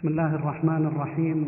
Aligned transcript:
بسم 0.00 0.08
الله 0.08 0.34
الرحمن 0.34 0.86
الرحيم. 0.86 1.44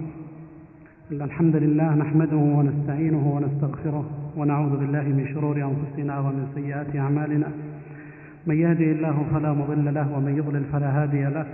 إن 1.12 1.22
الحمد 1.22 1.56
لله 1.56 1.94
نحمده 1.94 2.36
ونستعينه 2.36 3.32
ونستغفره 3.34 4.04
ونعوذ 4.36 4.76
بالله 4.76 5.02
من 5.02 5.26
شرور 5.34 5.56
أنفسنا 5.56 6.18
ومن 6.18 6.46
سيئات 6.54 6.96
أعمالنا. 6.96 7.46
من 8.46 8.54
يهده 8.54 8.84
الله 8.84 9.24
فلا 9.32 9.52
مضل 9.52 9.94
له 9.94 10.16
ومن 10.16 10.36
يضلل 10.36 10.64
فلا 10.72 11.02
هادي 11.02 11.24
له. 11.24 11.46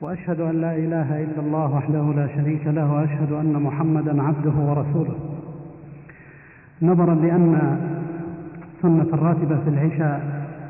وأشهد 0.00 0.40
أن 0.40 0.60
لا 0.60 0.76
إله 0.76 1.22
إلا 1.24 1.40
الله 1.40 1.74
وحده 1.74 2.12
لا 2.16 2.26
شريك 2.26 2.66
له 2.66 2.92
وأشهد 2.92 3.32
أن 3.32 3.52
محمدا 3.52 4.22
عبده 4.22 4.56
ورسوله. 4.68 5.14
نظرا 6.82 7.14
لأن 7.14 7.78
سنة 8.82 9.08
الراتبة 9.12 9.56
في 9.64 9.70
العشاء 9.70 10.20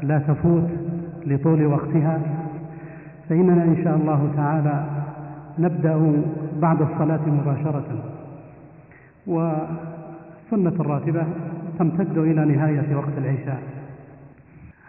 لا 0.03 0.19
تفوت 0.19 0.69
لطول 1.27 1.67
وقتها 1.67 2.21
فإننا 3.29 3.65
إن 3.65 3.77
شاء 3.85 3.97
الله 3.97 4.33
تعالى 4.37 4.98
نبدأ 5.59 6.23
بعد 6.61 6.83
الصلاة 6.83 7.21
مباشرة. 7.27 7.85
وسنة 9.27 10.77
الراتبة 10.81 11.25
تمتد 11.79 12.19
إلى 12.19 12.45
نهاية 12.45 12.97
وقت 12.97 13.19
العشاء. 13.19 13.63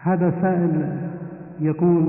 هذا 0.02 0.32
سائل 0.42 0.98
يقول 1.60 2.08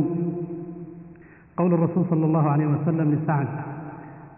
قول 1.58 1.74
الرسول 1.74 2.06
صلى 2.10 2.26
الله 2.26 2.50
عليه 2.50 2.68
وسلم 2.68 3.12
لسعد 3.12 3.48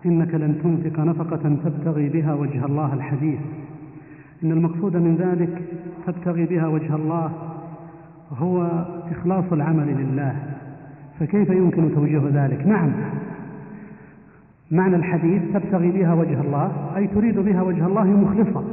إنك 0.06 0.36
لن 0.36 0.60
تنفق 0.64 1.00
نفقة 1.00 1.56
تبتغي 1.66 2.10
بها 2.10 2.34
وجه 2.34 2.66
الله 2.66 2.94
الحديث. 2.94 3.40
إن 4.44 4.52
المقصود 4.52 4.96
من 4.96 5.16
ذلك 5.16 5.62
تبتغي 6.08 6.46
بها 6.46 6.68
وجه 6.68 6.96
الله 6.96 7.32
هو 8.38 8.86
إخلاص 9.12 9.46
العمل 9.52 9.88
لله. 9.88 10.36
فكيف 11.20 11.50
يمكن 11.50 11.96
توجيه 11.96 12.22
ذلك؟ 12.34 12.68
نعم. 12.68 12.92
معنى 14.74 14.96
الحديث 14.96 15.42
تبتغي 15.54 15.92
بها 15.92 16.14
وجه 16.14 16.42
الله 16.42 16.72
أي 16.96 17.08
تريد 17.08 17.40
بها 17.40 17.62
وجه 17.62 17.88
الله 17.88 18.04
مخلصا. 18.04 18.64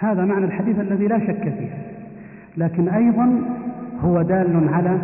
هذا 0.00 0.24
معنى 0.24 0.44
الحديث 0.44 0.80
الذي 0.80 1.06
لا 1.06 1.18
شك 1.18 1.42
فيه. 1.42 1.70
لكن 2.56 2.88
أيضا 2.88 3.32
هو 4.04 4.22
دال 4.22 4.68
على 4.72 4.98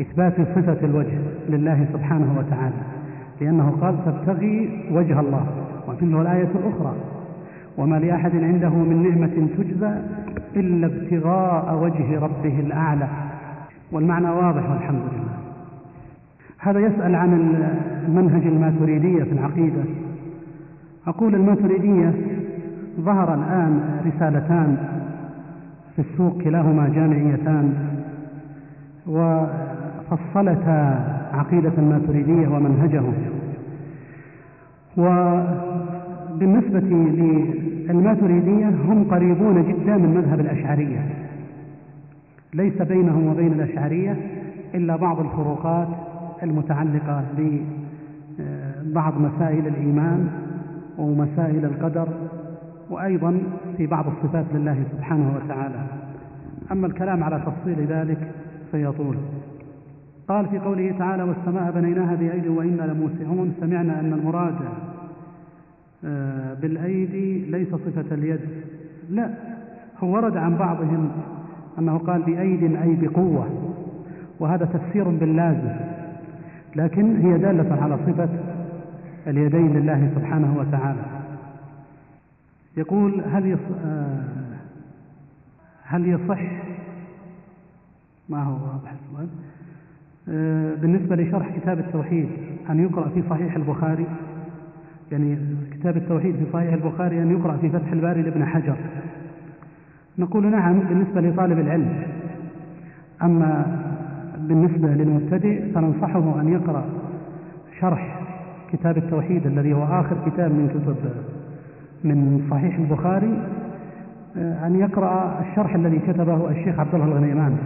إثبات 0.00 0.34
صفة 0.34 0.86
الوجه 0.86 1.18
لله 1.48 1.86
سبحانه 1.92 2.38
وتعالى 2.38 2.74
لأنه 3.40 3.76
قال 3.80 3.94
تبتغي 4.04 4.84
وجه 4.92 5.20
الله. 5.20 5.46
وفيه 5.88 6.20
الآية 6.20 6.48
الأخرى 6.54 6.94
وما 7.78 7.96
لأحد 7.96 8.36
عنده 8.36 8.70
من 8.70 9.02
نعمة 9.10 9.48
تجزى 9.58 10.00
إلا 10.56 10.86
ابتغاء 10.86 11.78
وجه 11.82 12.20
ربه 12.20 12.60
الأعلى. 12.60 13.08
والمعنى 13.92 14.30
واضح 14.30 14.70
والحمد 14.70 15.02
لله. 15.12 15.39
هذا 16.62 16.80
يسأل 16.80 17.14
عن 17.14 17.32
المنهج 18.08 18.46
الماتريدية 18.46 19.22
في 19.24 19.32
العقيدة. 19.32 19.82
أقول 21.06 21.34
الماتريدية 21.34 22.14
ظهر 23.00 23.34
الآن 23.34 23.80
رسالتان 24.06 24.76
في 25.96 26.02
السوق 26.02 26.42
كلاهما 26.42 26.88
جامعيتان 26.88 27.74
وفصلتا 29.06 30.80
عقيدة 31.32 31.72
الماتريدية 31.78 32.48
ومنهجهم 32.48 33.14
وبالنسبة 34.96 36.80
للماتريدية 37.88 38.68
هم 38.68 39.04
قريبون 39.10 39.62
جدا 39.62 39.96
من 39.96 40.14
مذهب 40.14 40.40
الأشعرية. 40.40 41.00
ليس 42.54 42.82
بينهم 42.82 43.26
وبين 43.26 43.52
الأشعرية 43.52 44.16
إلا 44.74 44.96
بعض 44.96 45.20
الفروقات 45.20 45.88
المتعلقة 46.42 47.24
ببعض 47.38 49.14
مسائل 49.18 49.66
الإيمان 49.66 50.28
ومسائل 50.98 51.64
القدر 51.64 52.08
وأيضا 52.90 53.40
في 53.76 53.86
بعض 53.86 54.04
الصفات 54.06 54.44
لله 54.54 54.84
سبحانه 54.92 55.34
وتعالى. 55.36 55.84
أما 56.72 56.86
الكلام 56.86 57.24
على 57.24 57.42
تفصيل 57.46 57.86
ذلك 57.86 58.18
فيطول. 58.70 59.16
قال 60.28 60.46
في 60.46 60.58
قوله 60.58 60.94
تعالى 60.98 61.22
والسماء 61.22 61.70
بنيناها 61.70 62.14
بأيد 62.14 62.46
وإنا 62.46 62.82
لموسعون 62.82 63.54
سمعنا 63.60 64.00
أن 64.00 64.12
المراد 64.12 64.54
بالأيدي 66.62 67.50
ليس 67.50 67.68
صفة 67.68 68.14
اليد. 68.14 68.40
لا 69.10 69.30
هو 69.98 70.14
ورد 70.14 70.36
عن 70.36 70.56
بعضهم 70.56 71.10
أنه 71.78 71.98
قال 71.98 72.22
بأيد 72.22 72.76
أي 72.76 72.96
بقوة 72.96 73.46
وهذا 74.40 74.64
تفسير 74.64 75.08
باللازم. 75.08 75.70
لكن 76.76 77.16
هي 77.16 77.38
دالة 77.38 77.82
على 77.82 77.98
صفة 78.06 78.28
اليدين 79.26 79.72
لله 79.76 80.10
سبحانه 80.14 80.56
وتعالى. 80.58 81.02
يقول 82.76 83.20
هل 83.32 83.46
يص... 83.46 83.58
هل 85.84 86.08
يصح؟ 86.08 86.40
ما 88.28 88.42
هو 88.42 88.52
واضح 88.52 88.92
السؤال. 88.92 89.28
بالنسبة 90.80 91.16
لشرح 91.16 91.56
كتاب 91.56 91.78
التوحيد 91.78 92.28
أن 92.70 92.80
يقرأ 92.80 93.08
في 93.08 93.22
صحيح 93.30 93.56
البخاري؟ 93.56 94.06
يعني 95.12 95.38
كتاب 95.72 95.96
التوحيد 95.96 96.36
في 96.36 96.46
صحيح 96.52 96.72
البخاري 96.72 97.22
أن 97.22 97.30
يقرأ 97.30 97.56
في 97.56 97.70
فتح 97.70 97.92
الباري 97.92 98.22
لابن 98.22 98.44
حجر. 98.44 98.76
نقول 100.18 100.50
نعم 100.50 100.80
بالنسبة 100.80 101.20
لطالب 101.20 101.58
العلم. 101.58 102.02
أما 103.22 103.80
بالنسبة 104.50 104.88
للمبتدئ 104.88 105.72
فننصحه 105.72 106.40
أن 106.40 106.48
يقرأ 106.48 106.84
شرح 107.80 108.20
كتاب 108.72 108.96
التوحيد 108.96 109.46
الذي 109.46 109.72
هو 109.72 109.84
آخر 109.84 110.16
كتاب 110.26 110.50
من 110.50 110.68
كتب 110.68 110.96
من 112.04 112.46
صحيح 112.50 112.78
البخاري 112.78 113.42
أن 114.36 114.76
يقرأ 114.80 115.40
الشرح 115.40 115.74
الذي 115.74 115.98
كتبه 115.98 116.50
الشيخ 116.50 116.80
عبد 116.80 116.94
الله 116.94 117.06
الغنيمان. 117.06 117.56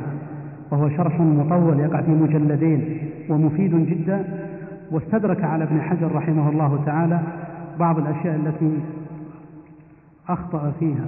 وهو 0.70 0.88
شرح 0.88 1.20
مطول 1.20 1.80
يقع 1.80 2.00
في 2.00 2.10
مجلدين 2.10 2.98
ومفيد 3.28 3.86
جدا. 3.86 4.24
واستدرك 4.90 5.44
على 5.44 5.64
ابن 5.64 5.80
حجر 5.80 6.14
رحمه 6.14 6.50
الله 6.50 6.82
تعالى 6.86 7.20
بعض 7.78 7.98
الأشياء 7.98 8.36
التي 8.36 8.78
أخطأ 10.28 10.72
فيها. 10.80 11.06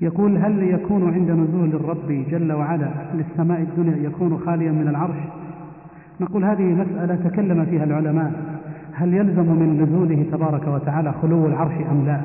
يقول 0.00 0.36
هل 0.36 0.62
يكون 0.62 1.14
عند 1.14 1.30
نزول 1.30 1.74
الرب 1.74 2.24
جل 2.30 2.52
وعلا 2.52 2.90
للسماء 3.14 3.60
الدنيا 3.60 3.96
يكون 3.96 4.38
خاليا 4.38 4.72
من 4.72 4.88
العرش؟ 4.88 5.16
نقول 6.20 6.44
هذه 6.44 6.62
مسألة 6.62 7.14
تكلم 7.14 7.64
فيها 7.64 7.84
العلماء. 7.84 8.32
هل 8.92 9.14
يلزم 9.14 9.46
من 9.46 9.82
نزوله 9.82 10.26
تبارك 10.32 10.68
وتعالى 10.68 11.12
خلو 11.22 11.46
العرش 11.46 11.74
أم 11.90 12.06
لا؟ 12.06 12.20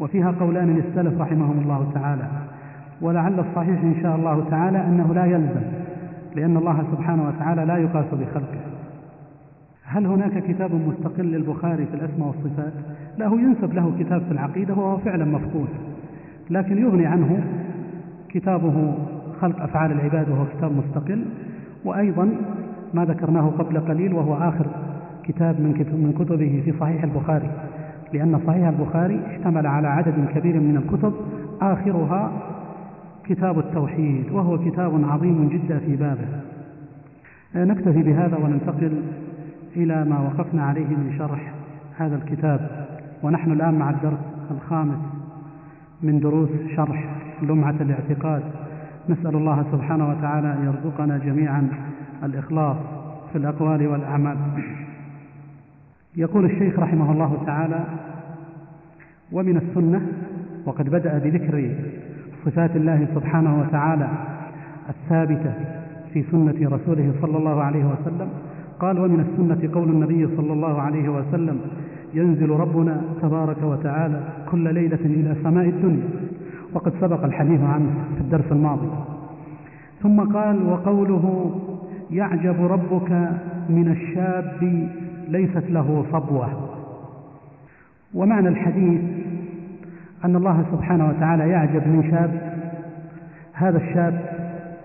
وفيها 0.00 0.30
قولان 0.40 0.76
للسلف 0.76 1.20
رحمهم 1.20 1.58
الله 1.62 1.90
تعالى. 1.94 2.28
ولعل 3.02 3.40
الصحيح 3.40 3.82
إن 3.82 3.94
شاء 4.02 4.16
الله 4.16 4.44
تعالى 4.50 4.78
أنه 4.78 5.14
لا 5.14 5.24
يلزم 5.24 5.62
لأن 6.36 6.56
الله 6.56 6.84
سبحانه 6.92 7.28
وتعالى 7.28 7.64
لا 7.64 7.76
يقاس 7.76 8.06
بخلقه. 8.12 8.60
هل 9.84 10.06
هناك 10.06 10.42
كتاب 10.42 10.70
مستقل 10.74 11.24
للبخاري 11.24 11.86
في 11.86 11.94
الأسماء 11.94 12.28
والصفات؟ 12.28 12.72
لا 13.18 13.26
هو 13.26 13.38
ينسب 13.38 13.74
له 13.74 13.92
كتاب 13.98 14.22
في 14.22 14.32
العقيدة 14.32 14.74
وهو 14.74 14.98
فعلا 14.98 15.24
مفقود. 15.24 15.68
لكن 16.50 16.78
يغني 16.78 17.06
عنه 17.06 17.44
كتابه 18.28 18.94
خلق 19.40 19.62
أفعال 19.62 19.92
العباد 19.92 20.28
وهو 20.28 20.44
كتاب 20.56 20.72
مستقل. 20.72 21.24
وأيضا 21.84 22.28
ما 22.94 23.04
ذكرناه 23.04 23.46
قبل 23.46 23.80
قليل 23.80 24.14
وهو 24.14 24.34
آخر 24.34 24.66
كتاب 25.24 25.60
من 25.60 25.72
كتب 25.72 25.94
من 25.94 26.12
كتبه 26.12 26.62
في 26.64 26.72
صحيح 26.80 27.04
البخاري 27.04 27.50
لأن 28.12 28.40
صحيح 28.46 28.68
البخاري 28.68 29.20
اشتمل 29.26 29.66
على 29.66 29.88
عدد 29.88 30.14
كبير 30.34 30.60
من 30.60 30.76
الكتب 30.76 31.12
آخرها 31.60 32.32
كتاب 33.24 33.58
التوحيد 33.58 34.32
وهو 34.32 34.58
كتاب 34.58 35.04
عظيم 35.04 35.48
جدا 35.48 35.78
في 35.78 35.96
بابه. 35.96 36.26
نكتفي 37.54 38.02
بهذا 38.02 38.36
وننتقل 38.36 39.02
إلى 39.76 40.04
ما 40.04 40.20
وقفنا 40.20 40.62
عليه 40.64 40.86
من 40.88 41.14
شرح 41.18 41.52
هذا 41.96 42.16
الكتاب. 42.16 42.86
ونحن 43.22 43.52
الآن 43.52 43.74
مع 43.74 43.90
الدرس 43.90 44.18
الخامس. 44.50 45.19
من 46.02 46.20
دروس 46.20 46.48
شرح 46.76 47.04
لمعة 47.42 47.74
الاعتقاد. 47.80 48.42
نسأل 49.08 49.36
الله 49.36 49.64
سبحانه 49.72 50.08
وتعالى 50.08 50.52
أن 50.52 50.64
يرزقنا 50.64 51.18
جميعا 51.18 51.68
الإخلاص 52.24 52.76
في 53.32 53.38
الأقوال 53.38 53.86
والأعمال. 53.86 54.36
يقول 56.16 56.44
الشيخ 56.44 56.78
رحمه 56.78 57.12
الله 57.12 57.42
تعالى 57.46 57.84
ومن 59.32 59.56
السنة 59.56 60.06
وقد 60.66 60.90
بدأ 60.90 61.18
بذكر 61.18 61.74
صفات 62.44 62.76
الله 62.76 63.06
سبحانه 63.14 63.60
وتعالى 63.60 64.08
الثابتة 64.88 65.54
في 66.12 66.24
سنة 66.30 66.76
رسوله 66.76 67.12
صلى 67.22 67.38
الله 67.38 67.62
عليه 67.62 67.84
وسلم. 67.84 68.28
قال 68.80 68.98
ومن 68.98 69.20
السنة 69.20 69.74
قول 69.74 69.88
النبي 69.88 70.36
صلى 70.36 70.52
الله 70.52 70.80
عليه 70.80 71.08
وسلم 71.08 71.60
ينزل 72.14 72.50
ربنا 72.50 73.00
تبارك 73.22 73.62
وتعالى 73.62 74.20
كل 74.50 74.74
ليلة 74.74 74.98
إلى 75.04 75.36
سماء 75.42 75.68
الدنيا. 75.68 76.08
وقد 76.74 76.92
سبق 77.00 77.24
الحديث 77.24 77.60
عنه 77.60 77.90
في 78.14 78.20
الدرس 78.20 78.52
الماضي. 78.52 78.88
ثم 80.02 80.20
قال 80.20 80.66
وقوله 80.66 81.54
يعجب 82.10 82.64
ربك 82.64 83.10
من 83.68 83.88
الشاب 83.90 84.88
ليست 85.28 85.70
له 85.70 86.04
صبوة. 86.12 86.48
ومعنى 88.14 88.48
الحديث 88.48 89.00
أن 90.24 90.36
الله 90.36 90.64
سبحانه 90.72 91.08
وتعالى 91.08 91.48
يعجب 91.48 91.88
من 91.88 92.10
شاب 92.10 92.54
هذا 93.52 93.78
الشاب 93.78 94.20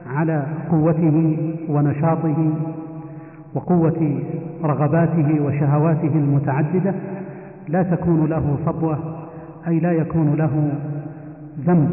على 0.07 0.45
قوته 0.71 1.37
ونشاطه 1.69 2.53
وقوة 3.55 4.21
رغباته 4.63 5.41
وشهواته 5.41 6.11
المتعددة 6.15 6.93
لا 7.67 7.83
تكون 7.83 8.25
له 8.29 8.57
صبوة 8.65 9.27
أي 9.67 9.79
لا 9.79 9.91
يكون 9.91 10.33
له 10.33 10.73
ذنب 11.59 11.91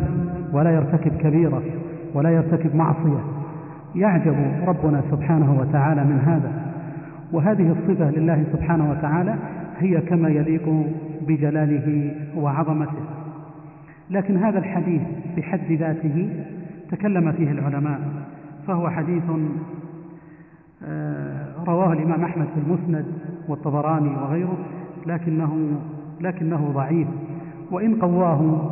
ولا 0.53 0.71
يرتكب 0.71 1.17
كبيرة 1.17 1.63
ولا 2.15 2.31
يرتكب 2.31 2.75
معصية. 2.75 3.21
يعجب 3.95 4.37
ربنا 4.67 5.03
سبحانه 5.11 5.61
وتعالى 5.61 6.05
من 6.05 6.19
هذا. 6.19 6.53
وهذه 7.33 7.73
الصفة 7.73 8.11
لله 8.11 8.45
سبحانه 8.53 8.91
وتعالى 8.91 9.35
هي 9.79 10.01
كما 10.01 10.29
يليق 10.29 10.87
بجلاله 11.29 12.15
وعظمته. 12.37 13.03
لكن 14.11 14.37
هذا 14.37 14.59
الحديث 14.59 15.03
بحد 15.37 15.73
ذاته 15.73 16.29
تكلم 16.91 17.33
فيه 17.33 17.51
العلماء 17.51 18.01
فهو 18.67 18.89
حديث 18.91 19.23
آه، 20.85 21.52
رواه 21.69 21.93
الإمام 21.93 22.25
أحمد 22.25 22.47
في 22.55 22.61
المسند 22.61 23.07
والطبراني 23.49 24.09
وغيره 24.09 24.57
لكنه 25.07 25.69
لكنه 26.21 26.73
ضعيف. 26.75 27.09
وإن 27.71 27.95
قواه 27.95 28.71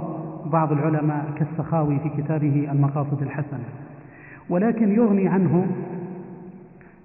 بعض 0.52 0.72
العلماء 0.72 1.24
كالسخاوي 1.36 1.98
في 1.98 2.22
كتابه 2.22 2.68
المقاصد 2.72 3.22
الحسنة. 3.22 3.64
ولكن 4.50 4.92
يغني 4.92 5.28
عنه 5.28 5.66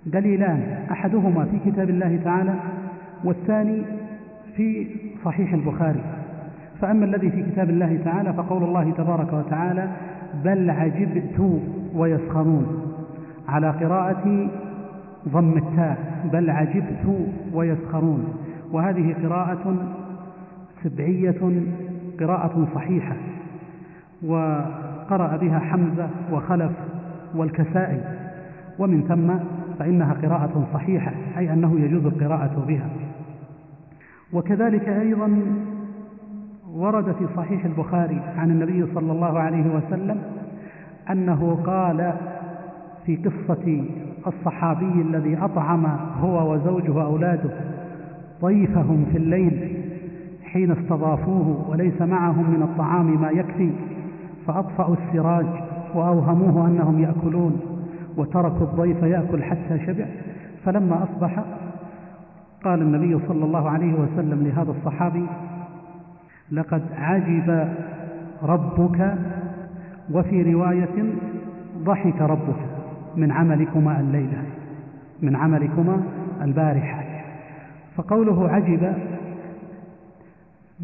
دليلان 0.06 0.78
أحدهما 0.92 1.46
في 1.46 1.72
كتاب 1.72 1.90
الله 1.90 2.20
تعالى 2.24 2.54
والثاني 3.24 3.81
في 4.56 4.88
صحيح 5.26 5.54
البخاري. 5.54 6.02
فأما 6.81 7.06
الذي 7.06 7.31
في 7.31 7.44
كتاب 7.44 7.70
الله 7.70 8.00
تعالى 8.06 8.34
فقول 8.34 8.64
الله 8.64 8.92
تبارك 8.92 9.34
وتعالى 9.34 9.90
بل 10.44 10.70
عجبت 10.70 11.62
ويسخرون 11.96 12.81
على 13.48 13.70
قراءة 13.70 14.50
ضم 15.27 15.57
التاء 15.57 16.27
بل 16.33 16.50
عجبت 16.50 17.27
ويسخرون. 17.54 18.33
وهذه 18.72 19.16
قراءة 19.24 19.75
سبعية 20.83 21.62
قراءة 22.19 22.68
صحيحة 22.75 23.16
وقرأ 24.25 25.38
بها 25.38 25.60
حمزة 25.60 26.10
وخلف 26.31 26.72
والكسائي. 27.36 28.01
ومن 28.80 29.04
ثم 29.07 29.33
فإنها 29.80 30.13
قراءة 30.13 30.68
صحيحة 30.74 31.12
أي 31.38 31.54
أنه 31.54 31.80
يجوز 31.80 32.06
القراءة 32.06 32.66
بها. 32.68 32.89
وكذلك 34.33 34.89
أيضا 34.89 35.42
ورد 36.74 37.12
في 37.12 37.28
صحيح 37.36 37.66
البخاري 37.66 38.21
عن 38.38 38.51
النبي 38.51 38.86
صلى 38.95 39.12
الله 39.12 39.39
عليه 39.39 39.66
وسلم 39.75 40.21
أنه 41.10 41.60
قال 41.66 42.13
في 43.06 43.16
قصة 43.16 43.86
الصحابي 44.27 45.01
الذي 45.01 45.38
أطعم 45.38 45.86
هو 46.22 46.54
وزوجه 46.54 46.92
وأولاده. 46.92 47.50
ضيفهم 48.42 49.06
في 49.12 49.18
الليل 49.18 49.83
حين 50.44 50.72
استضافوه 50.72 51.69
وليس 51.69 52.01
معهم 52.01 52.51
من 52.51 52.63
الطعام 52.63 53.22
ما 53.22 53.30
يكفي. 53.30 53.72
فأطفأوا 54.48 54.95
السراج 54.95 55.45
وأوهموه 55.94 56.68
أنهم 56.68 57.00
يأكلون. 57.00 57.60
وتركوا 58.18 58.68
الضيف 58.68 59.04
يأكل 59.04 59.44
حتى 59.44 59.86
شبع. 59.86 60.06
فلما 60.66 61.04
أصبح 61.04 61.44
قال 62.63 62.81
النبي 62.81 63.19
صلى 63.28 63.45
الله 63.45 63.69
عليه 63.69 63.94
وسلم 63.94 64.44
لهذا 64.44 64.71
الصحابي 64.71 65.25
لقد 66.51 66.81
عجب 66.98 67.68
ربك 68.44 69.18
وفي 70.13 70.54
رواية 70.54 71.13
ضحك 71.83 72.21
ربك. 72.21 72.75
من 73.18 73.32
عملكما 73.32 74.00
الليلة 74.00 74.44
من 75.22 75.36
عملكما 75.36 76.04
البارحة. 76.42 77.04
فقوله 77.96 78.50
عجب 78.50 78.94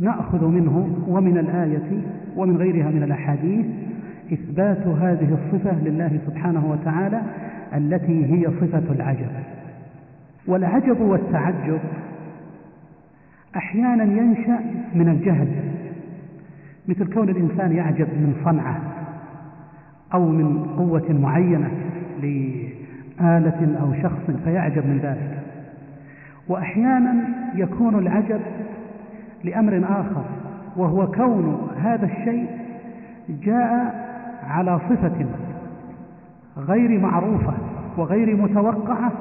نأخذ 0.01 0.45
منه 0.45 1.03
ومن 1.07 1.37
الآية 1.37 2.01
ومن 2.35 2.57
غيرها 2.57 2.89
من 2.89 3.03
الأحاديث 3.03 3.65
إثبات 4.33 4.87
هذه 4.87 5.37
الصفة 5.37 5.79
لله 5.83 6.19
سبحانه 6.27 6.71
وتعالى 6.71 7.21
التي 7.75 8.25
هي 8.25 8.45
صفة 8.61 8.93
العجب. 8.93 9.29
والعجب 10.47 11.01
والتعجب 11.01 11.79
أحيانا 13.55 14.03
ينشأ 14.03 14.59
من 14.95 15.09
الجهل 15.09 15.47
مثل 16.87 17.13
كون 17.13 17.29
الإنسان 17.29 17.71
يعجب 17.71 18.07
من 18.07 18.35
صنعة 18.45 18.81
أو 20.13 20.27
من 20.29 20.65
قوة 20.77 21.11
معينة. 21.21 21.90
لآلة 22.21 23.77
أو 23.81 23.93
شخص 24.03 24.43
فيعجب 24.43 24.85
من 24.85 24.99
ذلك. 25.03 25.39
وأحيانا 26.47 27.13
يكون 27.55 27.99
العجب 27.99 28.41
لأمر 29.43 29.83
آخر 29.89 30.23
وهو 30.77 31.11
كون 31.11 31.67
هذا 31.83 32.05
الشيء 32.05 32.47
جاء 33.43 34.01
على 34.47 34.79
صفة 34.89 35.25
غير 36.57 36.99
معروفة 36.99 37.53
وغير 37.97 38.35
متوقعة 38.35 39.11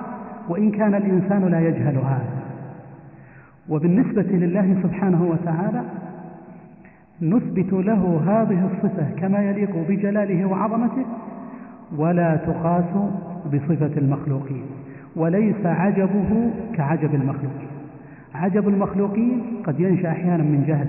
وإن 0.49 0.71
كان 0.71 0.95
الإنسان 0.95 1.45
لا 1.45 1.61
يجهل 1.61 1.97
هذا 1.97 2.41
وبالنسبة 3.69 4.23
لله 4.23 4.77
سبحانه 4.83 5.23
وتعالى 5.23 5.83
نثبت 7.23 7.73
له 7.73 8.23
هذه 8.27 8.69
الصفة 8.73 9.07
كما 9.21 9.39
يليق 9.39 9.77
بجلاله 9.89 10.45
وعظمته 10.45 11.05
ولا 11.97 12.37
تقاس 12.37 12.85
بصفة 13.47 13.99
المخلوقين 13.99 14.63
وليس 15.17 15.67
عجبه 15.67 16.51
كعجب 16.75 17.15
المخلوقين. 17.15 17.71
عجب 18.35 18.69
المخلوقين 18.69 19.43
قد 19.65 19.81
ينشأ 19.81 20.09
أحيانا 20.09 20.43
من 20.43 20.65
جهل 20.67 20.89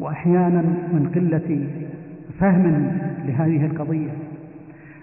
وأحيانا 0.00 0.62
من 0.92 1.10
قلة 1.14 1.68
فهم 2.40 2.92
لهذه 3.26 3.66
القضية. 3.66 4.10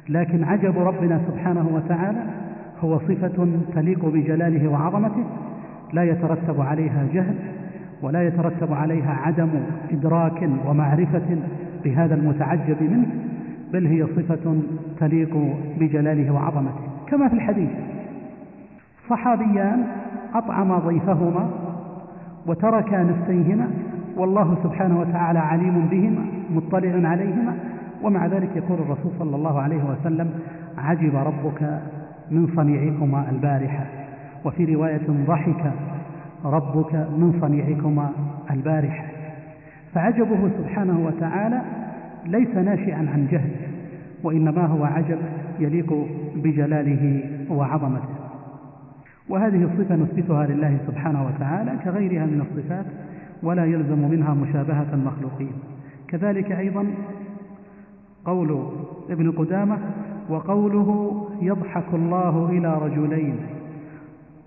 لكن 0.09 0.43
عجب 0.43 0.79
ربنا 0.79 1.21
سبحانه 1.27 1.69
وتعالى 1.73 2.23
هو 2.83 2.99
صفة 2.99 3.47
تليق 3.75 4.05
بجلاله 4.05 4.67
وعظمته 4.67 5.23
لا 5.93 6.03
يترتب 6.03 6.61
عليها 6.61 7.05
جهل 7.13 7.35
ولا 8.01 8.27
يترتب 8.27 8.73
عليها 8.73 9.11
عدم 9.11 9.49
إدراك 9.91 10.49
ومعرفة 10.67 11.37
بهذا 11.83 12.15
المتعجب 12.15 12.81
منه. 12.81 13.07
بل 13.73 13.85
هي 13.85 14.05
صفة 14.05 14.55
تليق 14.99 15.37
بجلاله 15.79 16.33
وعظمته. 16.33 16.81
كما 17.07 17.27
في 17.27 17.33
الحديث 17.33 17.69
صحابيان 19.09 19.83
أطعما 20.33 20.79
ضيفهما 20.79 21.49
وتركا 22.47 23.03
نفسيهما 23.03 23.67
والله 24.17 24.57
سبحانه 24.63 24.99
وتعالى 24.99 25.39
عليم 25.39 25.87
بهما 25.91 26.25
مطلع 26.55 27.09
عليهما 27.09 27.55
ومع 28.03 28.27
ذلك 28.27 28.49
يقول 28.55 28.79
الرسول 28.79 29.11
صلى 29.19 29.35
الله 29.35 29.61
عليه 29.61 29.83
وسلم 29.83 30.29
عجب 30.77 31.15
ربك 31.15 31.79
من 32.31 32.47
صنيعكما 32.55 33.29
البارحة. 33.29 33.85
وفي 34.45 34.75
رواية 34.75 35.07
ضحك 35.27 35.71
ربك 36.45 36.93
من 36.93 37.37
صنيعكما 37.41 38.09
البارحة. 38.51 39.05
فعجبه 39.93 40.49
سبحانه 40.57 40.99
وتعالى 41.05 41.61
ليس 42.25 42.55
ناشئا 42.55 42.97
عن 42.97 43.27
جهل 43.31 43.49
وإنما 44.23 44.65
هو 44.65 44.83
عجب 44.85 45.19
يليق 45.59 46.07
بجلاله 46.35 47.23
وعظمته. 47.49 48.09
وهذه 49.29 49.63
الصفة 49.63 49.95
نثبتها 49.95 50.45
لله 50.47 50.77
سبحانه 50.87 51.25
وتعالى 51.25 51.71
كغيرها 51.83 52.25
من 52.25 52.41
الصفات 52.41 52.85
ولا 53.43 53.65
يلزم 53.65 54.09
منها 54.09 54.33
مشابهة 54.33 54.87
المخلوقين. 54.93 55.51
كذلك 56.07 56.51
أيضا 56.51 56.87
قول 58.25 58.69
ابن 59.09 59.31
قدامة 59.31 59.77
وقوله 60.29 61.21
يضحك 61.41 61.93
الله 61.93 62.49
إلى 62.49 62.77
رجلين 62.77 63.35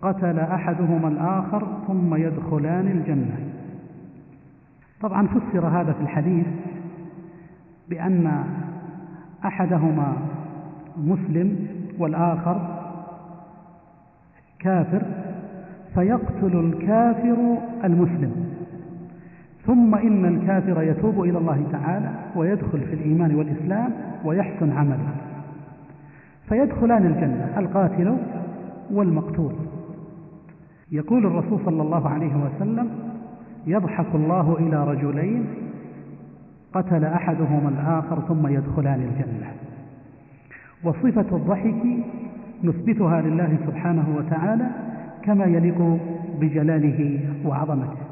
قتل 0.02 0.38
أحدهما 0.38 1.08
الآخر 1.08 1.66
ثم 1.86 2.14
يدخلان 2.14 2.88
الجنة. 2.88 3.38
طبعا 5.00 5.26
فسر 5.26 5.66
هذا 5.66 5.92
في 5.92 6.00
الحديث 6.00 6.46
بأن 7.88 8.44
أحدهما 9.46 10.12
مسلم 11.04 11.66
والآخر 11.98 12.60
كافر 14.58 15.02
فيقتل 15.94 16.58
الكافر 16.58 17.36
المسلم. 17.84 18.54
ثم 19.66 19.94
إن 19.94 20.24
الكافر 20.24 20.82
يتوب 20.82 21.22
إلى 21.22 21.38
الله 21.38 21.64
تعالى 21.72 22.10
ويدخل 22.36 22.80
في 22.80 22.94
الإيمان 22.94 23.34
والإسلام 23.34 23.90
ويحسن 24.24 24.72
عمله. 24.72 25.14
فيدخلان 26.48 27.06
الجنة 27.06 27.54
القاتل 27.58 28.16
والمقتول. 28.90 29.52
يقول 30.92 31.26
الرسول 31.26 31.60
صلى 31.64 31.82
الله 31.82 32.08
عليه 32.08 32.32
وسلم 32.36 32.90
يضحك 33.66 34.14
الله 34.14 34.56
إلى 34.58 34.84
رجلين 34.84 35.46
قتل 36.74 37.04
أحدهما 37.04 37.68
الآخر 37.68 38.20
ثم 38.28 38.46
يدخلان 38.46 39.00
الجنة. 39.00 39.50
وصفة 40.84 41.36
الضحك 41.36 41.82
نثبتها 42.64 43.20
لله 43.20 43.56
سبحانه 43.66 44.04
وتعالى 44.16 44.66
كما 45.22 45.44
يليق 45.44 45.98
بجلاله 46.40 47.20
وعظمته. 47.44 48.04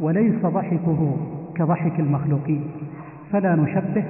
وليس 0.00 0.46
ضحكه 0.46 1.16
كضحك 1.54 2.00
المخلوقين 2.00 2.64
فلا 3.32 3.54
نشبه 3.54 4.04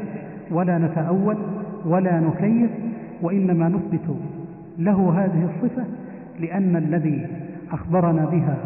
ولا 0.51 0.79
نتأول 0.79 1.37
ولا 1.85 2.21
نكيف 2.21 2.71
وإنما 3.23 3.69
نثبت 3.69 4.17
له 4.79 5.25
هذه 5.25 5.49
الصفة 5.55 5.85
لأن 6.41 6.77
الذي 6.77 7.27
أخبرنا 7.73 8.25
بها 8.25 8.57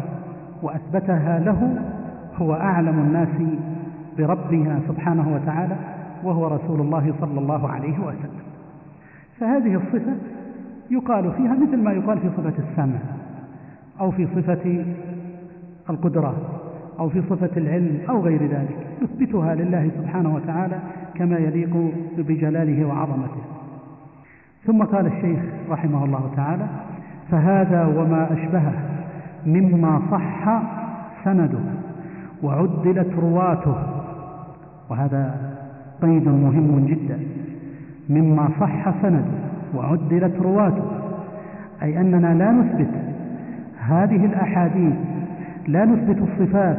وأثبتها 0.63 1.39
له 1.39 1.77
هو 2.35 2.53
أعلم 2.53 2.99
الناس 2.99 3.59
بربها 4.17 4.79
سبحانه 4.87 5.35
وتعالى 5.35 5.75
وهو 6.23 6.47
رسول 6.47 6.81
الله 6.81 7.13
صلى 7.21 7.39
الله 7.39 7.69
عليه 7.69 7.99
وسلم. 7.99 8.41
فهذه 9.39 9.75
الصفة 9.75 10.15
يقال 10.91 11.31
فيها 11.31 11.53
مثل 11.53 11.77
ما 11.77 11.91
يقال 11.91 12.19
في 12.19 12.29
صفة 12.37 12.53
السمع 12.69 12.99
أو 13.99 14.11
في 14.11 14.27
صفة 14.35 14.85
القدرة 15.89 16.35
أو 16.99 17.09
في 17.09 17.21
صفة 17.21 17.49
العلم 17.57 17.99
أو 18.09 18.21
غير 18.21 18.43
ذلك. 18.43 18.77
نثبتها 19.03 19.55
لله 19.55 19.91
سبحانه 19.97 20.35
وتعالى 20.35 20.79
كما 21.15 21.37
يليق 21.37 21.93
بجلاله 22.17 22.85
وعظمته. 22.85 23.41
ثم 24.65 24.83
قال 24.83 25.05
الشيخ 25.05 25.39
رحمه 25.69 26.05
الله 26.05 26.31
تعالى 26.35 26.67
فهذا 27.31 27.85
وما 27.85 28.33
أشبهه 28.33 28.73
مما 29.45 30.01
صح 30.11 30.61
سنده 31.23 31.59
وعدلت 32.43 33.13
رواته 33.21 33.75
وهذا 34.91 35.35
قيد 36.01 36.27
مهم 36.27 36.85
جدا 36.85 37.19
مما 38.09 38.49
صح 38.59 39.01
سنده 39.01 39.23
وعدلت 39.75 40.41
رواته 40.41 40.83
أي 41.83 42.01
أننا 42.01 42.33
لا 42.33 42.51
نثبت 42.51 42.89
هذه 43.79 44.25
الأحاديث 44.25 44.93
لا 45.67 45.85
نثبت 45.85 46.17
الصفات 46.17 46.77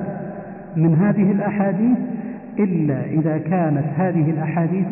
من 0.77 0.95
هذه 0.95 1.33
الأحاديث 1.33 1.99
إلا 2.59 3.05
إذا 3.05 3.39
كانت 3.39 3.85
هذه 3.97 4.31
الأحاديث 4.31 4.87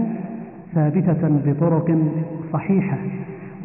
ثابتة 0.75 1.41
بطرق 1.47 1.99
صحيحة 2.53 2.97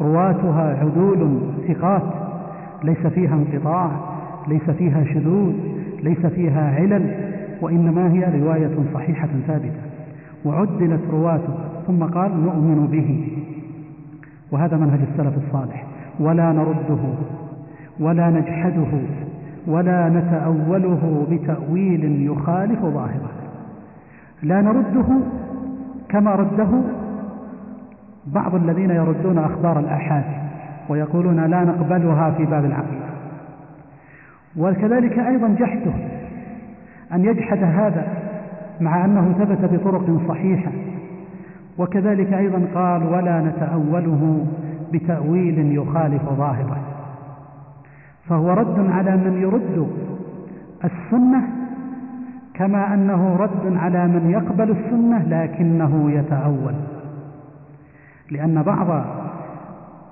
رواتها 0.00 0.76
عدول 0.80 1.40
ثقات 1.68 2.14
ليس 2.84 3.06
فيها 3.06 3.34
انقطاع 3.34 3.90
ليس 4.48 4.70
فيها 4.70 5.04
شذوذ 5.04 5.52
ليس 6.02 6.26
فيها 6.26 6.74
علل. 6.74 7.35
وإنما 7.60 8.12
هي 8.12 8.40
رواية 8.40 8.76
صحيحة 8.94 9.28
ثابتة. 9.46 9.80
وعدلت 10.44 11.00
رواته 11.10 11.54
ثم 11.86 12.04
قال 12.04 12.44
نؤمن 12.44 12.86
به. 12.86 13.28
وهذا 14.52 14.76
منهج 14.76 15.00
السلف 15.12 15.34
الصالح. 15.46 15.86
ولا 16.20 16.52
نرده 16.52 16.98
ولا 18.00 18.30
نجحده 18.30 18.98
ولا 19.66 20.08
نتأوله 20.08 21.26
بتأويل 21.30 22.26
يخالف 22.26 22.80
ظاهره. 22.80 23.30
لا 24.42 24.62
نرده 24.62 25.06
كما 26.08 26.34
رده 26.34 26.68
بعض 28.26 28.54
الذين 28.54 28.90
يردون 28.90 29.38
أخبار 29.38 29.80
الآحاد 29.80 30.24
ويقولون 30.88 31.46
لا 31.46 31.64
نقبلها 31.64 32.30
في 32.30 32.44
باب 32.44 32.64
العقيدة. 32.64 33.06
وكذلك 34.56 35.18
أيضا 35.18 35.48
جحده. 35.48 35.92
أن 37.12 37.24
يجحد 37.24 37.58
هذا 37.62 38.06
مع 38.80 39.04
أنه 39.04 39.32
ثبت 39.38 39.72
بطرق 39.72 40.20
صحيحة. 40.28 40.70
وكذلك 41.78 42.32
أيضا 42.32 42.62
قال 42.74 43.06
ولا 43.06 43.40
نتأوله 43.40 44.46
بتأويل 44.92 45.76
يخالف 45.76 46.22
ظاهره. 46.22 46.78
فهو 48.28 48.50
رد 48.50 48.90
على 48.90 49.16
من 49.16 49.42
يرد 49.42 49.88
السنة 50.84 51.42
كما 52.54 52.94
أنه 52.94 53.36
رد 53.36 53.76
على 53.76 54.06
من 54.06 54.30
يقبل 54.30 54.70
السنة 54.70 55.22
لكنه 55.28 56.10
يتأول. 56.10 56.74
لأن 58.30 58.62
بعض 58.62 59.04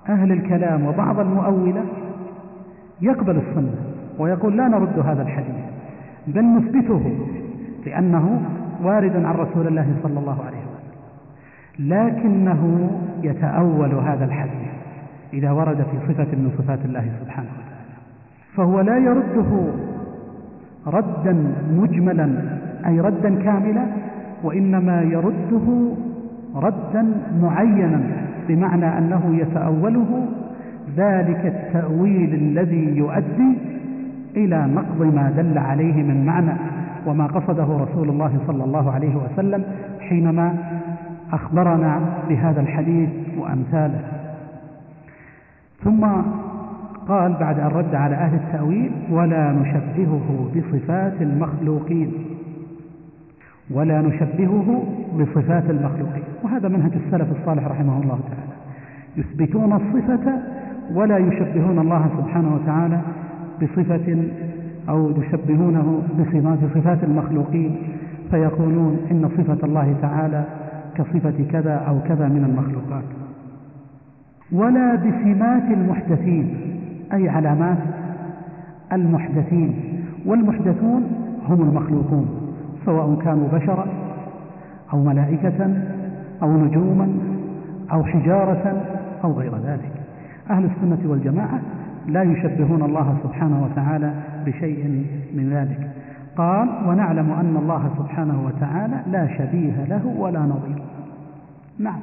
أهل 0.08 0.32
الكلام 0.32 0.86
وبعض 0.86 1.20
المؤولة 1.20 1.84
يقبل 3.00 3.36
السنة 3.36 3.74
ويقول 4.18 4.56
لا 4.56 4.68
نرد 4.68 4.98
هذا 4.98 5.22
الحديث. 5.22 5.73
بل 6.26 6.44
نثبته 6.44 7.02
لأنه 7.86 8.40
وارد 8.82 9.16
عن 9.16 9.34
رسول 9.34 9.66
الله 9.66 9.86
صلى 10.02 10.18
الله 10.18 10.44
عليه 10.44 10.58
وسلم. 10.58 10.94
لكنه 11.78 12.90
يتأول 13.22 13.94
هذا 13.94 14.24
الحديث 14.24 14.74
إذا 15.32 15.50
ورد 15.50 15.76
في 15.76 16.12
صفة 16.12 16.36
من 16.36 16.52
صفات 16.58 16.84
الله 16.84 17.10
سبحانه 17.20 17.48
وتعالى. 17.48 17.74
فهو 18.56 18.80
لا 18.80 18.98
يرده 18.98 19.72
ردا 20.86 21.54
مجملا 21.70 22.30
أي 22.86 23.00
ردا 23.00 23.42
كاملا 23.42 23.86
وإنما 24.42 25.02
يرده 25.02 25.92
ردا 26.54 27.06
معينا 27.42 28.00
بمعنى 28.48 28.98
أنه 28.98 29.36
يتأوله 29.36 30.26
ذلك 30.96 31.46
التأويل 31.46 32.34
الذي 32.34 32.96
يؤدي 32.96 33.58
إلى 34.36 34.66
نقض 34.66 35.14
ما 35.14 35.30
دل 35.36 35.58
عليه 35.58 36.02
من 36.02 36.26
معنى 36.26 36.52
وما 37.06 37.26
قصده 37.26 37.64
رسول 37.64 38.08
الله 38.08 38.38
صلى 38.46 38.64
الله 38.64 38.92
عليه 38.92 39.16
وسلم 39.16 39.64
حينما 40.00 40.54
أخبرنا 41.32 42.00
بهذا 42.28 42.60
الحديث 42.60 43.10
وأمثاله. 43.38 44.00
ثم 45.84 46.06
قال 47.08 47.32
بعد 47.40 47.58
أن 47.60 47.66
رد 47.66 47.94
على 47.94 48.14
أهل 48.14 48.34
التأويل 48.34 48.90
ولا 49.10 49.52
نشبهه 49.52 50.50
بصفات 50.56 51.22
المخلوقين. 51.22 52.12
ولا 53.70 54.00
نشبهه 54.00 54.84
بصفات 55.18 55.70
المخلوقين. 55.70 56.22
وهذا 56.42 56.68
منهج 56.68 56.92
السلف 57.06 57.40
الصالح 57.40 57.66
رحمه 57.66 58.02
الله 58.02 58.18
تعالى. 58.28 58.54
يثبتون 59.16 59.72
الصفة 59.72 60.38
ولا 60.94 61.18
يشبهون 61.18 61.78
الله 61.78 62.08
سبحانه 62.18 62.54
وتعالى 62.54 63.00
بصفة 63.62 64.24
أو 64.88 65.10
يشبهونه 65.10 66.02
بصفات 66.18 66.58
صفات 66.74 67.04
المخلوقين 67.04 67.76
فيقولون 68.30 68.98
إن 69.10 69.28
صفة 69.38 69.66
الله 69.66 69.96
تعالى 70.02 70.44
كصفة 70.94 71.44
كذا 71.52 71.74
أو 71.74 72.00
كذا 72.08 72.28
من 72.28 72.44
المخلوقات. 72.44 73.04
ولا 74.52 74.94
بسمات 74.94 75.62
المحدثين 75.70 76.56
أي 77.12 77.28
علامات 77.28 77.78
المحدثين. 78.92 79.74
والمحدثون 80.26 81.02
هم 81.48 81.62
المخلوقون 81.62 82.28
سواء 82.86 83.18
كانوا 83.24 83.48
بشرا 83.52 83.86
أو 84.92 85.04
ملائكة 85.04 85.76
أو 86.42 86.64
نجوما 86.64 87.08
أو 87.92 88.04
حجارة 88.04 88.82
أو 89.24 89.32
غير 89.32 89.52
ذلك. 89.56 89.92
أهل 90.50 90.64
السنة 90.64 91.10
والجماعة 91.10 91.60
لا 92.06 92.22
يشبهون 92.22 92.82
الله 92.82 93.16
سبحانه 93.22 93.64
وتعالى 93.64 94.12
بشيء 94.46 95.04
من 95.34 95.50
ذلك. 95.50 95.90
قال 96.36 96.68
ونعلم 96.86 97.30
أن 97.30 97.56
الله 97.56 97.90
سبحانه 97.98 98.42
وتعالى 98.46 98.96
لا 99.12 99.28
شبيه 99.38 99.84
له 99.88 100.14
ولا 100.18 100.40
نظير. 100.40 100.82
نعم. 101.78 102.00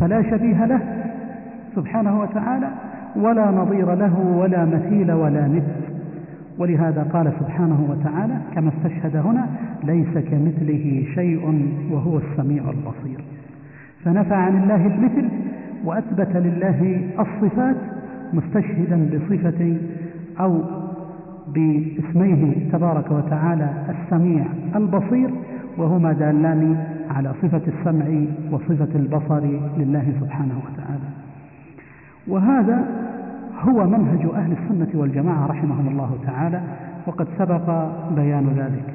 فلا 0.00 0.22
شبيه 0.22 0.64
له 0.64 0.80
سبحانه 1.76 2.20
وتعالى 2.20 2.68
ولا 3.16 3.50
نظير 3.50 3.94
له 3.94 4.18
ولا 4.18 4.64
مثيل 4.64 5.12
ولا 5.12 5.48
مثل. 5.48 5.84
ولهذا 6.58 7.02
قال 7.12 7.32
سبحانه 7.40 7.86
وتعالى 7.90 8.34
كما 8.54 8.70
استشهد 8.76 9.16
هنا 9.16 9.46
ليس 9.84 10.18
كمثله 10.18 11.04
شيء 11.14 11.70
وهو 11.90 12.18
السميع 12.18 12.62
البصير. 12.62 13.24
فنفى 14.04 14.34
عن 14.34 14.62
الله 14.62 14.86
المثل 14.86 15.28
وأثبت 15.84 16.36
لله 16.36 17.00
الصفات 17.18 17.76
مستشهدا 18.34 19.10
بصفة 19.12 19.76
أو 20.40 20.60
باسميه 21.54 22.70
تبارك 22.72 23.10
وتعالى 23.10 23.68
السميع 23.88 24.44
البصير 24.76 25.30
وهما 25.78 26.12
دالان 26.12 26.76
على 27.10 27.32
صفة 27.42 27.62
السمع 27.66 28.04
وصفة 28.50 28.88
البصر 28.94 29.40
لله 29.78 30.12
سبحانه 30.20 30.54
وتعالى. 30.66 31.08
وهذا 32.28 32.84
هو 33.60 33.86
منهج 33.86 34.26
أهل 34.34 34.52
السنة 34.52 35.00
والجماعة 35.00 35.46
رحمهم 35.46 35.88
الله 35.88 36.18
تعالى 36.26 36.60
وقد 37.06 37.28
سبق 37.38 37.88
بيان 38.16 38.46
ذلك. 38.56 38.94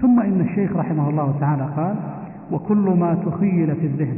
ثم 0.00 0.20
إن 0.20 0.40
الشيخ 0.40 0.76
رحمه 0.76 1.10
الله 1.10 1.34
تعالى 1.40 1.68
قال 1.76 1.94
وكل 2.52 2.96
ما 3.00 3.14
تخيل 3.14 3.76
في 3.76 3.86
الذهن 3.86 4.16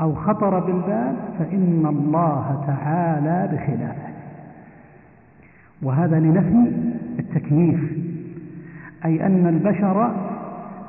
أو 0.00 0.14
خطر 0.14 0.58
بالبال 0.58 1.14
فإن 1.38 1.86
الله 1.86 2.64
تعالى 2.66 3.48
بخلافه. 3.52 4.08
وهذا 5.82 6.20
لنفي 6.20 6.72
التكييف 7.18 7.80
أي 9.04 9.26
أن 9.26 9.46
البشر 9.46 10.10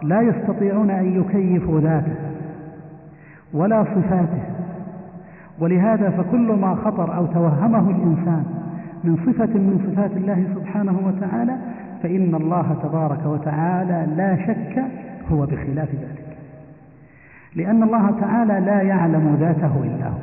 لا 0.03 0.21
يستطيعون 0.21 0.89
أن 0.89 1.21
يكيفوا 1.21 1.79
ذاته 1.79 2.15
ولا 3.53 3.83
صفاته. 3.83 4.43
ولهذا 5.59 6.09
فكل 6.09 6.51
ما 6.51 6.75
خطر 6.75 7.15
أو 7.17 7.25
توهمه 7.25 7.89
الإنسان 7.89 8.43
من 9.03 9.15
صفة 9.15 9.59
من 9.59 9.91
صفات 9.91 10.11
الله 10.11 10.43
سبحانه 10.55 10.99
وتعالى 11.05 11.55
فإن 12.03 12.35
الله 12.35 12.77
تبارك 12.83 13.25
وتعالى 13.25 14.07
لا 14.15 14.35
شك 14.35 14.83
هو 15.31 15.45
بخلاف 15.45 15.89
ذلك. 15.89 16.28
لأن 17.55 17.83
الله 17.83 18.19
تعالى 18.21 18.59
لا 18.65 18.81
يعلم 18.81 19.37
ذاته 19.39 19.83
إلا 19.83 20.07
هو 20.07 20.19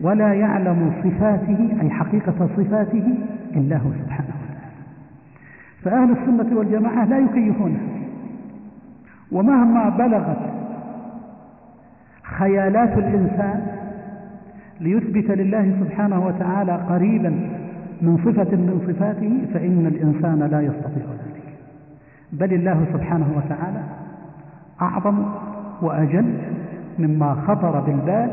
ولا 0.00 0.34
يعلم 0.34 0.92
صفاته 1.04 1.76
أي 1.82 1.90
حقيقة 1.90 2.48
صفاته 2.56 3.14
إلا 3.56 3.76
هو 3.76 3.90
سبحانه 4.04 4.28
وتعالى. 4.28 4.72
فأهل 5.82 6.10
السنة 6.10 6.58
والجماعة 6.58 7.04
لا 7.04 7.18
يكيفونه 7.18 7.80
ومهما 9.32 9.88
بلغت 9.88 10.38
خيالات 12.22 12.98
الإنسان 12.98 13.66
ليثبت 14.80 15.30
لله 15.30 15.76
سبحانه 15.80 16.26
وتعالى 16.26 16.72
قريبا 16.72 17.28
من 18.02 18.16
صفة 18.16 18.56
من 18.56 18.80
صفاته 18.88 19.46
فإن 19.54 19.86
الإنسان 19.86 20.38
لا 20.50 20.60
يستطيع 20.60 21.04
ذلك. 21.06 21.42
بل 22.32 22.52
الله 22.54 22.84
سبحانه 22.92 23.26
وتعالى 23.36 23.82
أعظم 24.82 25.24
وأجل 25.82 26.34
مما 26.98 27.34
خطر 27.34 27.80
بالبال 27.80 28.30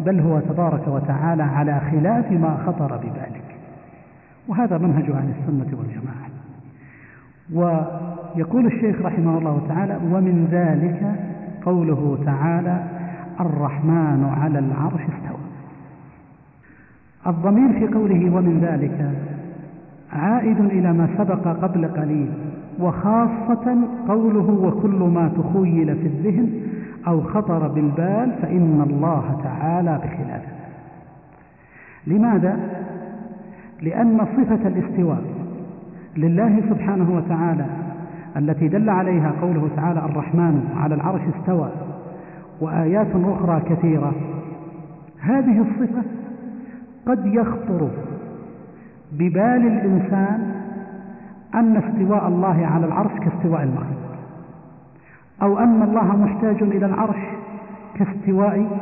بل 0.00 0.20
هو 0.20 0.40
تبارك 0.40 0.88
وتعالى 0.88 1.42
على 1.42 1.80
خلاف 1.90 2.32
ما 2.32 2.56
خطر 2.66 2.96
ببالك. 2.96 3.56
وهذا 4.48 4.78
منهج 4.78 5.10
أهل 5.10 5.28
السنة 5.40 5.78
والجماعة. 5.78 6.26
ويقول 7.54 8.66
الشيخ 8.66 9.02
رحمه 9.02 9.38
الله 9.38 9.62
تعالى 9.68 9.96
ومن 10.12 10.48
ذلك 10.50 11.14
قوله 11.66 12.18
تعالى 12.24 12.84
الرحمن 13.40 14.24
على 14.40 14.58
العرش 14.58 15.00
استوى. 15.00 15.46
الضمير 17.26 17.72
في 17.72 17.94
قوله 17.94 18.36
ومن 18.36 18.60
ذلك 18.60 19.10
عائد 20.12 20.60
إلى 20.60 20.92
ما 20.92 21.08
سبق 21.18 21.48
قبل 21.48 21.86
قليل 21.88 22.32
وخاصة 22.80 23.76
قوله 24.08 24.50
وكل 24.50 25.10
ما 25.14 25.28
تخيل 25.28 25.96
في 25.96 26.06
الذهن 26.06 26.65
أو 27.08 27.22
خطر 27.22 27.68
بالبال 27.68 28.32
فإن 28.42 28.86
الله 28.90 29.40
تعالى 29.44 30.00
بخلافه. 30.04 30.56
لماذا؟ 32.06 32.58
لأن 33.82 34.18
صفة 34.36 34.68
الاستواء 34.68 35.22
لله 36.16 36.60
سبحانه 36.70 37.16
وتعالى 37.16 37.66
التي 38.36 38.68
دل 38.68 38.90
عليها 38.90 39.32
قوله 39.42 39.68
تعالى 39.76 40.00
الرحمن 40.00 40.68
على 40.76 40.94
العرش 40.94 41.20
استوى 41.38 41.70
وآيات 42.60 43.06
أخرى 43.14 43.60
كثيرة. 43.60 44.12
هذه 45.20 45.60
الصفة 45.60 46.02
قد 47.06 47.26
يخطر 47.26 47.88
ببال 49.12 49.66
الإنسان 49.66 50.52
أن 51.54 51.76
استواء 51.76 52.28
الله 52.28 52.66
على 52.66 52.86
العرش 52.86 53.12
كاستواء 53.12 53.62
المخلوق. 53.62 54.05
أو 55.42 55.58
أن 55.58 55.82
الله 55.82 56.16
محتاج 56.16 56.62
إلى 56.62 56.86
العرش 56.86 57.20
كاستواء 57.98 58.80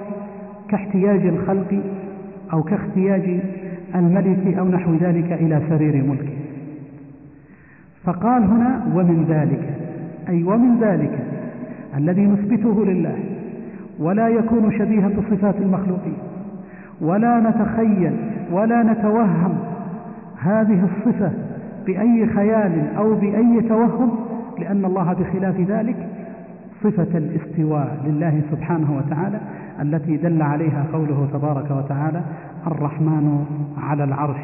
كاحتياج 0.69 1.27
الخلق 1.27 1.81
أو 2.53 2.63
كاحتياج 2.63 3.41
الملك 3.95 4.59
أو 4.59 4.69
نحو 4.69 4.95
ذلك 4.95 5.33
إلى 5.33 5.63
سرير 5.69 6.05
ملكه. 6.05 6.35
فقال 8.05 8.45
هنا 8.45 8.87
ومن 8.95 9.25
ذلك 9.29 9.75
أي 10.29 10.45
ومن 10.45 10.79
ذلك 10.81 11.19
الذي 11.97 12.27
نثبته 12.27 12.85
لله 12.85 13.17
ولا 13.99 14.29
يكون 14.29 14.79
شبيها 14.79 15.09
بصفات 15.09 15.55
المخلوقين 15.57 16.17
ولا 17.01 17.41
نتخيل 17.41 18.17
ولا 18.53 18.83
نتوهم 18.83 19.59
هذه 20.39 20.85
الصفة 20.85 21.33
بأي 21.87 22.27
خيال 22.27 22.97
أو 22.97 23.15
بأي 23.15 23.61
توهم 23.69 24.11
لأن 24.59 24.85
الله 24.85 25.13
بخلاف 25.13 25.61
ذلك 25.61 26.14
صفة 26.85 27.19
الاستواء 27.19 28.03
لله 28.05 28.43
سبحانه 28.51 28.97
وتعالى 28.97 29.41
التي 29.81 30.17
دل 30.17 30.43
عليها 30.43 30.87
قوله 30.93 31.29
تبارك 31.33 31.71
وتعالى 31.71 32.23
الرحمن 32.67 33.47
على 33.79 34.05
العرش 34.05 34.41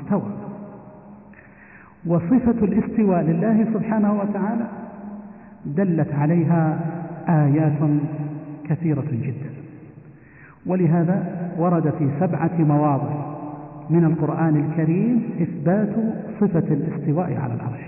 استوى. 0.00 0.30
وصفة 2.06 2.64
الاستواء 2.64 3.22
لله 3.22 3.66
سبحانه 3.74 4.12
وتعالى 4.20 4.66
دلت 5.66 6.14
عليها 6.14 6.80
آيات 7.28 7.78
كثيرة 8.64 9.04
جدا. 9.12 9.50
ولهذا 10.66 11.26
ورد 11.58 11.90
في 11.98 12.08
سبعة 12.20 12.58
مواضع 12.58 13.10
من 13.90 14.04
القرآن 14.04 14.56
الكريم 14.56 15.22
إثبات 15.42 15.94
صفة 16.40 16.74
الاستواء 16.74 17.36
على 17.36 17.54
العرش. 17.54 17.82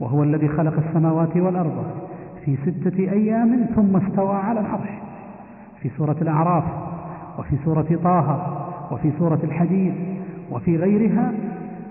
وهو 0.00 0.22
الذي 0.22 0.48
خلق 0.48 0.74
السماوات 0.88 1.36
والأرض. 1.36 2.03
في 2.44 2.56
ستة 2.56 2.98
أيام 2.98 3.66
ثم 3.76 3.96
استوى 3.96 4.36
على 4.36 4.60
العرش. 4.60 4.88
في 5.80 5.90
سورة 5.96 6.16
الأعراف 6.22 6.64
وفي 7.38 7.56
سورة 7.64 7.98
طه 8.04 8.56
وفي 8.92 9.12
سورة 9.18 9.38
الحديد 9.44 9.94
وفي 10.50 10.76
غيرها 10.76 11.32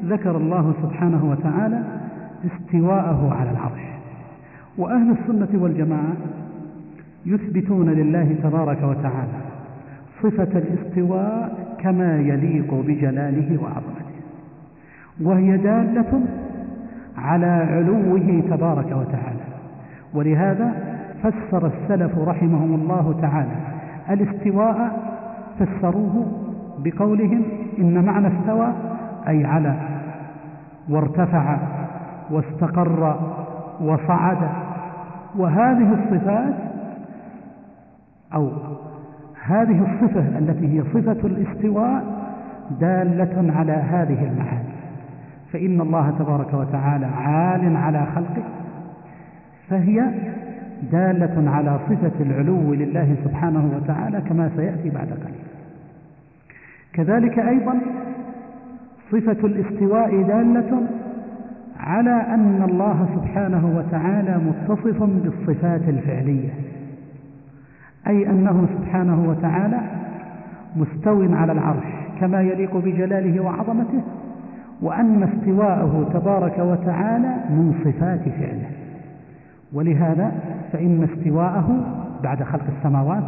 ذكر 0.06 0.38
الله 0.38 0.74
سبحانه 0.82 1.26
وتعالى 1.26 1.84
استواءه 2.46 3.34
على 3.39 3.52
العرش. 3.52 3.82
وأهل 4.78 5.12
السنة 5.12 5.63
والجماعة 5.63 6.13
يثبتون 7.26 7.89
لله 7.89 8.36
تبارك 8.44 8.84
وتعالى 8.84 9.39
صفة 10.24 10.60
الاستواء 10.60 11.76
كما 11.80 12.18
يليق 12.18 12.74
بجلاله 12.74 13.62
وعظمته 13.63 14.13
وهي 15.22 15.58
دالة 15.58 16.22
على 17.18 17.46
علوه 17.46 18.44
تبارك 18.50 18.86
وتعالى. 18.86 19.42
ولهذا 20.13 20.73
فسر 21.23 21.67
السلف 21.67 22.17
رحمهم 22.17 22.76
الله 22.76 23.19
تعالى. 23.21 23.56
الاستواء 24.10 24.99
فسروه 25.60 26.26
بقولهم 26.84 27.43
إن 27.80 28.06
معنى 28.06 28.28
استوى 28.28 28.73
أي 29.28 29.45
على 29.45 29.76
وارتفع 30.89 31.58
واستقر 32.32 33.15
وصعد. 33.82 34.49
وهذه 35.38 35.93
الصفات 35.93 36.54
أو 38.34 38.52
هذه 39.45 39.82
الصفة 39.82 40.38
التي 40.38 40.78
هي 40.78 40.84
صفة 40.84 41.28
الاستواء 41.28 42.04
دالة 42.80 43.54
على 43.54 43.71
هذه 43.71 44.23
المعاني. 44.23 44.73
فإن 45.54 45.82
الله 45.82 46.13
تبارك 46.19 46.54
وتعالى 46.54 47.06
عال 47.06 47.78
على 47.78 48.06
خلقه 48.15 48.43
فهي 49.69 50.06
دالة 50.91 51.49
على 51.49 51.80
صفة 51.89 52.12
العلو 52.19 52.73
لله 52.73 53.15
سبحانه 53.23 53.71
وتعالى 53.76 54.21
كما 54.21 54.49
سيأتي 54.56 54.89
بعد 54.89 55.08
قليل. 55.08 55.43
كذلك 56.93 57.39
أيضا 57.39 57.80
صفة 59.12 59.47
الاستواء 59.47 60.21
دالة 60.21 60.82
على 61.80 62.26
أن 62.34 62.65
الله 62.69 63.08
سبحانه 63.15 63.78
وتعالى 63.78 64.38
متصف 64.38 65.04
بالصفات 65.04 65.82
الفعلية 65.88 66.49
أي 68.08 68.30
أنه 68.30 68.67
سبحانه 68.78 69.30
وتعالى 69.30 69.80
مستو 70.76 71.34
على 71.34 71.52
العرش 71.52 71.86
كما 72.19 72.41
يليق 72.41 72.78
بجلاله 72.78 73.43
وعظمته 73.43 74.02
وأن 74.82 75.23
استواءه 75.23 76.10
تبارك 76.13 76.60
وتعالى 76.60 77.36
من 77.49 77.73
صفات 77.84 78.30
فعله. 78.30 78.83
ولهذا 79.73 80.31
فإن 80.71 81.03
استواءه 81.03 81.83
بعد 82.23 82.43
خلق 82.43 82.63
السماوات 82.77 83.23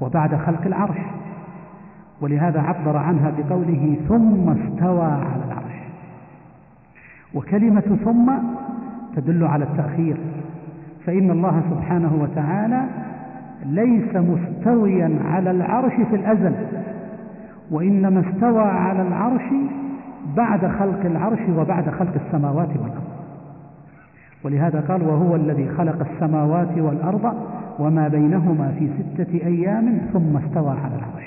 وبعد 0.00 0.34
خلق 0.34 0.66
العرش. 0.66 0.98
ولهذا 2.20 2.60
عبر 2.60 2.96
عنها 2.96 3.32
بقوله 3.38 3.96
ثم 4.08 4.48
استوى 4.50 5.04
على 5.04 5.44
العرش. 5.48 5.74
وكلمة 7.34 7.98
ثم 8.04 8.32
تدل 9.16 9.44
على 9.44 9.64
التأخير. 9.64 10.16
فإن 11.06 11.30
الله 11.30 11.62
سبحانه 11.70 12.12
وتعالى 12.20 12.84
ليس 13.66 14.16
مستويا 14.16 15.18
على 15.24 15.50
العرش 15.50 15.92
في 16.10 16.16
الأزل 16.16 16.54
وإنما 17.70 18.20
استوى 18.20 18.62
على 18.62 19.02
العرش 19.02 19.42
بعد 20.36 20.66
خلق 20.66 21.00
العرش 21.04 21.40
وبعد 21.56 21.90
خلق 21.90 22.14
السماوات 22.26 22.68
والأرض. 22.68 23.13
ولهذا 24.44 24.80
قال 24.80 25.02
وهو 25.02 25.36
الذي 25.36 25.68
خلق 25.68 26.06
السماوات 26.10 26.78
والأرض 26.78 27.34
وما 27.78 28.08
بينهما 28.08 28.74
في 28.78 28.88
ستة 28.98 29.46
أيام 29.46 29.98
ثم 30.12 30.36
استوى 30.36 30.70
على 30.70 30.94
العرش. 30.94 31.24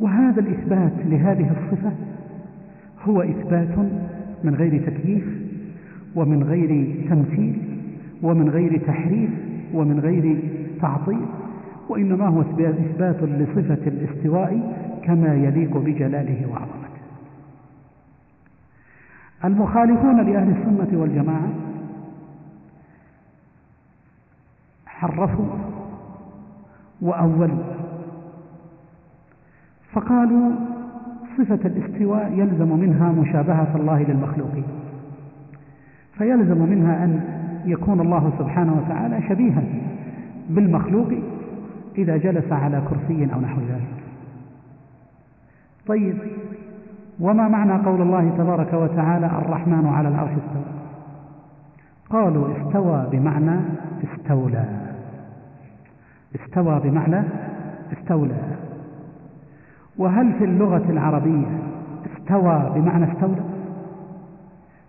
وهذا 0.00 0.40
الإثبات 0.40 0.92
لهذه 1.04 1.50
الصفة 1.50 1.92
هو 3.04 3.22
إثبات 3.22 3.78
من 4.44 4.54
غير 4.54 4.82
تكييف 4.86 5.24
ومن 6.16 6.42
غير 6.42 6.94
تمثيل 7.10 7.58
ومن 8.22 8.48
غير 8.48 8.80
تحريف 8.86 9.30
ومن 9.74 10.00
غير 10.00 10.38
تعطيل 10.80 11.20
وإنما 11.88 12.26
هو 12.26 12.40
إثبات 12.40 13.22
لصفة 13.22 13.86
الاستواء 13.86 14.74
كما 15.04 15.34
يليق 15.34 15.76
بجلاله 15.76 16.46
وعظمته. 16.50 16.87
المخالفون 19.44 20.16
لأهل 20.16 20.50
السنة 20.50 21.00
والجماعة 21.00 21.48
حرفوا 24.86 25.46
وأولوا 27.00 27.62
فقالوا 29.92 30.50
صفة 31.38 31.60
الاستواء 31.68 32.32
يلزم 32.32 32.78
منها 32.78 33.12
مشابهة 33.12 33.76
الله 33.76 34.02
للمخلوقين 34.02 34.64
فيلزم 36.18 36.58
منها 36.58 37.04
أن 37.04 37.20
يكون 37.64 38.00
الله 38.00 38.32
سبحانه 38.38 38.82
وتعالى 38.82 39.28
شبيها 39.28 39.62
بالمخلوق 40.50 41.12
إذا 41.98 42.16
جلس 42.16 42.52
على 42.52 42.82
كرسي 42.90 43.34
أو 43.34 43.40
نحو 43.40 43.60
ذلك. 43.60 44.02
طيب 45.86 46.18
وما 47.20 47.48
معنى 47.48 47.84
قول 47.84 48.02
الله 48.02 48.30
تبارك 48.38 48.72
وتعالى 48.72 49.26
الرحمن 49.26 49.86
على 49.86 50.08
العرش 50.08 50.30
استوى؟ 50.30 50.62
قالوا 52.10 52.48
استوى 52.56 53.06
بمعنى 53.12 53.60
استولى. 54.04 54.64
استوى 56.34 56.80
بمعنى 56.80 57.22
استولى. 57.92 58.36
وهل 59.98 60.32
في 60.32 60.44
اللغة 60.44 60.90
العربية 60.90 61.46
استوى 62.06 62.72
بمعنى 62.74 63.12
استولى؟ 63.12 63.42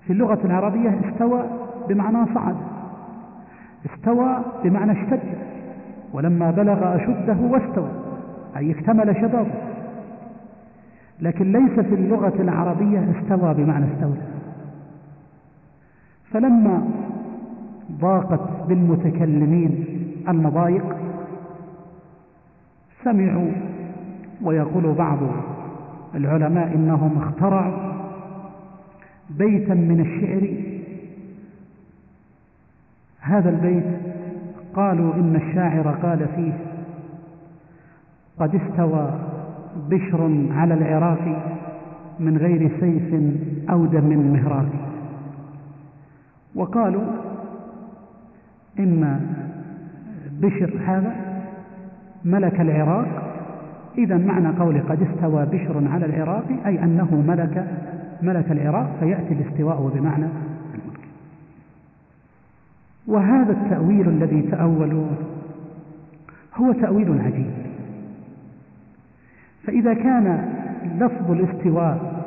في 0.06 0.14
اللغة 0.14 0.40
العربية 0.46 1.00
استوى 1.10 1.44
بمعنى 1.90 2.34
صعد. 2.34 2.56
استوى 3.86 4.38
بمعنى 4.64 4.92
اشتد. 4.92 5.20
ولما 6.14 6.52
بلغ 6.52 6.96
أشده 6.96 7.38
واستوى 7.42 7.90
أي 8.58 8.72
اكتمل 8.72 9.16
شبابه. 9.16 9.69
لكن 11.22 11.52
ليس 11.52 11.80
في 11.80 11.96
اللغة 11.96 12.42
العربية 12.42 13.00
استوى 13.00 13.54
بمعنى 13.54 13.86
استولى. 13.94 14.22
فلما 16.32 16.88
ضاقت 17.92 18.68
بالمتكلمين 18.68 19.86
المضايق 20.30 20.96
سمعوا 23.04 23.52
ويقول 24.42 24.94
بعض 24.94 25.20
العلماء 26.16 26.76
إنهم 26.76 27.18
اخترعوا 27.18 27.94
بيتا 29.30 29.74
من 29.74 30.00
الشعر. 30.00 30.50
هذا 33.22 33.50
البيت 33.50 34.00
قالوا 34.74 35.14
إن 35.14 35.36
الشاعر 35.36 35.88
قال 35.88 36.28
فيه 36.36 36.54
قد 38.40 38.56
استوى 38.56 39.29
بشر 39.90 40.46
على 40.52 40.74
العراق 40.74 41.54
من 42.20 42.38
غير 42.38 42.72
سيف 42.80 43.34
أو 43.70 43.86
دم 43.86 44.34
مهراق 44.34 44.70
وقالوا 46.56 47.04
إن 48.80 49.20
بشر 50.42 50.74
هذا 50.86 51.16
ملك 52.26 52.62
العراق. 52.62 53.26
إذا 53.98 54.18
معنى 54.18 54.48
قول 54.48 54.82
قد 54.82 55.02
استوى 55.02 55.46
بشر 55.46 55.88
على 55.88 56.06
العراق 56.06 56.46
أي 56.66 56.84
أنه 56.84 57.24
ملك 57.28 57.68
ملك 58.22 58.52
العراق 58.52 58.96
فيأتي 59.00 59.34
الاستواء 59.34 59.92
بمعنى 59.96 60.26
الملك. 60.74 61.00
وهذا 63.08 63.52
التأويل 63.52 64.10
الذي 64.10 64.42
تأولوا 64.42 65.08
هو 66.56 66.72
تأويل 66.72 67.22
عجيب. 67.22 67.69
فإذا 69.64 69.94
كان 69.94 70.56
لفظ 71.00 71.32
الاستواء 71.32 72.20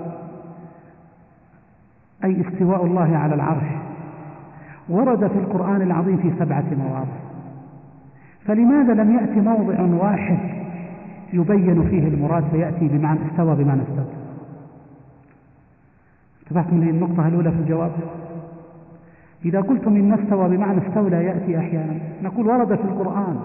أي 2.25 2.41
استواء 2.41 2.85
الله 2.85 3.17
على 3.17 3.35
العرش 3.35 3.67
ورد 4.89 5.27
في 5.27 5.39
القرآن 5.39 5.83
العظيم 5.83 6.17
في 6.17 6.33
سبعة 6.39 6.65
مواضع. 6.79 7.23
فلماذا 8.47 8.95
لم 8.95 9.15
يأتي 9.15 9.41
موضع 9.41 10.05
واحد 10.05 10.39
يبين 11.33 11.89
فيه 11.89 12.09
المراد 12.09 12.45
فيأتي 12.51 12.89
بمعنى 12.89 13.21
استوى 13.31 13.55
بمعنى 13.55 13.83
استوى؟ 13.83 14.05
انتبهت 16.43 16.73
من 16.73 16.89
النقطة 16.89 17.29
الأولى 17.29 17.51
في 17.51 17.57
الجواب؟ 17.57 17.93
إذا 19.45 19.61
قلتم 19.61 19.97
إن 19.97 20.13
استوى 20.13 20.57
بمعنى 20.57 20.89
استولى 20.89 21.25
يأتي 21.25 21.59
أحيانا 21.59 21.95
نقول 22.23 22.47
ورد 22.47 22.75
في 22.75 22.85
القرآن 22.85 23.37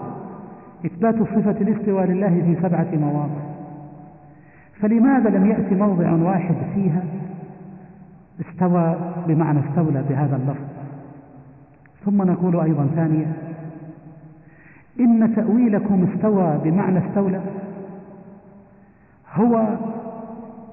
إثبات 0.86 1.14
صفة 1.14 1.50
الاستواء 1.60 2.06
لله 2.06 2.28
في 2.28 2.56
سبعة 2.62 2.88
مواضع. 2.92 3.47
فلماذا 4.80 5.30
لم 5.30 5.46
يأتي 5.46 5.74
موضع 5.74 6.12
واحد 6.12 6.54
فيها 6.74 7.02
استوى 8.40 8.96
بمعنى 9.26 9.60
استولى 9.68 10.04
بهذا 10.08 10.36
اللفظ؟ 10.36 10.64
ثم 12.04 12.22
نقول 12.22 12.60
أيضا 12.60 12.86
ثانيا 12.94 13.32
إن 15.00 15.34
تأويلكم 15.34 16.06
استوى 16.12 16.58
بمعنى 16.64 16.98
استولى 16.98 17.40
هو 19.34 19.76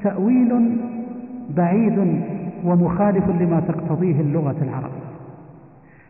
تأويل 0.01 0.77
بعيد 1.49 2.23
ومخالف 2.63 3.29
لما 3.29 3.59
تقتضيه 3.59 4.21
اللغة 4.21 4.55
العربية 4.61 5.05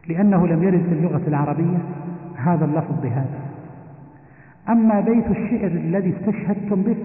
لأنه 0.08 0.48
لم 0.48 0.64
يرد 0.64 0.84
في 0.84 0.94
اللغة 0.94 1.22
العربية 1.28 1.78
هذا 2.36 2.66
اللفظ 2.66 3.02
بهذا. 3.04 3.40
أما 4.70 5.00
بيت 5.00 5.26
الشعر 5.28 5.68
الذي 5.68 6.14
استشهدتم 6.18 6.82
به 6.82 6.96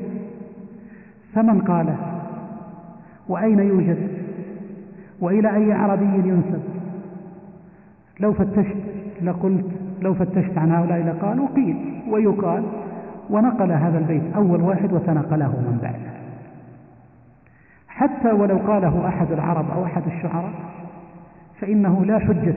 فمن 1.34 1.60
قاله؟ 1.60 1.96
وأين 3.28 3.58
يوجد؟ 3.58 4.08
وإلى 5.20 5.56
أي 5.56 5.72
عربي 5.72 6.28
ينسب؟ 6.28 6.62
لو 8.20 8.32
فتشت 8.32 8.76
لقلت 9.22 9.66
لو 10.02 10.14
فتشت 10.14 10.58
عن 10.58 10.70
هؤلاء 10.72 11.02
لقالوا 11.02 11.48
قيل 11.56 11.76
ويقال 12.10 12.64
ونقل 13.30 13.72
هذا 13.72 13.98
البيت 13.98 14.22
أول 14.36 14.60
واحد 14.60 14.92
وتنقله 14.92 15.48
من 15.48 15.78
بعده 15.82 16.10
حتى 17.88 18.32
ولو 18.32 18.56
قاله 18.56 19.08
أحد 19.08 19.32
العرب 19.32 19.70
أو 19.70 19.84
أحد 19.84 20.02
الشعراء 20.06 20.52
فإنه 21.60 22.04
لا 22.04 22.18
حجة 22.18 22.54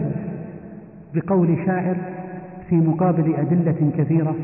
بقول 1.14 1.58
شاعر 1.66 1.96
في 2.70 2.76
مقابل 2.76 3.36
أدلة 3.36 3.92
كثيرة 3.98 4.36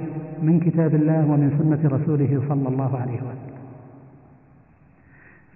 من 0.44 0.60
كتاب 0.60 0.96
الله 0.96 1.32
ومن 1.32 1.52
سنة 1.60 1.90
رسوله 1.98 2.42
صلى 2.50 2.68
الله 2.68 3.00
عليه 3.02 3.18
وسلم. 3.18 3.59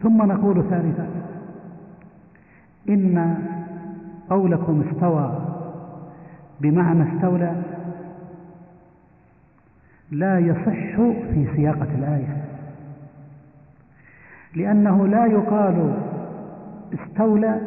ثم 0.04 0.18
نقول 0.18 0.64
ثالثا 0.70 1.08
إن 2.90 3.38
قولكم 4.30 4.84
استوى 4.90 5.40
بمعنى 6.62 7.16
استولى 7.16 7.54
لا 10.12 10.40
يصح 10.40 10.96
في 11.34 11.48
سياقة 11.56 11.88
الآية 11.98 12.44
لأنه 14.56 15.08
لا 15.08 15.26
يقال 15.26 15.94
استولى 16.94 17.60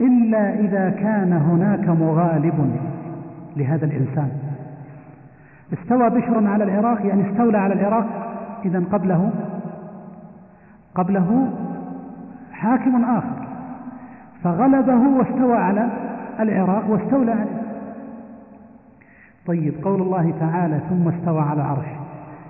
إلا 0.00 0.54
إذا 0.54 0.90
كان 0.90 1.32
هناك 1.32 1.88
مغالب 1.88 2.76
لهذا 3.56 3.86
الإنسان. 3.86 4.30
استوى 5.72 6.10
بشر 6.10 6.46
على 6.46 6.64
العراق 6.64 7.06
يعني 7.06 7.30
استولى 7.30 7.58
على 7.58 7.74
العراق 7.74 8.06
إذا 8.64 8.82
قبله 8.92 9.30
قبله 10.96 11.48
حاكم 12.52 13.04
آخر 13.04 13.46
فغلبه 14.44 15.18
واستوى 15.18 15.56
على 15.56 15.88
العراق 16.40 16.90
واستولى 16.90 17.32
عليه. 17.32 17.62
طيب 19.46 19.74
قول 19.84 20.02
الله 20.02 20.34
تعالى 20.40 20.80
ثم 20.90 21.08
استوى 21.08 21.40
على 21.40 21.60
العرش. 21.60 21.86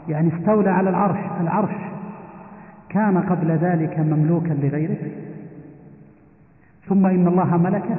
يعني 0.08 0.30
استولى 0.34 0.70
على 0.70 0.90
العرش. 0.90 1.18
العرش 1.40 1.74
كان 2.88 3.18
قبل 3.18 3.50
ذلك 3.50 3.98
مملوكا 3.98 4.52
لغيره. 4.52 5.10
ثم 6.88 7.06
إن 7.06 7.26
الله 7.26 7.56
ملكه. 7.56 7.96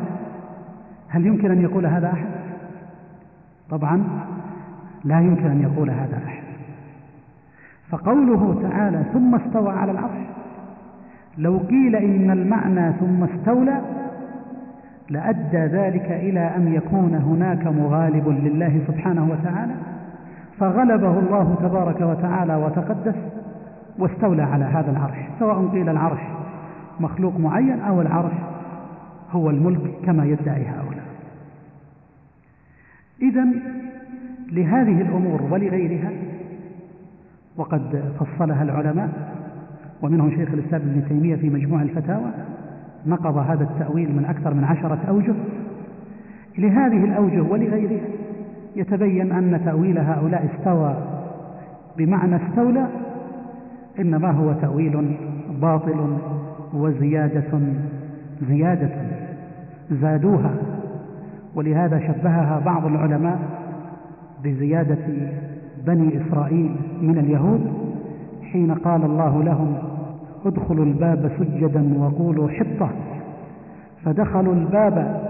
هل 1.10 1.26
يمكن 1.26 1.52
أن 1.52 1.62
يقول 1.62 1.86
هذا 1.86 2.14
أحد؟ 2.14 2.28
طبعا 3.70 4.04
لا 5.04 5.20
يمكن 5.20 5.46
أن 5.46 5.62
يقول 5.62 5.90
هذا 5.90 6.18
أحد. 6.28 6.44
فقوله 7.90 8.70
تعالى 8.70 9.04
ثم 9.14 9.36
استوى 9.36 9.70
على 9.70 9.92
العرش. 9.92 10.28
لو 11.38 11.58
قيل 11.58 11.96
إن 11.96 12.32
المعنى 12.32 12.94
ثم 12.94 13.24
استولى 13.24 13.82
لأدى 15.10 15.58
ذلك 15.58 16.12
إلى 16.12 16.40
أن 16.40 16.74
يكون 16.74 17.16
هناك 17.16 17.68
مغالب 17.68 18.30
لله 18.30 18.82
سبحانه 18.88 19.30
وتعالى 19.32 19.74
فغلبه 20.60 21.20
الله 21.20 21.56
تبارك 21.62 22.02
وتعالى 22.02 22.56
وتقدس 22.56 23.16
واستولى 24.00 24.42
على 24.44 24.66
هذا 24.66 24.92
العرش 24.92 25.18
سواء 25.40 25.68
قيل 25.68 25.90
العرش 25.90 26.20
مخلوق 27.00 27.40
معين 27.40 27.80
أو 27.80 28.02
العرش 28.02 28.34
هو 29.32 29.50
الملك 29.50 29.92
كما 30.06 30.26
يدعي 30.26 30.66
هؤلاء. 30.66 31.08
إذا 33.22 33.46
لهذه 34.52 35.02
الأمور 35.02 35.42
ولغيرها 35.52 36.10
وقد 37.58 38.04
فصلها 38.20 38.64
العلماء 38.64 39.10
ومنهم 40.02 40.32
شيخ 40.32 40.50
الإسلام 40.54 40.82
ابن 40.82 41.08
تيمية 41.08 41.36
في 41.36 41.50
مجموع 41.50 41.82
الفتاوى 41.82 42.32
نقض 43.06 43.38
هذا 43.38 43.64
التأويل 43.64 44.16
من 44.16 44.26
أكثر 44.26 44.54
من 44.54 44.64
عشرة 44.64 45.00
أوجه. 45.10 45.34
لهذه 46.58 47.04
الأوجه 47.04 47.42
ولغيرها 47.42 48.08
يتبين 48.76 49.32
أن 49.32 49.62
تأويل 49.66 50.00
هؤلاء 50.00 50.50
استوى 50.56 50.96
بمعنى 51.98 52.36
استولى 52.36 52.88
إنما 54.00 54.32
هو 54.32 54.54
تأويل 54.54 55.16
باطل 55.62 56.18
وزيادة 56.74 57.60
زيادة 58.48 58.90
زادوها. 59.92 60.54
ولهذا 61.56 62.00
شبهها 62.00 62.60
بعض 62.60 62.86
العلماء 62.86 63.40
بزيادة 64.44 64.98
بني 65.86 66.22
إسرائيل 66.22 66.76
من 67.02 67.18
اليهود 67.18 67.74
حين 68.52 68.74
قال 68.74 69.04
الله 69.04 69.44
لهم 69.44 69.78
ادخلوا 70.46 70.86
الباب 70.86 71.32
سجدا 71.40 71.94
وقولوا 72.00 72.50
حطة. 72.50 72.90
فدخلوا 74.06 74.54
الباب 74.54 75.22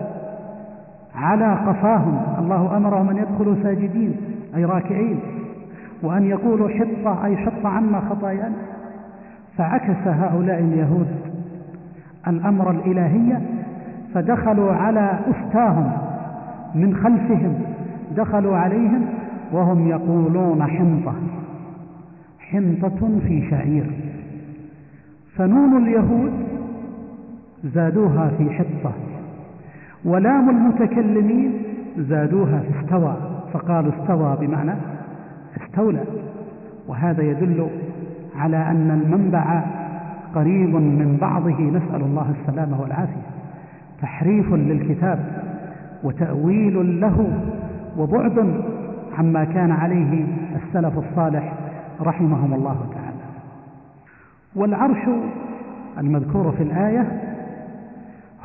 على 1.15 1.53
قفاهم. 1.53 2.21
الله 2.39 2.77
أمرهم 2.77 3.09
أن 3.09 3.17
يدخلوا 3.17 3.55
ساجدين 3.63 4.15
أي 4.55 4.65
راكعين 4.65 5.19
وأن 6.03 6.25
يقولوا 6.25 6.69
حطة 6.69 7.25
أي 7.25 7.37
حط 7.37 7.65
عنا 7.65 7.99
خطايانا 7.99 8.55
فعكس 9.57 10.07
هؤلاء 10.07 10.59
اليهود 10.59 11.07
الأمر 12.27 12.71
الإلهي 12.71 13.41
فدخلوا 14.13 14.73
على 14.73 15.19
أستاهم 15.29 15.91
من 16.75 16.95
خلفهم 16.95 17.53
دخلوا 18.15 18.57
عليهم 18.57 19.05
وهم 19.51 19.87
يقولون 19.87 20.63
حنطة. 20.63 21.13
حنطة 22.39 23.19
في 23.27 23.49
شعير. 23.49 23.85
فنون 25.35 25.83
اليهود 25.83 26.31
زادوها 27.63 28.31
في 28.37 28.49
حطة. 28.49 28.91
ولام 30.05 30.49
المتكلمين 30.49 31.51
زادوها 31.97 32.59
في 32.59 32.79
استوى. 32.79 33.15
فقالوا 33.53 33.91
استوى 34.01 34.37
بمعنى 34.41 34.73
استولى. 35.61 36.03
وهذا 36.87 37.23
يدل 37.23 37.67
على 38.35 38.57
أن 38.57 39.01
المنبع 39.03 39.63
قريب 40.35 40.75
من 40.75 41.17
بعضه. 41.21 41.61
نسأل 41.61 42.01
الله 42.01 42.33
السلامة 42.41 42.81
والعافية. 42.81 43.27
تحريف 44.01 44.53
للكتاب 44.53 45.19
وتأويل 46.03 47.01
له 47.01 47.39
وبعد 47.97 48.63
عما 49.17 49.43
كان 49.43 49.71
عليه 49.71 50.25
السلف 50.55 50.97
الصالح 50.97 51.53
رحمهم 52.01 52.53
الله 52.53 52.89
تعالى. 52.93 53.17
والعرش 54.55 55.09
المذكور 55.97 56.51
في 56.51 56.63
الآية 56.63 57.21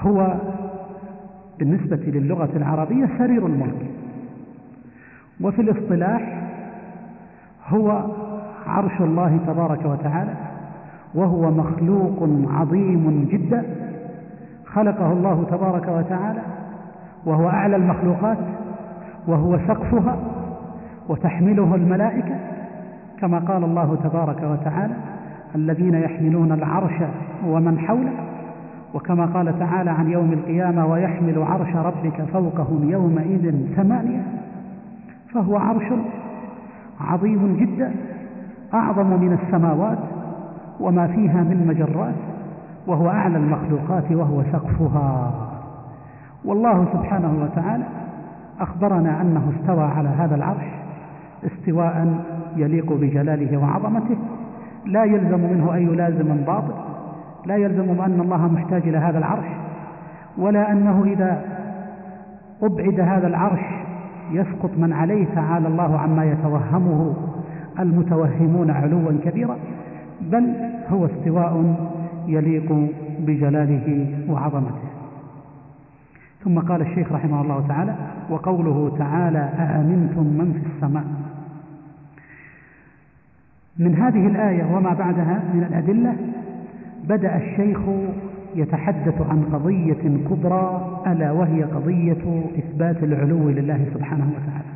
هو 0.00 0.34
بالنسبة 1.58 1.96
للغة 1.96 2.50
العربية 2.56 3.08
سرير 3.18 3.46
الملك. 3.46 3.86
وفي 5.40 5.62
الاصطلاح 5.62 6.42
هو 7.68 8.04
عرش 8.66 9.00
الله 9.00 9.38
تبارك 9.46 9.84
وتعالى 9.84 10.34
وهو 11.14 11.50
مخلوق 11.50 12.28
عظيم 12.50 13.28
جدا 13.32 13.64
خلقه 14.66 15.12
الله 15.12 15.44
تبارك 15.50 15.88
وتعالى 15.88 16.42
وهو 17.24 17.48
أعلى 17.48 17.76
المخلوقات 17.76 18.38
وهو 19.26 19.58
سقفها 19.58 20.16
وتحمله 21.12 21.74
الملائكة 21.74 22.34
كما 23.20 23.38
قال 23.38 23.64
الله 23.64 23.98
تبارك 24.04 24.42
وتعالى 24.42 24.94
الذين 25.54 25.94
يحملون 25.94 26.52
العرش 26.52 27.02
ومن 27.46 27.78
حوله. 27.78 28.12
وكما 28.94 29.26
قال 29.26 29.58
تعالى 29.58 29.90
عن 29.90 30.10
يوم 30.10 30.32
القيامة 30.32 30.86
ويحمل 30.86 31.42
عرش 31.42 31.76
ربك 31.76 32.22
فوقهم 32.32 32.90
يومئذ 32.90 33.74
ثمانية 33.76 34.22
فهو 35.34 35.56
عرش 35.56 35.84
عظيم 37.00 37.56
جدا 37.60 37.92
أعظم 38.74 39.06
من 39.06 39.38
السماوات 39.42 39.98
وما 40.80 41.06
فيها 41.06 41.42
من 41.42 41.66
مجرات 41.66 42.14
وهو 42.86 43.08
أعلى 43.08 43.36
المخلوقات 43.36 44.12
وهو 44.12 44.42
سقفها. 44.52 45.32
والله 46.44 46.86
سبحانه 46.92 47.42
وتعالى 47.42 47.84
أخبرنا 48.60 49.20
أنه 49.20 49.52
استوى 49.56 49.84
على 49.84 50.08
هذا 50.08 50.34
العرش 50.34 50.81
استواء 51.46 52.24
يليق 52.56 52.92
بجلاله 52.92 53.56
وعظمته. 53.58 54.16
لا 54.86 55.04
يلزم 55.04 55.40
منه 55.40 55.74
أي 55.74 55.84
لازم 55.84 56.36
باطل 56.46 56.74
لا 57.46 57.56
يلزم 57.56 58.00
أن 58.00 58.20
الله 58.20 58.52
محتاج 58.52 58.88
إلى 58.88 58.98
هذا 58.98 59.18
العرش. 59.18 59.46
ولا 60.38 60.72
أنه 60.72 61.04
إذا 61.04 61.44
أبعد 62.62 63.00
هذا 63.00 63.26
العرش 63.26 63.60
يسقط 64.32 64.70
من 64.78 64.92
عليه 64.92 65.26
تعالى 65.34 65.68
الله 65.68 65.98
عما 65.98 66.24
يتوهمه 66.24 67.14
المتوهمون 67.78 68.70
علوا 68.70 69.12
كبيرا. 69.24 69.56
بل 70.20 70.54
هو 70.88 71.06
استواء 71.06 71.74
يليق 72.26 72.88
بجلاله 73.18 74.06
وعظمته. 74.28 74.82
ثم 76.44 76.58
قال 76.58 76.80
الشيخ 76.80 77.12
رحمه 77.12 77.42
الله 77.42 77.66
تعالى 77.68 77.94
وقوله 78.30 78.92
تعالى 78.98 79.38
أأمنتم 79.38 80.22
من 80.22 80.52
في 80.52 80.76
السماء؟ 80.76 81.04
من 83.78 83.94
هذه 83.94 84.26
الآية 84.26 84.64
وما 84.64 84.94
بعدها 84.94 85.42
من 85.54 85.62
الأدلة 85.62 86.16
بدأ 87.04 87.36
الشيخ 87.36 87.78
يتحدث 88.54 89.20
عن 89.20 89.42
قضية 89.52 90.18
كبرى 90.30 91.02
ألا 91.06 91.30
وهي 91.30 91.62
قضية 91.62 92.44
إثبات 92.58 93.02
العلو 93.02 93.48
لله 93.48 93.86
سبحانه 93.94 94.30
وتعالى. 94.30 94.72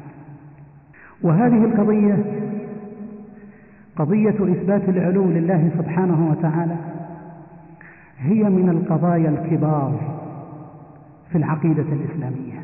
وهذه 1.23 1.65
القضية 1.65 2.25
قضية 3.97 4.53
إثبات 4.53 4.89
العلو 4.89 5.25
لله 5.25 5.71
سبحانه 5.79 6.31
وتعالى 6.31 6.77
هي 8.19 8.45
من 8.45 8.69
القضايا 8.69 9.31
الكبار 9.31 10.01
في 11.33 11.39
العقيدة 11.39 11.83
الإسلامية. 11.93 12.63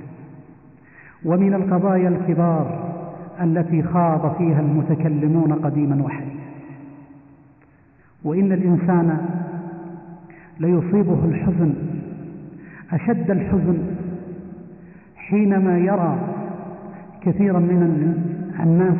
ومن 1.24 1.54
القضايا 1.54 2.08
الكبار 2.08 2.91
التي 3.40 3.82
خاض 3.82 4.36
فيها 4.38 4.60
المتكلمون 4.60 5.52
قديما 5.52 6.02
وحديثا. 6.04 6.42
وإن 8.24 8.52
الإنسان 8.52 9.18
ليصيبه 10.60 11.24
الحزن 11.24 11.74
أشد 12.92 13.30
الحزن 13.30 13.78
حينما 15.16 15.78
يرى 15.78 16.18
كثيرا 17.20 17.58
من 17.58 17.82
الناس 18.60 18.96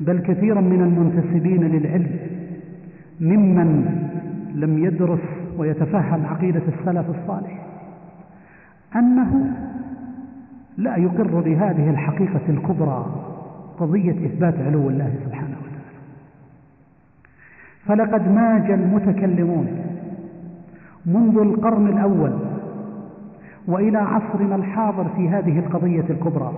بل 0.00 0.18
كثيرا 0.18 0.60
من 0.60 0.82
المنتسبين 0.82 1.64
للعلم 1.64 2.16
ممن 3.20 3.86
لم 4.54 4.84
يدرس 4.84 5.20
ويتفهم 5.58 6.26
عقيدة 6.26 6.62
السلف 6.68 7.06
الصالح 7.10 7.62
أنه 8.96 9.56
لا 10.76 10.96
يقر 10.96 11.40
بهذه 11.40 11.90
الحقيقة 11.90 12.40
الكبرى 12.48 13.06
قضية 13.78 14.26
إثبات 14.26 14.54
علو 14.58 14.88
الله 14.88 15.14
سبحانه 15.24 15.56
وتعالى. 15.56 15.76
فلقد 17.86 18.32
ماج 18.32 18.70
المتكلمون 18.70 19.68
منذ 21.06 21.38
القرن 21.38 21.86
الأول 21.86 22.32
وإلى 23.68 23.98
عصرنا 23.98 24.56
الحاضر 24.56 25.06
في 25.16 25.28
هذه 25.28 25.58
القضية 25.58 26.04
الكبرى 26.10 26.52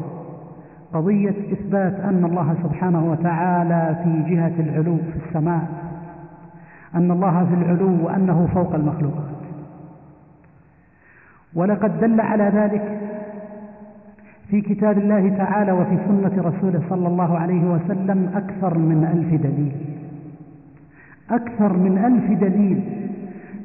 قضية 0.93 1.35
إثبات 1.53 2.01
أن 2.01 2.25
الله 2.25 2.57
سبحانه 2.63 3.11
وتعالى 3.11 3.97
في 4.05 4.35
جهة 4.35 4.53
العلو 4.59 4.97
في 4.97 5.27
السماء 5.29 5.69
أن 6.95 7.11
الله 7.11 7.45
في 7.45 7.55
العلو 7.55 8.07
وأنه 8.07 8.49
فوق 8.55 8.75
المخلوقات. 8.75 9.39
ولقد 11.55 12.01
دل 12.01 12.21
على 12.21 12.45
ذلك 12.45 13.08
في 14.51 14.61
كتاب 14.61 14.99
الله 14.99 15.37
تعالى 15.37 15.73
وفي 15.73 15.99
سنة 16.09 16.43
رسوله 16.43 16.83
صلى 16.91 17.09
الله 17.09 17.39
عليه 17.39 17.65
وسلم 17.65 18.31
أكثر 18.35 18.79
من 18.79 19.05
ألف 19.05 19.43
دليل. 19.43 19.73
أكثر 21.31 21.73
من 21.77 21.99
ألف 21.99 22.41
دليل 22.41 22.83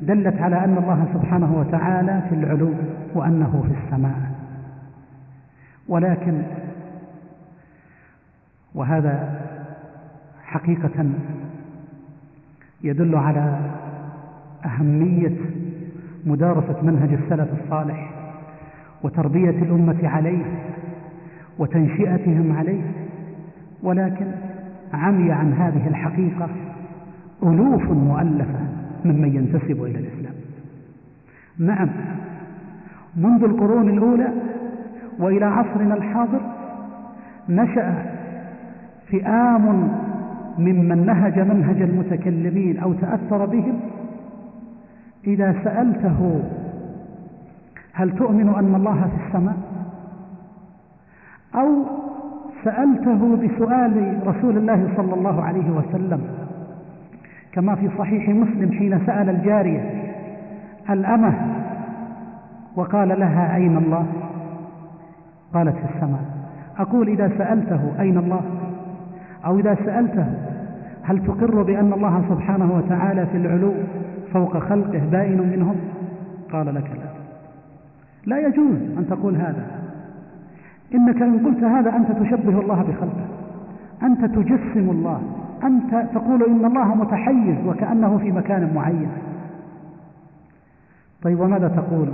دلت 0.02 0.41
على 0.41 0.63
أن 0.63 0.78
الله 0.78 1.08
سبحانه 1.13 1.60
وتعالى 1.60 2.22
في 2.30 2.36
العلو 2.36 2.74
وأنه 3.13 3.63
في 3.67 3.86
السماء. 3.86 4.32
ولكن 5.88 6.41
وهذا 8.76 9.41
حقيقة 10.43 11.06
يدل 12.84 13.15
على 13.15 13.60
أهمية 14.65 15.38
مدارسة 16.26 16.82
منهج 16.82 17.13
السلف 17.13 17.48
الصالح. 17.63 18.12
وتربية 19.04 19.50
الأمة 19.50 20.08
عليه 20.08 20.44
وتنشئتهم 21.60 22.56
عليه 22.58 22.82
ولكن 23.84 24.26
عمي 24.94 25.32
عن 25.32 25.54
هذه 25.54 25.88
الحقيقة 25.88 26.50
ألوف 27.44 27.92
مؤلفة 27.92 28.60
ممن 29.06 29.36
ينتسب 29.36 29.84
إلى 29.84 30.00
الإسلام. 30.00 30.34
نعم 31.60 31.89
منذ 33.16 33.44
القرون 33.44 33.89
الأولى 33.89 34.28
وإلى 35.20 35.46
عصرنا 35.46 35.96
الحاضر 35.96 36.42
نشأ 37.50 38.06
فئام 39.08 39.89
ممن 40.58 41.06
نهج 41.06 41.39
منهج 41.39 41.82
المتكلمين 41.82 42.78
أو 42.78 42.94
تأثر 42.94 43.46
بهم 43.46 43.80
إذا 45.28 45.56
سألته 45.63 46.44
هل 47.93 48.12
تؤمن 48.12 48.49
أن 48.49 48.75
الله 48.75 49.08
في 49.08 49.27
السماء؟ 49.27 49.58
أو 51.56 51.84
سألته 52.63 53.36
بسؤال 53.36 54.19
رسول 54.27 54.58
الله 54.58 54.89
صلى 54.97 55.13
الله 55.13 55.43
عليه 55.43 55.69
وسلم 55.69 56.21
كما 57.51 57.75
في 57.75 57.89
صحيح 57.97 58.29
مسلم 58.29 58.71
حين 58.71 59.06
سأل 59.06 59.29
الجارية 59.29 60.03
الأمة؟ 60.89 61.34
وقال 62.75 63.19
لها 63.19 63.56
أين 63.56 63.77
الله؟ 63.77 64.06
قالت 65.53 65.75
في 65.75 65.95
السماء. 65.95 66.21
أقول 66.77 67.08
إذا 67.10 67.32
سألته 67.38 67.91
أين 67.99 68.17
الله؟ 68.17 68.41
أو 69.45 69.60
إذا 69.60 69.75
سألته 69.86 70.25
هل 71.03 71.25
تقر 71.25 71.63
بأن 71.63 71.93
الله 71.93 72.23
سبحانه 72.29 72.71
وتعالى 72.75 73.25
في 73.25 73.38
العلو 73.38 73.73
فوق 74.34 74.58
خلقه 74.58 75.01
بائن 75.12 75.41
منهم؟ 75.56 75.75
قال 76.53 76.75
لك 76.75 76.84
لا. 76.91 77.12
لا 78.25 78.47
يجوز 78.47 78.77
أن 78.97 79.05
تقول 79.09 79.36
هذا. 79.36 79.65
إنك 80.93 81.21
إن 81.21 81.45
قلت 81.45 81.63
هذا 81.63 81.95
أنت 81.95 82.12
تشبه 82.12 82.59
الله 82.59 82.81
بخلقه. 82.81 83.27
أنت 84.03 84.25
تجسم 84.25 84.89
الله. 84.89 85.21
أنت 85.63 86.09
تقول 86.13 86.43
إن 86.43 86.65
الله 86.65 86.95
متحيز 86.95 87.67
وكأنه 87.67 88.17
في 88.17 88.31
مكان 88.31 88.73
معين. 88.75 89.12
طيب 91.21 91.39
وماذا 91.39 91.67
تقول؟ 91.67 92.09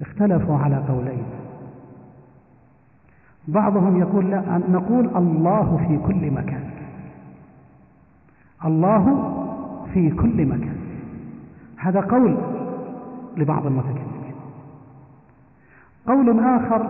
اختلفوا 0.00 0.58
على 0.58 0.76
قولين. 0.76 1.24
بعضهم 3.48 4.00
يقول 4.00 4.30
لا 4.30 4.60
نقول 4.70 5.16
الله 5.16 5.86
في 5.88 5.98
كل 6.06 6.30
مكان. 6.30 6.70
الله 8.64 9.34
في 9.94 10.10
كل 10.10 10.46
مكان. 10.46 10.76
هذا 11.76 12.00
قول 12.00 12.36
لبعض 13.38 13.66
المتكلمين. 13.66 14.34
قول 16.06 16.40
آخر 16.40 16.88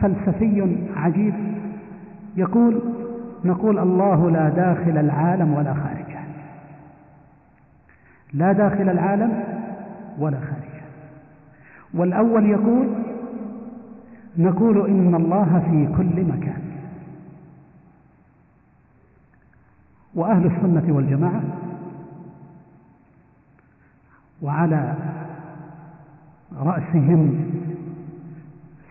فلسفي 0.00 0.86
عجيب 0.96 1.34
يقول 2.36 2.82
نقول 3.44 3.78
الله 3.78 4.30
لا 4.30 4.48
داخل 4.48 4.98
العالم 4.98 5.54
ولا 5.54 5.74
خارجه. 5.74 6.18
لا 8.32 8.52
داخل 8.52 8.88
العالم 8.88 9.44
ولا 10.18 10.40
خارجه. 10.40 10.82
والأول 11.94 12.46
يقول 12.46 12.88
نقول 14.38 14.86
إن 14.86 15.14
الله 15.14 15.62
في 15.70 15.96
كل 15.96 16.24
مكان. 16.24 16.62
وأهل 20.14 20.46
السنة 20.46 20.94
والجماعة 20.94 21.42
وعلى 24.42 24.94
رأسهم 26.62 27.34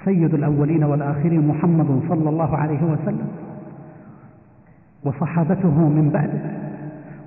سيد 0.05 0.33
الأولين 0.33 0.83
والآخرين 0.83 1.47
محمد 1.47 2.01
صلى 2.09 2.29
الله 2.29 2.57
عليه 2.57 2.83
وسلم 2.83 3.27
وصحابته 5.03 5.79
من 5.89 6.09
بعده 6.13 6.41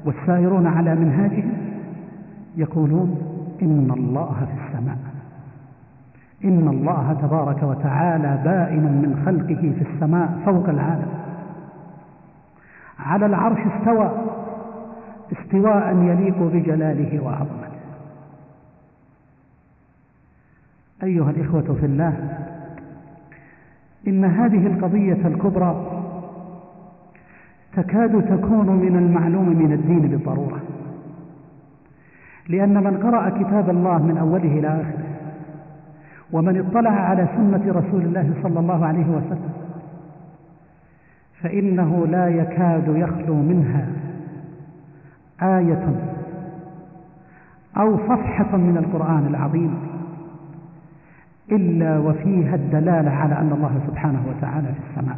والسائرون 0.05 0.66
على 0.66 0.94
منهاجهم 0.94 1.53
يقولون 2.57 3.18
إن 3.62 3.90
الله 3.96 4.35
في 4.35 4.66
السماء 4.68 4.98
إن 6.44 6.68
الله 6.68 7.12
تبارك 7.22 7.62
وتعالى 7.62 8.40
بائن 8.44 8.83
من 8.83 9.22
خلقه 9.26 9.72
في 9.79 9.94
السماء 9.94 10.38
فوق 10.44 10.68
العالم. 10.68 11.09
على 12.98 13.26
العرش 13.26 13.59
استوى 13.59 14.11
استواء 15.33 15.96
يليق 15.96 16.38
بجلاله 16.42 17.24
وعظمته 17.24 17.69
أيها 21.02 21.30
الإخوة 21.30 21.76
في 21.80 21.86
الله 21.86 22.38
إن 24.08 24.24
هذه 24.24 24.66
القضية 24.66 25.26
الكبرى 25.26 26.02
تكاد 27.76 28.38
تكون 28.38 28.66
من 28.70 28.96
المعلوم 28.96 29.48
من 29.48 29.72
الدين 29.72 30.00
بالضرورة 30.00 30.60
لأن 32.48 32.84
من 32.84 32.96
قرأ 32.96 33.28
كتاب 33.28 33.70
الله 33.70 33.98
من 34.02 34.16
أوله 34.18 34.58
إلى 34.58 34.68
آخره 34.68 35.04
ومن 36.32 36.58
اطلع 36.66 36.90
على 36.90 37.28
سنة 37.36 37.72
رسول 37.72 38.02
الله 38.02 38.32
صلى 38.42 38.60
الله 38.60 38.86
عليه 38.86 39.06
وسلم 39.08 39.50
فإنه 41.42 42.06
لا 42.06 42.28
يكاد 42.28 42.88
يخلو 42.88 43.34
منها 43.34 43.86
آية 45.42 45.94
أو 47.76 47.98
صفحة 47.98 48.56
من 48.56 48.76
القرآن 48.76 49.26
العظيم. 49.26 49.89
إلا 51.53 51.98
وفيها 51.98 52.55
الدلالة 52.55 53.11
على 53.11 53.38
أن 53.38 53.53
الله 53.53 53.81
سبحانه 53.87 54.22
وتعالى 54.29 54.68
في 54.68 54.81
السماء 54.90 55.16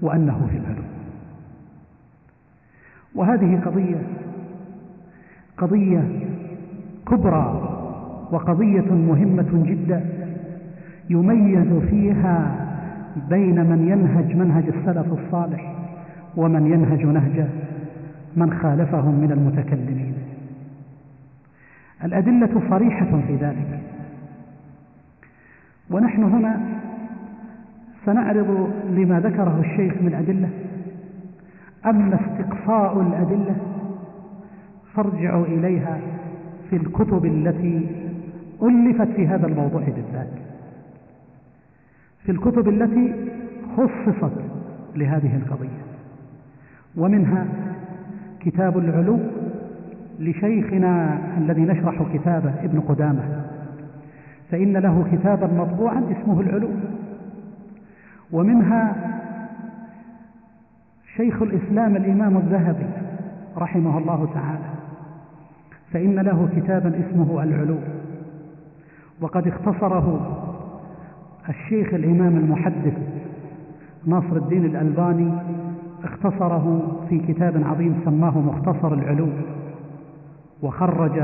وأنه 0.00 0.48
في 0.50 0.56
العلو 0.56 0.82
وهذه 3.14 3.60
قضية 3.64 4.02
قضية 5.58 6.04
كبرى 7.06 7.70
وقضية 8.32 8.92
مهمة 8.94 9.64
جدا 9.66 10.04
يميز 11.10 11.84
فيها 11.90 12.64
بين 13.28 13.70
من 13.70 13.88
ينهج 13.88 14.36
منهج 14.36 14.64
السلف 14.68 15.12
الصالح 15.12 15.74
ومن 16.36 16.66
ينهج 16.66 17.06
نهج 17.06 17.46
من 18.36 18.52
خالفهم 18.52 19.14
من 19.14 19.32
المتكلمين. 19.32 20.14
الأدلة 22.04 22.62
صريحة 22.70 23.20
في 23.26 23.36
ذلك. 23.36 23.80
ونحن 25.90 26.22
هنا 26.22 26.60
سنعرض 28.06 28.70
لما 28.90 29.20
ذكره 29.20 29.60
الشيخ 29.60 29.94
من 30.02 30.14
أدلة. 30.14 30.48
أما 31.86 32.14
استقصاء 32.14 33.00
الأدلة 33.00 33.56
فارجعوا 34.94 35.46
إليها 35.46 35.98
في 36.70 36.76
الكتب 36.76 37.24
التي 37.24 37.86
ألفت 38.62 39.08
في 39.08 39.26
هذا 39.26 39.46
الموضوع 39.46 39.80
بالذات. 39.80 40.30
في 42.24 42.32
الكتب 42.32 42.68
التي 42.68 43.14
خصصت 43.76 44.32
لهذه 44.96 45.36
القضية. 45.36 45.84
ومنها 46.96 47.46
كتاب 48.40 48.78
العلو 48.78 49.18
لشيخنا 50.20 51.18
الذي 51.38 51.62
نشرح 51.62 52.02
كتابه 52.14 52.52
ابن 52.62 52.80
قدامة. 52.80 53.43
فإن 54.54 54.76
له 54.76 55.04
كتابا 55.12 55.46
مطبوعا 55.46 56.02
اسمه 56.10 56.40
العلو 56.40 56.68
ومنها 58.32 58.96
شيخ 61.16 61.42
الإسلام 61.42 61.96
الإمام 61.96 62.36
الذهبي 62.36 62.86
رحمه 63.56 63.98
الله 63.98 64.28
تعالى 64.34 64.64
فإن 65.92 66.14
له 66.14 66.48
كتابا 66.56 67.00
اسمه 67.00 67.42
العلو 67.42 67.78
وقد 69.20 69.46
اختصره 69.46 70.36
الشيخ 71.48 71.94
الإمام 71.94 72.36
المحدث 72.36 72.94
ناصر 74.06 74.36
الدين 74.36 74.64
الألباني 74.64 75.32
اختصره 76.04 76.82
في 77.08 77.18
كتاب 77.18 77.62
عظيم 77.64 78.00
سماه 78.04 78.38
مختصر 78.38 78.94
العلو 78.94 79.28
وخرج 80.62 81.22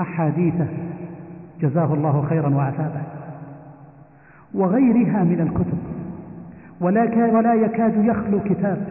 أحاديثه 0.00 0.89
جزاه 1.60 1.94
الله 1.94 2.22
خيرا 2.28 2.54
وعتابه 2.54 3.02
وغيرها 4.54 5.24
من 5.24 5.40
الكتب. 5.40 5.78
ولا, 6.80 7.26
ولا 7.34 7.54
يكاد 7.54 8.04
يخلو 8.04 8.40
كتاب. 8.40 8.86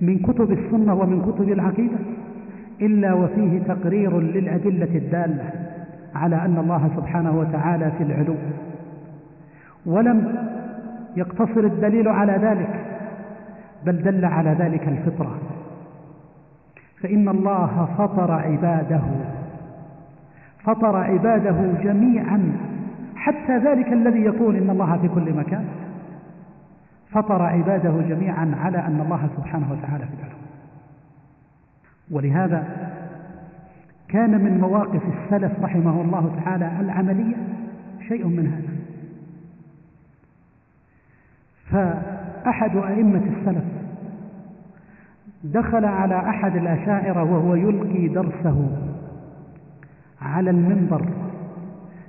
من 0.00 0.18
كتب 0.18 0.52
السنة 0.52 0.94
ومن 0.94 1.22
كتب 1.22 1.48
العقيدة. 1.48 1.96
إلا 2.80 3.12
وفيه 3.12 3.58
تقرير 3.58 4.20
للأدلة 4.20 4.96
الدالة 4.96 5.50
على 6.14 6.36
أن 6.36 6.58
الله 6.58 6.90
سبحانه 6.96 7.38
وتعالى 7.38 7.92
في 7.98 8.04
العلو. 8.04 8.34
ولم 9.86 10.34
يقتصر 11.16 11.60
الدليل 11.60 12.08
على 12.08 12.32
ذلك 12.32 12.80
بل 13.86 14.02
دل 14.02 14.24
على 14.24 14.50
ذلك 14.50 14.88
الفطرة. 14.88 15.38
فإن 17.02 17.28
الله 17.28 17.88
فطر 17.98 18.32
عباده 18.32 19.00
فطر 20.64 20.96
عباده 20.96 21.72
جميعا. 21.82 22.52
حتى 23.16 23.58
ذلك 23.58 23.92
الذي 23.92 24.20
يقول 24.20 24.56
إن 24.56 24.70
الله 24.70 24.98
في 24.98 25.08
كل 25.08 25.34
مكان. 25.34 25.64
فطر 27.10 27.42
عباده 27.42 28.00
جميعا 28.08 28.54
على 28.60 28.78
أن 28.78 29.00
الله 29.00 29.28
سبحانه 29.36 29.72
وتعالى 29.72 30.04
في 30.04 30.14
العلو 30.14 30.40
ولهذا 32.10 32.64
كان 34.08 34.44
من 34.44 34.60
مواقف 34.60 35.02
السلف 35.06 35.52
رحمه 35.62 36.00
الله 36.00 36.40
تعالى 36.44 36.80
العملية 36.80 37.36
شيء 38.08 38.26
من 38.26 38.46
هذا. 38.46 38.80
فأحد 41.70 42.76
أئمة 42.76 43.22
السلف 43.38 43.64
دخل 45.44 45.84
على 45.84 46.16
أحد 46.16 46.56
الأشاعرة 46.56 47.22
وهو 47.22 47.54
يلقي 47.54 48.08
درسه. 48.08 48.89
على 50.22 50.50
المنبر 50.50 51.06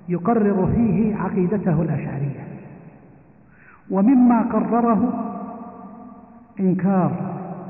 يقرر 0.10 0.68
فيه 0.76 1.16
عقيدته 1.16 1.82
الأشعرية. 1.82 2.44
ومما 3.92 4.42
قرره 4.42 5.14
إنكار 6.60 7.12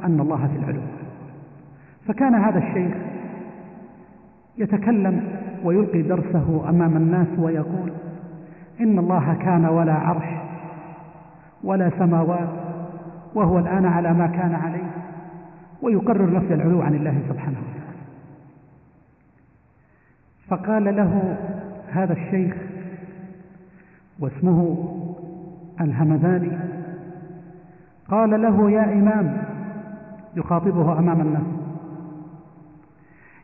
أن 0.04 0.20
الله 0.20 0.48
في 0.48 0.60
العلو. 0.60 0.82
فكان 2.08 2.36
هذا 2.36 2.58
الشيخ 2.58 2.94
يتكلم 4.58 5.24
ويلقي 5.64 6.02
درسه 6.02 6.70
أمام 6.70 6.98
الناس 6.98 7.28
ويقول 7.38 7.92
إن 8.82 9.00
الله 9.00 9.34
كان 9.34 9.66
ولا 9.66 9.94
عرش 9.94 10.26
ولا 11.64 11.92
سماوات 12.00 12.50
وهو 13.36 13.60
الآن 13.60 13.86
على 13.86 14.14
ما 14.14 14.28
كان 14.28 14.54
عليه 14.56 14.92
ويقرر 15.82 16.34
نفس 16.34 16.52
العلو 16.52 16.82
عن 16.82 16.96
الله 16.96 17.22
سبحانه 17.30 17.58
وتعالى. 17.58 17.81
فقال 20.52 20.96
له 20.96 21.38
هذا 21.92 22.14
الشيخ 22.14 22.56
واسمه 24.20 24.88
الهمذاني. 25.82 26.52
قال 28.10 28.42
له 28.42 28.72
يا 28.72 28.84
إمام 28.84 29.38
يخاطبه 30.36 31.00
أمام 31.00 31.22
الناس 31.22 31.44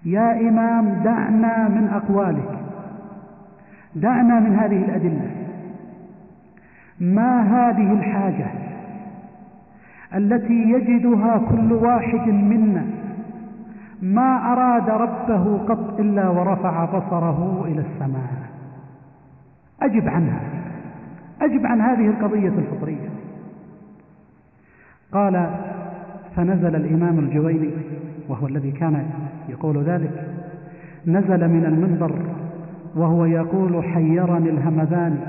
يا 0.06 0.50
إمام 0.50 1.04
دعنا 1.04 1.68
من 1.68 1.88
أقوالك 1.88 2.60
دعنا 3.96 4.40
من 4.40 4.56
هذه 4.56 4.86
الأدلة. 4.86 5.32
ما 7.00 7.42
هذه 7.42 7.94
الحاجة 7.94 8.48
التي 10.16 10.54
يجدها 10.54 11.38
كل 11.38 11.74
واحد 11.74 12.28
منا 12.28 12.97
ما 14.02 14.54
أراد 14.54 14.90
ربه 14.90 15.58
قط 15.58 16.00
إلا 16.00 16.30
ورفع 16.30 16.86
بصره 16.86 17.66
إلى 17.68 17.82
السماء. 17.82 18.30
أجب 19.82 20.08
عنها 20.08 20.42
أجب 21.42 21.66
عن 21.66 21.82
هذه 21.82 22.08
القضية 22.08 22.50
الفطرية. 22.50 23.10
قال 25.12 25.50
فنزل 26.36 26.76
الإمام 26.76 27.20
الجويني 27.20 27.70
وهو 28.30 28.48
الذي 28.48 28.72
كان 28.72 29.06
يقول 29.50 29.84
ذلك 29.84 30.28
نزل 31.08 31.48
من 31.48 31.66
المنبر 31.66 32.12
وهو 32.96 33.26
يقول 33.26 33.84
حيرني 33.84 34.50
الهمذان 34.50 35.20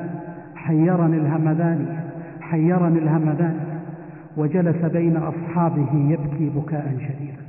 حيرني 0.56 1.16
الهمذان 1.16 2.00
حيرني 2.40 2.98
الهمذان 2.98 3.60
وجلس 4.36 4.84
بين 4.84 5.16
أصحابه 5.16 5.88
يبكي 5.94 6.50
بكاء 6.56 6.96
شديدا 6.98 7.47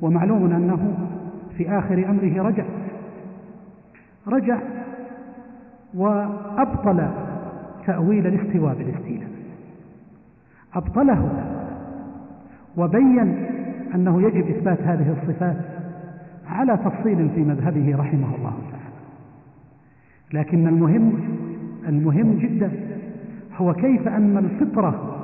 ومعلوم 0.00 0.52
أنه 0.52 0.94
في 1.56 1.78
آخر 1.78 2.10
أمره 2.10 2.42
رجع. 2.42 2.64
رجع 4.26 4.58
وأبطل 5.94 7.08
تأويل 7.86 8.26
الاستواء 8.26 8.74
بالاستيلاء. 8.74 9.28
أبطله 10.74 11.30
وبين 12.76 13.46
أنه 13.94 14.22
يجب 14.22 14.48
إثبات 14.48 14.80
هذه 14.80 15.16
الصفات 15.22 15.56
على 16.48 16.76
تفصيل 16.76 17.30
في 17.34 17.40
مذهبه 17.40 17.96
رحمه 17.96 18.34
الله 18.36 18.54
تعالى. 18.70 18.88
لكن 20.32 20.68
المهم 20.68 21.12
المهم 21.88 22.38
جدا 22.38 22.70
هو 23.56 23.74
كيف 23.74 24.08
أن 24.08 24.38
الفطرة 24.38 25.14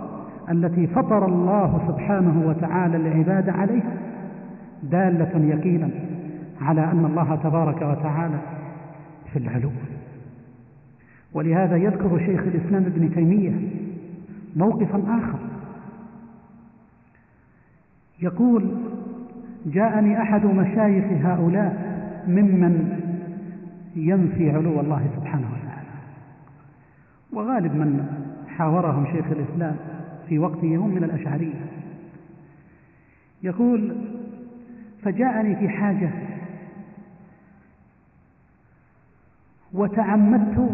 التي 0.50 0.86
فطر 0.86 1.26
الله 1.26 1.80
سبحانه 1.88 2.48
وتعالى 2.48 2.96
العباد 2.96 3.48
عليها 3.48 4.03
دالة 4.90 5.54
يقينا 5.54 5.90
على 6.60 6.84
أن 6.84 7.04
الله 7.04 7.36
تبارك 7.36 7.82
وتعالى 7.82 8.38
في 9.32 9.38
العلو. 9.38 9.70
ولهذا 11.32 11.76
يذكر 11.76 12.18
شيخ 12.18 12.40
الإسلام 12.40 12.84
ابن 12.84 13.14
تيمية 13.14 13.52
موقفا 14.56 14.98
آخر. 14.98 15.38
يقول 18.22 18.76
جاءني 19.66 20.22
أحد 20.22 20.46
مشايخ 20.46 21.04
هؤلاء 21.26 21.94
ممن 22.28 23.00
ينفي 23.96 24.50
علو 24.50 24.80
الله 24.80 25.06
سبحانه 25.16 25.46
وتعالى. 25.46 25.88
وغالب 27.32 27.74
من 27.74 28.06
حاورهم 28.48 29.06
شيخ 29.06 29.26
الإسلام 29.26 29.76
في 30.28 30.38
وقته 30.38 30.76
هم 30.76 30.94
من 30.94 31.04
الأشعرية. 31.04 31.54
يقول 33.42 33.96
فجاءني 35.04 35.56
في 35.56 35.68
حاجة. 35.68 36.10
وتعمدت 39.72 40.70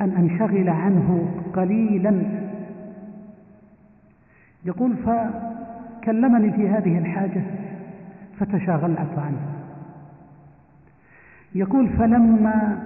أن 0.00 0.10
أنشغل 0.10 0.68
عنه 0.68 1.30
قليلا. 1.54 2.22
يقول 4.64 4.96
فكلمني 4.96 6.52
في 6.52 6.68
هذه 6.68 6.98
الحاجة 6.98 7.42
فتشاغلت 8.38 9.18
عنه. 9.18 9.40
يقول 11.54 11.88
فلما 11.88 12.82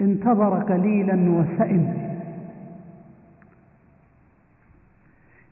انتظر 0.00 0.62
قليلا 0.62 1.30
وسئم. 1.30 2.04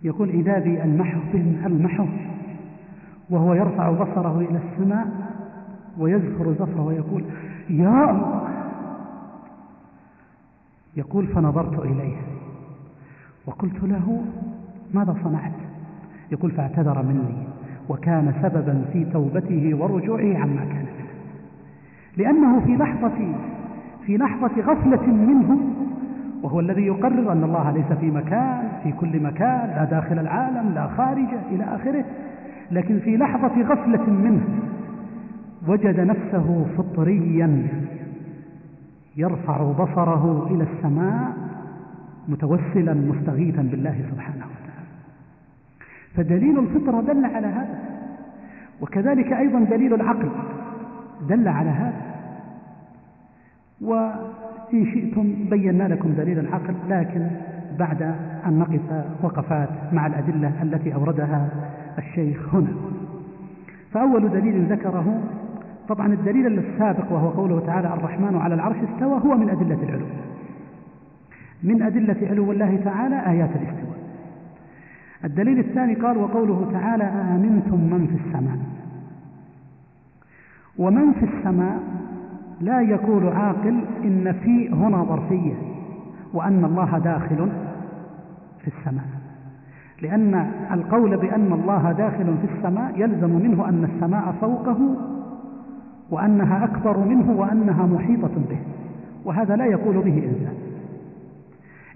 يقول 0.03 0.29
إذا 0.29 0.59
بي 0.59 0.83
المحو 0.83 1.21
المحو 1.67 2.07
وهو 3.31 3.55
يرفع 3.55 3.91
بصره 3.91 4.39
إلى 4.51 4.59
السماء 4.59 5.07
ويزفر 5.99 6.53
زفره 6.53 6.83
ويقول 6.83 7.25
يا 7.71 8.11
الله! 8.11 8.49
يقول 10.97 11.27
فنظرت 11.27 11.79
إليه. 11.79 12.17
وقلت 13.47 13.83
له 13.83 14.23
ماذا 14.95 15.17
صنعت؟ 15.25 15.53
يقول 16.33 16.51
فاعتذر 16.51 17.03
مني 17.03 17.35
وكان 17.89 18.35
سببا 18.43 18.85
في 18.93 19.05
توبته 19.05 19.75
ورجوعه 19.75 20.39
عما 20.39 20.65
كان 20.65 20.87
منه. 20.87 21.09
لأنه 22.17 22.61
في 22.61 22.77
لحظة 22.77 23.35
في 24.07 24.17
لحظة 24.17 24.61
غفلة 24.61 25.07
منه 25.07 25.59
وهو 26.43 26.61
الذي 26.61 26.83
يقرر 26.87 27.33
أن 27.33 27.45
الله 27.45 27.71
ليس 27.71 27.99
في 28.01 28.11
مكان 28.11 28.69
في 28.83 28.93
كل 28.93 29.23
مكان 29.23 29.69
لا 29.77 29.85
داخل 29.85 30.19
العالم 30.19 30.73
لا 30.75 30.87
خارجه 30.89 31.39
إلى 31.51 31.65
آخره 31.65 32.05
لكن 32.73 32.99
في 32.99 33.17
لحظة 33.17 33.63
غفلة 33.63 34.11
منه 34.11 34.45
وجد 35.69 36.01
نفسه 36.01 36.67
فطريا 36.77 37.69
يرفع 39.17 39.73
بصره 39.73 40.47
إلى 40.51 40.67
السماء 40.73 41.33
متوسلا 42.29 42.95
مستغيثا 42.95 43.63
بالله 43.63 44.05
سبحانه 44.11 44.45
وتعالى. 44.45 44.87
فدليل 46.15 46.59
الفطرة 46.59 47.01
دل 47.01 47.25
على 47.25 47.47
هذا 47.47 47.79
وكذلك 48.81 49.33
أيضا 49.33 49.61
دليل 49.61 49.95
العقل 49.95 50.31
دل 51.29 51.49
على 51.49 51.71
هذا. 51.71 52.13
وإن 53.81 54.87
شئتم 54.95 55.35
بينا 55.51 55.85
لكم 55.85 56.13
دليل 56.13 56.39
العقل 56.39 56.75
لكن 56.89 57.27
بعد 57.79 58.03
أن 58.47 58.59
نقف 58.59 59.05
وقفات 59.23 59.69
مع 59.93 60.07
الأدلة 60.07 60.63
التي 60.63 60.95
أوردها 60.95 61.49
الشيخ 61.99 62.55
هنا. 62.55 62.73
فأول 63.93 64.29
دليل 64.29 64.73
ذكره 64.73 65.21
طبعا 65.89 66.07
الدليل 66.07 66.59
السابق 66.59 67.13
وهو 67.13 67.29
قوله 67.29 67.61
تعالى 67.67 67.95
الرحمن 67.95 68.37
على 68.37 68.55
العرش 68.55 68.77
استوى 68.77 69.21
هو 69.21 69.37
من 69.37 69.51
أدلة 69.51 69.79
العلو. 69.83 70.07
من 71.63 71.83
أدلة 71.83 72.29
علو 72.31 72.53
الله 72.53 72.81
تعالى 72.85 73.27
آيات 73.31 73.51
الاستواء. 73.51 73.99
الدليل 75.25 75.59
الثاني 75.59 75.95
قال 75.95 76.19
وقوله 76.19 76.69
تعالى 76.73 77.05
آمنتم 77.05 77.81
من 77.81 78.07
في 78.07 78.29
السماء 78.29 78.59
ومن 80.79 81.13
في 81.13 81.25
السماء 81.25 81.81
لا 82.61 82.81
يقول 82.81 83.29
عاقل 83.29 83.85
إن 84.05 84.33
في 84.33 84.69
هنا 84.69 85.05
ظرفية 85.05 85.55
وأن 86.33 86.65
الله 86.65 86.99
داخل 86.99 87.49
في 88.59 88.69
السماء. 88.69 89.22
لأن 90.03 90.35
القول 90.73 91.17
بأن 91.17 91.53
الله 91.53 91.93
داخل 91.93 92.37
في 92.39 92.55
السماء 92.55 93.01
يلزم 93.01 93.31
منه 93.31 93.69
أن 93.69 93.85
السماء 93.85 94.35
فوقه 94.41 94.79
وأنها 96.11 96.65
أكبر 96.65 96.99
منه 96.99 97.31
وأنها 97.31 97.87
محيطة 97.87 98.35
به 98.51 98.59
وهذا 99.25 99.57
لا 99.57 99.65
يقول 99.65 99.95
به 99.95 100.17
إنسان. 100.17 100.55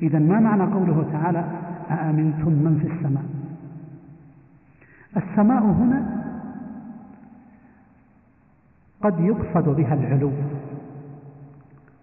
إذا 0.02 0.18
ما 0.18 0.40
معنى 0.40 0.62
قوله 0.62 1.06
تعالى 1.12 1.44
أأمنتم 1.90 2.52
من 2.52 2.78
في 2.82 2.92
السماء 2.92 3.24
السماء 5.16 5.62
هنا 5.64 6.22
قد 9.02 9.20
يقصد 9.20 9.68
بها 9.68 9.94
العلو 9.94 10.30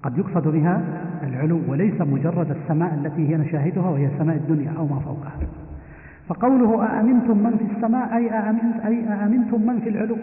قد 0.03 0.17
يقصد 0.17 0.47
بها 0.47 0.81
العلو 1.23 1.59
وليس 1.67 2.01
مجرد 2.01 2.51
السماء 2.51 2.93
التي 2.93 3.29
هي 3.29 3.37
نشاهدها 3.37 3.89
وهي 3.89 4.09
سماء 4.17 4.35
الدنيا 4.35 4.73
أو 4.77 4.87
ما 4.87 4.99
فوقها. 4.99 5.37
فقوله 6.28 6.86
أأمنتم 6.86 7.38
من 7.38 7.57
في 7.57 7.76
السماء 7.76 8.15
أي, 8.15 8.32
أأمنت 8.32 8.86
أي 8.86 9.07
أأمنتم 9.07 9.61
من 9.61 9.80
في 9.80 9.89
العلو. 9.89 10.17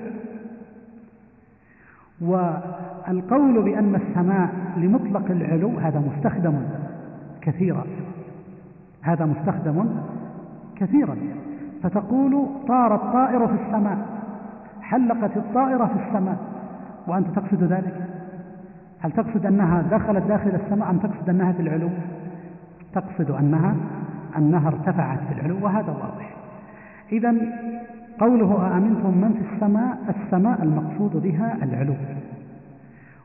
والقول 2.20 3.62
بأن 3.62 3.94
السماء 3.94 4.48
لمطلق 4.76 5.30
العلو 5.30 5.78
هذا 5.78 5.98
مستخدم 6.00 6.54
كثيرا. 7.40 7.84
هذا 9.02 9.26
مستخدم 9.26 9.88
كثيرا. 10.76 11.16
فتقول 11.82 12.46
طار 12.68 12.94
الطائر 12.94 13.46
في 13.46 13.54
السماء 13.66 13.98
حلقت 14.82 15.36
الطائرة 15.36 15.86
في 15.86 16.08
السماء. 16.08 16.36
وأنت 17.06 17.26
تقصد 17.26 17.64
ذلك؟ 17.64 17.94
هل 19.00 19.12
تقصد 19.12 19.46
أنها 19.46 19.82
دخلت 19.82 20.24
داخل 20.26 20.50
السماء 20.64 20.90
أم 20.90 20.98
تقصد 20.98 21.28
أنها 21.28 21.52
في 21.52 21.62
العلو؟ 21.62 21.88
تقصد 22.94 23.30
أنها 23.30 23.76
أنها 24.38 24.68
ارتفعت 24.68 25.18
في 25.18 25.40
العلو 25.40 25.64
وهذا 25.64 25.90
واضح. 25.90 26.34
إذا 27.12 27.34
قوله 28.20 28.66
أأمنتم 28.66 29.10
من 29.10 29.32
في 29.32 29.54
السماء؟ 29.54 29.98
السماء 30.08 30.62
المقصود 30.62 31.22
بها 31.22 31.58
العلو. 31.62 31.94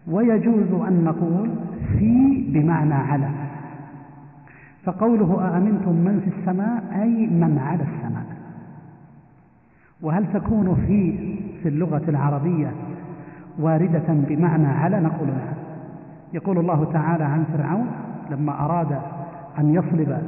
ويجوز 0.07 0.81
أن 0.87 1.03
نقول 1.03 1.49
في 1.99 2.45
بمعنى 2.49 2.93
على. 2.93 3.29
فقوله 4.83 5.47
أأمنتم 5.47 5.91
من 5.91 6.19
في 6.19 6.39
السماء 6.39 6.83
أي 7.01 7.27
من 7.27 7.57
على 7.57 7.83
السماء. 7.83 8.25
وهل 10.01 10.33
تكون 10.33 10.75
في 10.87 11.17
في 11.63 11.69
اللغة 11.69 12.03
العربية 12.07 12.71
واردة 13.59 14.03
بمعنى 14.07 14.67
على؟ 14.67 14.99
نقول 14.99 15.27
نعم 15.27 15.55
يقول 16.33 16.57
الله 16.57 16.91
تعالى 16.93 17.23
عن 17.23 17.43
فرعون 17.53 17.87
لما 18.31 18.65
أراد 18.65 18.99
أن 19.59 19.73
يصلب 19.73 20.21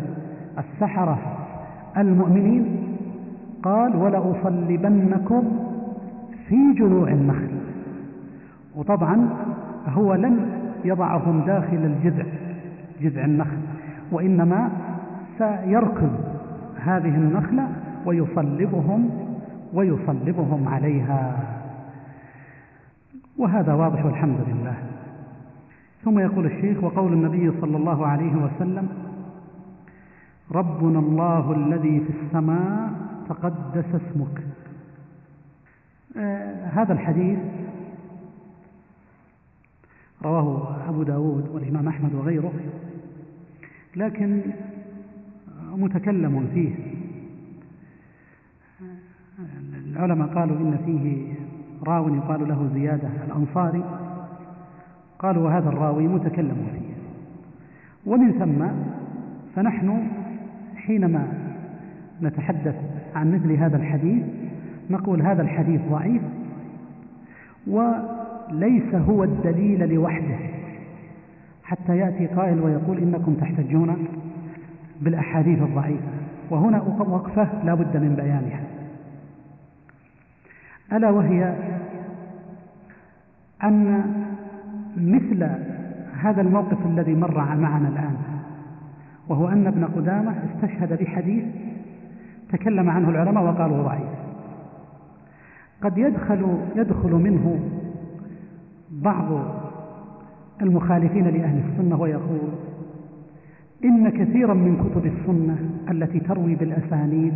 السحرة. 0.57 1.17
المؤمنين 1.97 2.65
قال 3.63 3.95
ولأصلبنكم 3.95 5.43
في 6.47 6.73
جذوع 6.73 7.07
النخل. 7.07 7.49
وطبعا 8.75 9.29
هو 9.87 10.13
لم 10.13 10.49
يضعهم 10.85 11.41
داخل 11.41 11.77
الجذع 11.77 12.25
جذع 13.01 13.25
النخل 13.25 13.57
وإنما 14.11 14.69
سيركض 15.37 16.11
هذه 16.83 17.15
النخلة 17.15 17.67
ويصلبهم 18.05 19.09
ويصلبهم 19.73 20.67
عليها. 20.67 21.37
وهذا 23.37 23.73
واضح 23.73 24.05
والحمد 24.05 24.37
لله. 24.47 24.73
ثم 26.05 26.19
يقول 26.19 26.45
الشيخ 26.45 26.83
وقول 26.83 27.13
النبي 27.13 27.51
صلى 27.61 27.77
الله 27.77 28.07
عليه 28.07 28.35
وسلم 28.35 28.87
ربنا 30.51 30.99
الله 30.99 31.51
الذي 31.51 31.99
في 31.99 32.09
السماء 32.09 32.91
تقدس 33.29 33.85
اسمك. 33.85 34.43
آه 36.17 36.65
هذا 36.65 36.93
الحديث 36.93 37.39
رواه 40.23 40.75
أبو 40.89 41.03
داود 41.03 41.49
والإمام 41.49 41.87
أحمد 41.87 42.15
وغيره 42.15 42.53
لكن 43.95 44.41
متكلم 45.71 46.47
فيه. 46.53 46.75
العلماء 49.85 50.27
قالوا 50.27 50.57
إن 50.57 50.77
فيه 50.85 51.33
راو 51.83 52.15
يقال 52.15 52.47
له 52.47 52.69
زيادة 52.73 53.09
الأنصاري. 53.27 53.83
قالوا 55.19 55.43
وهذا 55.43 55.69
الراوي 55.69 56.07
متكلم 56.07 56.67
فيه. 56.73 56.87
ومن 58.11 58.31
ثم 58.31 58.67
فنحن 59.55 60.07
حينما 60.87 61.27
نتحدث 62.21 62.75
عن 63.15 63.31
مثل 63.31 63.51
هذا 63.51 63.77
الحديث 63.77 64.23
نقول 64.89 65.21
هذا 65.21 65.41
الحديث 65.41 65.81
ضعيف 65.91 66.21
وليس 67.67 68.95
هو 68.95 69.23
الدليل 69.23 69.93
لوحده. 69.93 70.37
حتى 71.63 71.97
يأتي 71.97 72.27
قائل 72.27 72.59
ويقول 72.59 72.97
إنكم 72.97 73.33
تحتجون 73.33 74.07
بالأحاديث 75.01 75.61
الضعيفة 75.61 76.07
وهنا 76.49 76.81
وقفة 76.81 77.47
لا 77.63 77.73
بد 77.73 77.97
من 77.97 78.15
بيانها. 78.15 78.63
ألا 80.93 81.09
وهي 81.09 81.55
أن 83.63 84.03
مثل 84.97 85.49
هذا 86.21 86.41
الموقف 86.41 86.85
الذي 86.85 87.15
مر 87.15 87.37
معنا 87.37 87.87
الآن 87.87 88.36
وهو 89.29 89.47
أن 89.47 89.67
ابن 89.67 89.85
قدامة 89.85 90.35
استشهد 90.45 91.03
بحديث 91.03 91.43
تكلم 92.51 92.89
عنه 92.89 93.09
العلماء 93.09 93.43
وقالوا 93.43 93.83
ضعيف. 93.83 94.09
قد 95.81 95.97
يدخل 95.97 96.57
يدخل 96.75 97.11
منه 97.11 97.59
بعض 98.91 99.25
المخالفين 100.61 101.27
لأهل 101.27 101.61
السنة 101.71 102.01
ويقول 102.01 102.49
إن 103.83 104.09
كثيرا 104.09 104.53
من 104.53 104.77
كتب 104.77 105.05
السنة 105.05 105.57
التي 105.91 106.19
تروي 106.19 106.55
بالأسانيد 106.55 107.33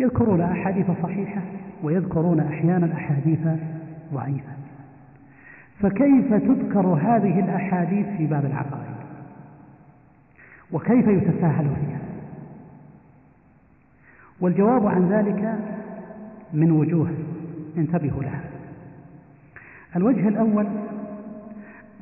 يذكرون 0.00 0.40
أحاديث 0.40 0.86
صحيحة 1.02 1.40
ويذكرون 1.82 2.40
أحيانا 2.40 2.92
أحاديث 2.92 3.48
ضعيفة. 4.14 4.52
فكيف 5.80 6.34
تذكر 6.34 6.86
هذه 6.86 7.40
الأحاديث 7.40 8.06
في 8.16 8.26
باب 8.26 8.44
العقائد؟ 8.44 8.95
وكيف 10.72 11.06
يتساهل 11.08 11.64
فيها؟ 11.64 11.98
والجواب 14.40 14.86
عن 14.86 15.08
ذلك 15.08 15.58
من 16.52 16.70
وجوه 16.70 17.10
انتبهوا 17.76 18.22
لها. 18.22 18.40
الوجه 19.96 20.28
الأول 20.28 20.66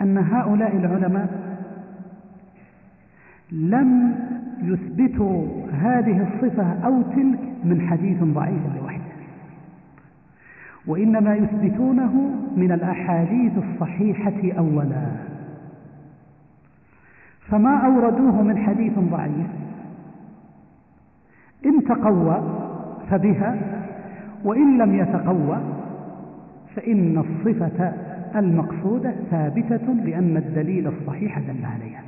أن 0.01 0.19
هؤلاء 0.19 0.77
العلماء 0.77 1.45
لم 3.53 4.15
يثبتوا 4.63 5.47
هذه 5.73 6.29
الصفة 6.29 6.87
أو 6.87 7.03
تلك 7.03 7.39
من 7.65 7.87
حديث 7.91 8.23
ضعيف 8.23 8.77
لوحده 8.81 9.15
وإنما 10.87 11.35
يثبتونه 11.35 12.31
من 12.57 12.73
الأحاديث 12.73 13.53
الصحيحة 13.59 14.59
أولا. 14.59 15.34
فما 17.51 17.87
أوردوه 17.87 18.43
من 18.43 18.59
حديث 18.59 18.99
ضعيف. 18.99 19.47
إن 21.67 21.85
تقوى 21.85 22.43
فبها 23.11 23.57
وإن 24.45 24.79
لم 24.79 24.95
يتقوى 24.95 25.59
فإن 26.77 27.19
الصفة 27.19 27.93
المقصودة 28.37 29.15
ثابتة 29.31 29.93
لأن 30.05 30.37
الدليل 30.37 30.87
الصحيح 30.87 31.39
دل 31.39 31.65
عليها. 31.65 32.03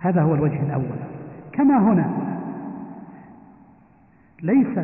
هذا 0.00 0.22
هو 0.22 0.34
الوجه 0.34 0.62
الأول. 0.62 0.98
كما 1.52 1.78
هنا 1.78 2.32
ليس 4.42 4.78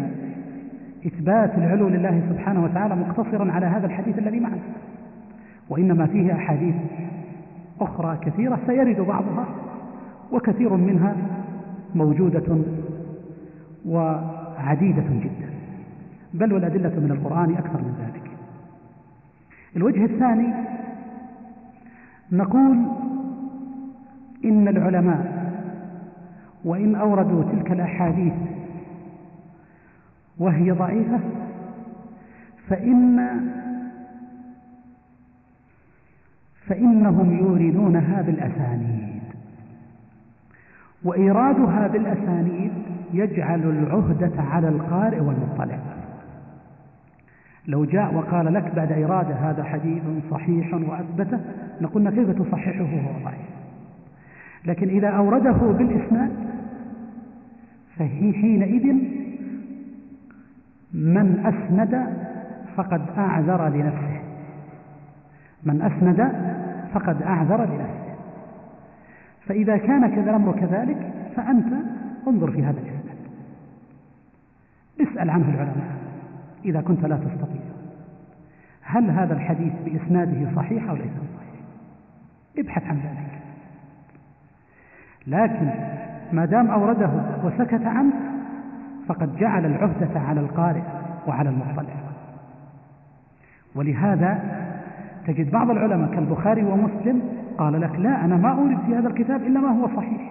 إثبات 1.06 1.54
العلو 1.58 1.88
لله 1.88 2.22
سبحانه 2.30 2.64
وتعالى 2.64 2.96
مقتصرا 2.96 3.52
على 3.52 3.66
هذا 3.66 3.86
الحديث 3.86 4.18
الذي 4.18 4.40
معنا 4.40 4.58
وإنما 5.68 6.06
فيه 6.06 6.32
أحاديث 6.32 6.74
أخرى 7.80 8.18
كثيرة 8.22 8.58
سيرد 8.66 9.00
بعضها 9.00 9.46
وكثير 10.32 10.76
منها 10.76 11.16
موجودة 11.94 12.56
وعديدة 13.86 15.04
جدا 15.10 15.50
بل 16.34 16.52
والأدلة 16.52 17.00
من 17.00 17.10
القرآن 17.10 17.54
أكثر 17.54 17.78
من 17.78 17.94
ذلك. 18.00 18.30
الوجه 19.76 20.04
الثاني 20.04 20.54
نقول 22.32 22.86
إن 24.44 24.68
العلماء 24.68 25.38
وإن 26.64 26.94
أوردوا 26.94 27.42
تلك 27.42 27.72
الأحاديث 27.72 28.32
وهي 30.38 30.70
ضعيفة 30.70 31.20
فإن 32.68 33.18
فإنهم 36.68 37.38
يوردونها 37.38 38.22
بالأسانيد 38.22 39.22
وإيرادها 41.04 41.86
بالأسانيد 41.86 42.72
يجعل 43.12 43.60
العهدة 43.60 44.42
على 44.42 44.68
القارئ 44.68 45.20
والمطلع. 45.20 45.78
لو 47.66 47.84
جاء 47.84 48.14
وقال 48.14 48.54
لك 48.54 48.74
بعد 48.74 48.92
إرادة 48.92 49.34
هذا 49.34 49.64
حديث 49.64 50.02
صحيح 50.30 50.74
وأثبته 50.74 51.38
نقول 51.80 52.10
كيف 52.10 52.30
تصححه 52.30 52.82
وهو 52.82 53.24
ضعيف 53.24 53.48
لكن 54.64 54.88
إذا 54.88 55.08
أورده 55.08 55.52
بالإسناد 55.52 56.30
فهي 57.96 58.32
حينئذ 58.32 58.92
من 60.92 61.46
أسند 61.46 62.06
فقد 62.76 63.02
أعذر 63.18 63.68
لنفسه. 63.68 64.20
من 65.64 65.82
أسند 65.82 66.32
فقد 66.94 67.22
أعذر 67.22 67.64
لنفسه 67.64 68.14
فإذا 69.46 69.76
كان 69.76 70.10
كذا 70.10 70.30
الأمر 70.30 70.52
كذلك 70.52 71.12
فأنت 71.36 71.72
انظر 72.28 72.50
في 72.50 72.62
هذا 72.62 72.80
الإسناد 72.80 72.98
اسأل 75.00 75.30
عنه 75.30 75.48
العلماء 75.48 75.98
إذا 76.64 76.80
كنت 76.80 77.04
لا 77.04 77.16
تستطيع. 77.16 77.62
هل 78.82 79.10
هذا 79.10 79.34
الحديث 79.34 79.72
بإسناده 79.84 80.56
صحيح 80.56 80.88
أو 80.88 80.96
ليس 80.96 81.12
صحيح 81.36 81.60
ابحث 82.58 82.84
عن 82.84 82.96
ذلك. 82.96 83.38
لكن 85.26 85.70
ما 86.32 86.44
دام 86.44 86.70
أورده 86.70 87.10
وسكت 87.44 87.86
عنه 87.86 88.12
فقد 89.08 89.36
جعل 89.36 89.66
العهدة 89.66 90.20
على 90.20 90.40
القارئ 90.40 90.82
وعلى 91.26 91.48
المطلع. 91.48 91.94
ولهذا 93.74 94.58
تجد 95.28 95.50
بعض 95.50 95.70
العلماء 95.70 96.10
كالبخاري 96.14 96.64
ومسلم 96.64 97.22
قال 97.58 97.80
لك 97.80 97.98
لا 97.98 98.24
أنا 98.24 98.36
ما 98.36 98.52
أورد 98.52 98.78
في 98.86 98.94
هذا 98.94 99.08
الكتاب 99.08 99.42
إلا 99.42 99.60
ما 99.60 99.68
هو 99.68 99.88
صحيح. 99.96 100.30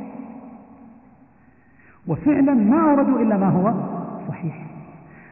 وفعلا 2.08 2.54
ما 2.54 2.91
أوردوا 2.91 3.20
إلا 3.20 3.38
ما 3.38 3.50
هو 3.50 3.74
صحيح. 4.28 4.66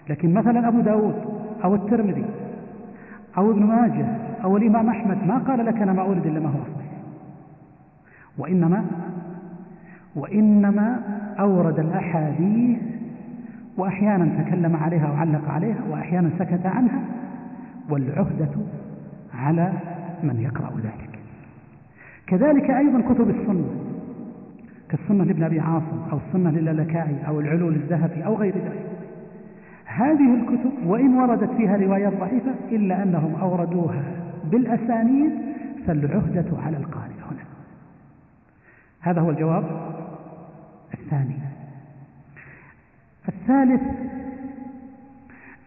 لكن 0.10 0.34
مثلا 0.34 0.68
أبو 0.68 0.80
داود 0.80 1.16
أو 1.64 1.76
الترمذي 1.76 2.26
أو 3.38 3.52
ابن 3.52 3.64
ماجه 3.64 4.06
أو 4.44 4.58
الإمام 4.58 4.90
أحمد 4.90 5.28
ما 5.28 5.38
قال 5.38 5.66
لك 5.66 5.82
أنا 5.82 5.94
ما 5.94 6.02
أورد 6.02 6.26
إلا 6.26 6.40
ما 6.40 6.50
هو 6.50 6.60
صحيح. 6.76 6.92
وإنما 8.38 8.86
وإنما 10.16 11.00
أورد 11.40 11.80
الأحاديث 11.80 12.80
وأحيانا 13.78 14.44
تكلم 14.44 14.76
عليها 14.76 15.12
وعلق 15.12 15.50
عليها 15.50 15.84
وأحيانا 15.90 16.30
سكت 16.40 16.66
عنها 16.66 17.02
والعهدة 17.90 18.50
على 19.46 19.74
من 20.24 20.40
يقرأ 20.40 20.72
ذلك. 20.78 21.20
كذلك 22.28 22.70
أيضا 22.70 23.02
كتب 23.14 23.30
السنة 23.30 23.70
كالسنة 24.90 25.24
لابن 25.24 25.44
أبي 25.44 25.60
عاصم 25.60 26.00
أو 26.12 26.18
السنة 26.28 26.52
للالكائي 26.52 27.28
أو 27.28 27.40
العلو 27.40 27.70
للذهبي 27.70 28.26
أو 28.26 28.36
غير 28.36 28.56
ذلك. 28.56 28.86
هذه 29.86 30.34
الكتب 30.34 30.72
وإن 30.86 31.14
وردت 31.14 31.52
فيها 31.58 31.78
روايات 31.78 32.14
ضعيفة 32.14 32.52
إلا 32.72 33.04
أنهم 33.04 33.36
أوردوها 33.36 34.04
بالأسانيد 34.52 35.32
فالعهدة 35.88 36.46
على 36.66 36.78
القارئ 36.78 37.14
هنا. 37.32 37.46
هذا 39.02 39.22
هو 39.22 39.30
الجواب 39.30 39.64
الثاني. 40.94 41.36
الثالث 43.30 43.82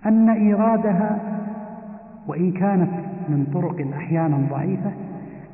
أن 0.07 0.29
إيرادها 0.29 1.21
وإن 2.27 2.53
كانت 2.53 3.08
من 3.29 3.47
طرق 3.55 3.97
أحيانا 3.97 4.49
ضعيفة 4.51 4.93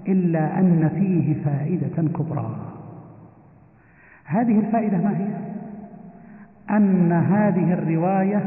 إلا 0.09 0.59
أن 0.59 0.89
فيه 0.89 1.45
فائدة 1.45 2.09
كبرى. 2.09 2.57
هذه 4.25 4.59
الفائدة 4.59 4.99
ما 4.99 5.19
هي؟ 5.19 5.27
أن 6.77 7.13
هذه 7.13 7.73
الرواية 7.73 8.43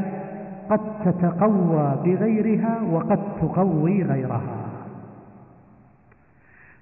قد 0.70 0.80
تتقوى 1.04 1.96
بغيرها 2.04 2.80
وقد 2.92 3.18
تقوي 3.40 4.02
غيرها. 4.02 4.56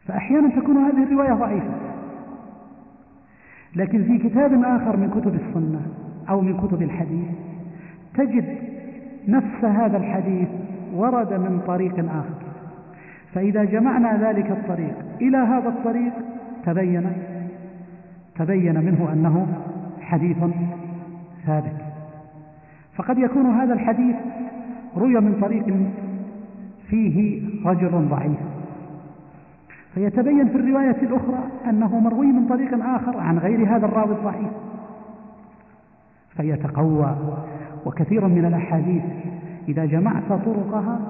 فأحيانا 0.07 0.49
تكون 0.49 0.76
هذه 0.76 1.03
الرواية 1.03 1.32
ضعيفة. 1.32 1.74
لكن 3.76 4.05
في 4.05 4.28
كتاب 4.28 4.62
آخر 4.64 4.97
من 4.97 5.11
كتب 5.11 5.34
السنة 5.34 5.80
أو 6.28 6.40
من 6.40 6.57
كتب 6.57 6.82
الحديث 6.82 7.28
تجد 8.14 8.59
نفس 9.28 9.64
هذا 9.64 9.97
الحديث 9.97 10.49
ورد 10.97 11.32
من 11.32 11.61
طريق 11.66 11.99
آخر. 11.99 12.47
فإذا 13.34 13.64
جمعنا 13.64 14.28
ذلك 14.28 14.51
الطريق 14.51 14.94
إلى 15.20 15.36
هذا 15.36 15.68
الطريق 15.68 16.12
تبين 16.64 17.12
تبين 18.38 18.84
منه 18.84 19.12
أنه 19.12 19.47
حديث 20.01 20.36
ثابت. 21.47 21.76
فقد 22.94 23.18
يكون 23.18 23.47
هذا 23.47 23.74
الحديث 23.74 24.16
روي 24.97 25.20
من 25.20 25.38
طريق 25.40 25.76
فيه 26.88 27.42
رجل 27.64 28.09
ضعيف. 28.09 28.38
فيتبين 29.94 30.49
في 30.49 30.57
الرواية 30.57 30.97
الأخرى 31.03 31.38
أنه 31.68 32.01
مروي 32.01 32.26
من 32.26 32.47
طريق 32.49 32.84
آخر 32.84 33.18
عن 33.18 33.38
غير 33.38 33.76
هذا 33.76 33.86
الراوي 33.86 34.12
الضعيف. 34.12 34.53
فيتقوى 36.36 37.16
وكثير 37.86 38.28
من 38.28 38.44
الأحاديث 38.44 39.03
إذا 39.69 39.85
جمعت 39.85 40.29
طرقها 40.29 41.01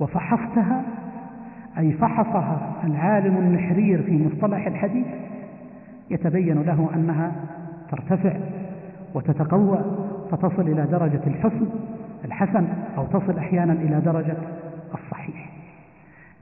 وفحصتها 0.00 0.82
أي 1.78 1.92
فحصها 1.92 2.72
العالم 2.84 3.36
النحرير 3.36 4.02
في 4.02 4.26
مصطلح 4.26 4.66
الحديث 4.66 5.06
يتبين 6.10 6.62
له 6.62 6.90
أنها 6.94 7.32
ترتفع 7.90 8.36
وتتقوى 9.14 9.84
فتصل 10.30 10.62
إلى 10.62 10.86
درجة 10.86 11.20
الحسن 11.26 11.66
الحسن 12.24 12.66
أو 12.98 13.06
تصل 13.06 13.38
أحيانا 13.38 13.72
إلى 13.72 14.00
درجة 14.00 14.36
الصحيح. 14.94 15.50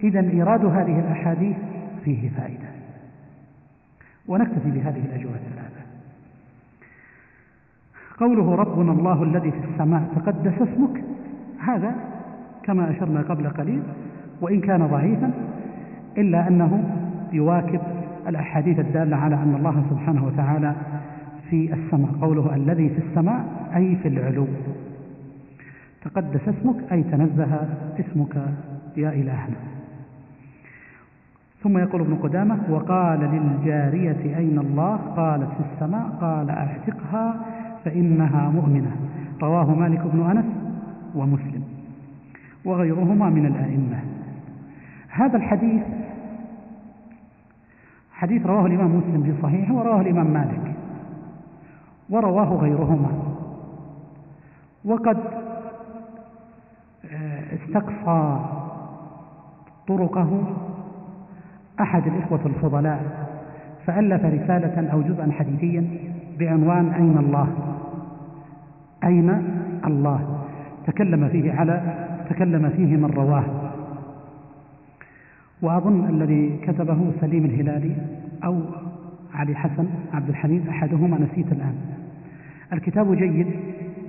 إذا 0.05 0.21
إيراد 0.21 0.65
هذه 0.65 1.01
الأحاديث 1.01 1.57
فيه 2.05 2.29
فائدة. 2.29 2.69
ونكتفي 4.29 4.71
بهذه 4.71 5.03
الأجوبة 5.07 5.35
الثلاثة. 5.35 5.66
قوله 8.19 8.55
ربنا 8.55 8.93
الله 8.93 9.23
الذي 9.23 9.51
في 9.51 9.59
السماء 9.73 10.03
تقدس 10.17 10.55
اسمك 10.55 11.05
هذا 11.59 11.95
كما 12.63 12.91
أشرنا 12.91 13.21
قبل 13.21 13.49
قليل 13.49 13.83
وإن 14.41 14.61
كان 14.61 14.87
ضعيفا 14.87 15.31
إلا 16.19 16.49
أنه 16.49 16.85
يواكب 17.33 17.81
الأحاديث 18.29 18.79
الدالة 18.79 19.17
على 19.17 19.35
أن 19.35 19.55
الله 19.55 19.85
سبحانه 19.91 20.27
وتعالى 20.27 20.75
في 21.51 21.75
السماء 21.75 22.11
قوله 22.21 22.55
الذي 22.55 22.89
في 22.89 22.99
السماء 22.99 23.45
أي 23.77 23.97
في 23.97 24.09
العلو. 24.09 24.47
تقدس 26.05 26.49
اسمك 26.49 26.93
أي 26.93 27.03
تنزه 27.03 27.69
اسمك 28.01 28.37
يا 28.97 29.09
إلهنا. 29.09 29.57
ثم 31.63 31.79
يقول 31.79 32.01
ابن 32.01 32.15
قدامة 32.15 32.59
وقال 32.71 33.21
للجارية 33.21 34.37
أين 34.39 34.59
الله؟ 34.59 34.97
قالت 34.97 35.49
في 35.49 35.61
السماء 35.75 36.07
قال 36.21 36.51
أعتقها. 36.51 37.35
فإنها 37.87 38.49
مؤمنة. 38.49 38.97
رواه 39.43 39.75
مالك 39.75 40.01
بن 40.13 40.31
أنس 40.31 40.45
ومسلم 41.15 41.63
وغيرهما 42.65 43.31
من 43.31 43.47
الأئمة. 43.47 44.01
هذا 45.09 45.37
الحديث 45.37 45.83
حديث 48.13 48.47
رواه 48.47 48.67
الإمام 48.67 48.97
مسلم 48.97 49.23
في 49.23 49.43
صحيحه 49.43 49.75
ورواه 49.75 50.01
الإمام 50.01 50.27
مالك 50.27 50.75
ورواه 52.11 52.57
غيرهما. 52.57 53.11
وقد 54.85 55.19
آه، 57.13 57.43
استقصى 57.55 58.41
طرقه 59.89 60.43
أحد 61.81 62.07
الإخوة 62.07 62.47
الفضلاء 62.47 63.29
فألف 63.87 64.25
رسالة 64.25 64.93
أو 64.93 65.03
جزءا 65.03 65.33
حديثيا 65.33 65.87
بعنوان 66.39 66.93
أين 66.93 67.19
الله؟ 67.19 67.76
أين 69.05 69.43
الله؟ 69.87 70.45
تكلم 70.87 71.29
فيه 71.29 71.53
على 71.53 72.07
تكلم 72.31 72.71
فيه 72.71 72.97
من 72.97 73.11
رواه. 73.17 73.45
وأظن 75.63 76.09
الذي 76.09 76.59
كتبه 76.63 77.13
سليم 77.21 77.45
الهلالي 77.45 77.97
أو 78.45 78.61
علي 79.35 79.55
حسن 79.55 79.87
عبد 80.15 80.29
الحميد 80.29 80.69
أحدهما 80.69 81.19
نسيت 81.19 81.53
الآن. 81.53 81.75
الكتاب 82.73 83.15
جيد 83.15 83.47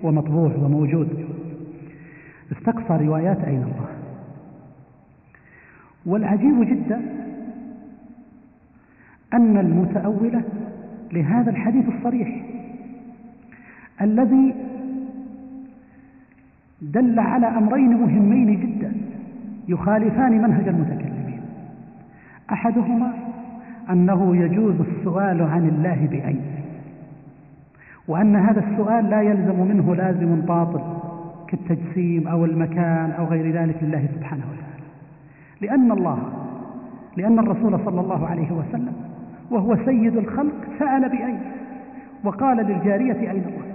ومطبوع 0.03 0.51
وموجود. 0.55 1.25
استقصى 2.51 3.05
روايات 3.05 3.43
أين 3.43 3.63
الله؟ 3.63 3.87
والعجيب 6.05 6.63
جدا 6.63 7.01
أن 9.33 9.57
المتأولة 9.57 10.41
لهذا 11.13 11.49
الحديث 11.49 11.85
الصريح 11.97 12.43
الذي 14.01 14.55
دل 16.81 17.19
على 17.19 17.47
أمرين 17.47 17.97
مهمين 17.97 18.59
جدا 18.59 18.93
يخالفان 19.67 20.41
منهج 20.41 20.67
المتكلمين. 20.67 21.41
أحدهما 22.51 23.13
أنه 23.89 24.37
يجوز 24.37 24.75
السؤال 24.79 25.41
عن 25.41 25.67
الله 25.67 26.07
بأين 26.11 26.41
وأن 28.07 28.35
هذا 28.35 28.63
السؤال 28.71 29.09
لا 29.09 29.21
يلزم 29.21 29.59
منه 29.67 29.95
لازم 29.95 30.41
باطل 30.41 30.81
كالتجسيم 31.47 32.27
أو 32.27 32.45
المكان 32.45 33.11
أو 33.11 33.25
غير 33.25 33.51
ذلك 33.61 33.83
لله 33.83 34.07
سبحانه 34.15 34.43
وتعالى. 34.43 34.83
لأن 35.61 35.91
الله 35.91 36.19
لأن 37.17 37.39
الرسول 37.39 37.79
صلى 37.85 38.01
الله 38.01 38.27
عليه 38.27 38.51
وسلم 38.51 38.93
وهو 39.51 39.77
سيد 39.85 40.17
الخلق 40.17 40.53
سأل 40.79 41.09
بأين 41.09 41.39
وقال 42.23 42.57
للجارية 42.57 43.31
أين 43.31 43.43
الله 43.43 43.67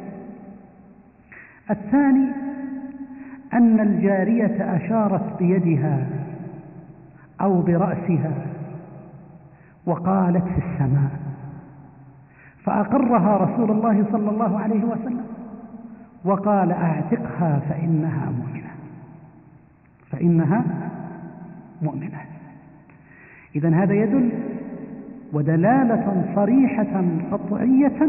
الثاني 1.70 2.28
أن 3.54 3.80
الجارية 3.80 4.76
أشارت 4.76 5.38
بيدها 5.38 6.06
أو 7.40 7.62
برأسها 7.62 8.32
وقالت 9.86 10.44
في 10.44 10.58
السماء 10.58 11.10
فأقرها 12.64 13.36
رسول 13.36 13.70
الله 13.70 14.04
صلى 14.12 14.30
الله 14.30 14.60
عليه 14.60 14.84
وسلم 14.84 15.24
وقال 16.24 16.72
أعتقها 16.72 17.60
فإنها 17.68 18.30
مؤمنة 18.30 18.70
فإنها 20.10 20.64
مؤمنة. 21.82 22.20
إذا 23.56 23.74
هذا 23.74 23.94
يدل 23.94 24.30
ودلالة 25.32 26.24
صريحة 26.34 27.04
قطعية 27.32 28.02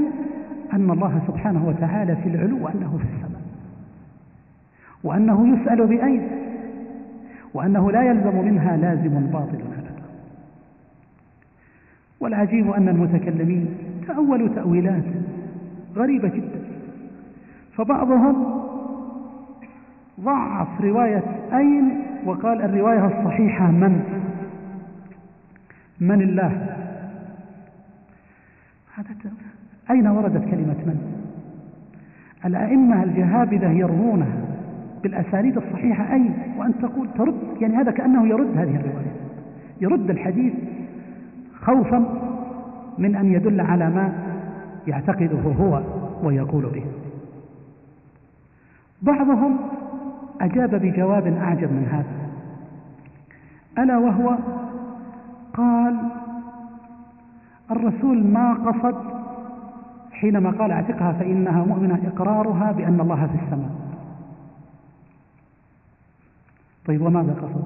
أن 0.73 0.91
الله 0.91 1.21
سبحانه 1.27 1.67
وتعالى 1.67 2.15
في 2.15 2.29
العلو 2.29 2.65
وأنه 2.65 2.97
في 2.97 3.03
السماء. 3.03 3.32
وأنه 5.03 5.57
يسأل 5.57 5.87
بأين؟ 5.87 6.27
وأنه 7.53 7.91
لا 7.91 8.03
يلزم 8.03 8.45
منها 8.45 8.77
لازم 8.77 9.09
باطل 9.09 9.55
أبدا 9.55 9.93
والعجيب 12.19 12.71
أن 12.71 12.89
المتكلمين 12.89 13.67
تأولوا 14.07 14.47
تأويلات 14.47 15.03
غريبة 15.95 16.27
جدا. 16.27 16.63
فبعضهم 17.77 18.63
ضعف 20.19 20.81
رواية 20.81 21.23
أين 21.53 22.03
وقال 22.25 22.61
الرواية 22.61 23.05
الصحيحة 23.05 23.71
من؟ 23.71 24.03
من 25.99 26.21
الله. 26.21 26.67
أين 29.89 30.07
وردت 30.07 30.45
كلمة 30.45 30.77
من؟ 30.85 31.23
الأئمة 32.45 33.03
الجهابذة 33.03 33.71
يروونها. 33.71 34.42
بالأسانيد 35.03 35.57
الصحيحة 35.57 36.13
أين؟ 36.13 36.33
وأن 36.57 36.73
تقول 36.81 37.07
ترد 37.17 37.35
يعني 37.61 37.75
هذا 37.75 37.91
كأنه 37.91 38.27
يرد 38.27 38.57
هذه 38.57 38.75
الرواية. 38.75 39.13
يرد 39.81 40.09
الحديث 40.09 40.53
خوفا 41.61 42.05
من 42.97 43.15
أن 43.15 43.33
يدل 43.33 43.61
على 43.61 43.89
ما 43.89 44.13
يعتقده 44.87 45.41
هو 45.59 45.81
ويقول 46.23 46.65
به. 46.65 46.83
بعضهم 49.01 49.57
أجاب 50.41 50.75
بجواب 50.75 51.27
أعجب 51.27 51.71
من 51.71 51.87
هذا. 51.91 52.23
ألا 53.83 53.97
وهو 53.97 54.37
قال 55.53 55.95
الرسول 57.71 58.23
ما 58.23 58.53
قصد 58.53 58.95
حينما 60.11 60.51
قال 60.51 60.71
اعتقها 60.71 61.11
فإنها 61.11 61.65
مؤمنة 61.65 61.99
إقرارها 62.07 62.71
بأن 62.71 62.99
الله 62.99 63.27
في 63.27 63.45
السماء. 63.45 63.82
طيب 66.85 67.01
وماذا 67.01 67.33
قصد 67.33 67.63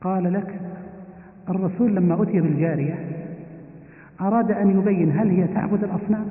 قال 0.00 0.32
لك 0.32 0.60
الرسول 1.48 1.96
لما 1.96 2.22
أتي 2.22 2.40
بالجارية 2.40 3.06
أراد 4.20 4.50
أن 4.50 4.70
يبين 4.78 5.18
هل 5.18 5.30
هي 5.30 5.46
تعبد 5.46 5.84
الأصنام 5.84 6.26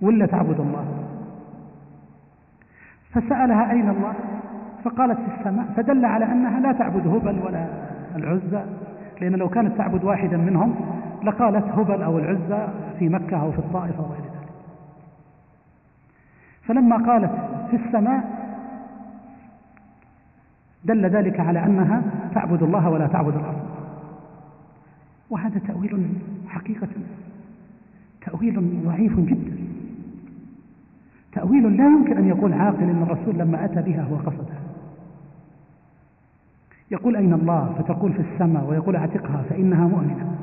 ولا 0.00 0.26
تعبد 0.26 0.60
الله. 0.60 0.84
فسألها 3.10 3.70
أين 3.70 3.88
الله؟ 3.88 4.14
فقالت 4.84 5.18
في 5.20 5.40
السماء 5.40 5.66
فدل 5.76 6.04
على 6.04 6.24
أنها 6.24 6.60
لا 6.60 6.72
تعبد 6.72 7.06
هبل 7.06 7.38
ولا 7.46 7.66
العزى 8.16 8.64
لأن 9.20 9.32
لو 9.32 9.48
كانت 9.48 9.78
تعبد 9.78 10.04
واحدا 10.04 10.36
منهم 10.36 10.74
لقالت 11.24 11.64
هبل 11.64 12.02
أو 12.02 12.18
العزى 12.18 12.68
في 12.98 13.08
مكة 13.08 13.36
أو 13.42 13.52
في 13.52 13.58
الطائف 13.58 13.98
أو 13.98 14.04
غير 14.04 14.20
ذلك. 14.20 14.50
فلما 16.62 16.96
قالت 16.96 17.30
في 17.70 17.76
السماء 17.76 18.39
دل 20.84 21.06
ذلك 21.06 21.40
على 21.40 21.64
أنها 21.64 22.02
تعبد 22.34 22.62
الله 22.62 22.88
ولا 22.90 23.06
تعبد 23.06 23.34
الأرض. 23.34 23.66
وهذا 25.30 25.58
تأويل 25.58 26.08
حقيقة 26.48 26.88
تأويل 28.26 28.82
ضعيف 28.84 29.20
جدا. 29.20 29.56
تأويل 31.32 31.76
لا 31.76 31.84
يمكن 31.84 32.16
أن 32.16 32.28
يقول 32.28 32.52
عاقل 32.52 32.82
أن 32.82 33.02
الرسول 33.02 33.38
لما 33.38 33.64
أتى 33.64 33.82
بها 33.82 34.02
هو 34.02 34.16
قصدها 34.16 34.60
يقول 36.90 37.16
أين 37.16 37.32
الله؟ 37.32 37.74
فتقول 37.78 38.12
في 38.12 38.20
السماء 38.20 38.64
ويقول 38.64 38.96
أعتقها 38.96 39.42
فإنها 39.50 39.88
مؤمنة. 39.88 40.36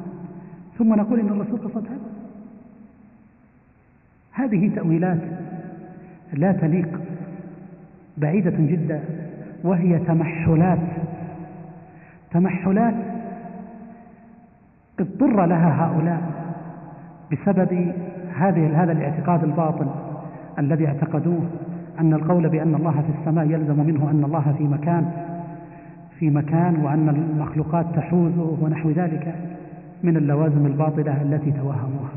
ثم 0.78 0.94
نقول 0.94 1.20
إن 1.20 1.28
الرسول 1.28 1.60
قصدها. 1.60 1.98
هذه 4.32 4.76
تأويلات 4.76 5.22
لا 6.34 6.52
تليق 6.52 7.00
بعيدة 8.18 8.56
جدا 8.60 9.04
وهي 9.64 10.00
تمحلات. 10.00 10.80
تمحلات 12.32 12.94
اضطر 15.00 15.46
لها 15.46 15.86
هؤلاء 15.86 16.22
بسبب 17.32 17.94
هذه 18.36 18.84
هذا 18.84 18.92
الاعتقاد 18.92 19.44
الباطل 19.44 19.88
الذي 20.60 20.88
اعتقدوه 20.88 21.42
أن 22.00 22.14
القول 22.14 22.50
بأن 22.50 22.76
الله 22.76 22.92
في 22.92 23.20
السماء 23.20 23.46
يلزم 23.46 23.86
منه 23.86 24.12
أن 24.12 24.24
الله 24.24 24.56
في 24.58 24.64
مكان 24.64 25.12
في 26.20 26.30
مكان 26.30 26.76
وأن 26.76 27.10
المخلوقات 27.10 27.86
تحوزه 27.96 28.58
ونحو 28.62 28.90
ذلك 28.90 29.36
من 30.04 30.18
اللوازم 30.18 30.66
الباطلة 30.66 31.22
التي 31.22 31.52
توهموها. 31.52 32.10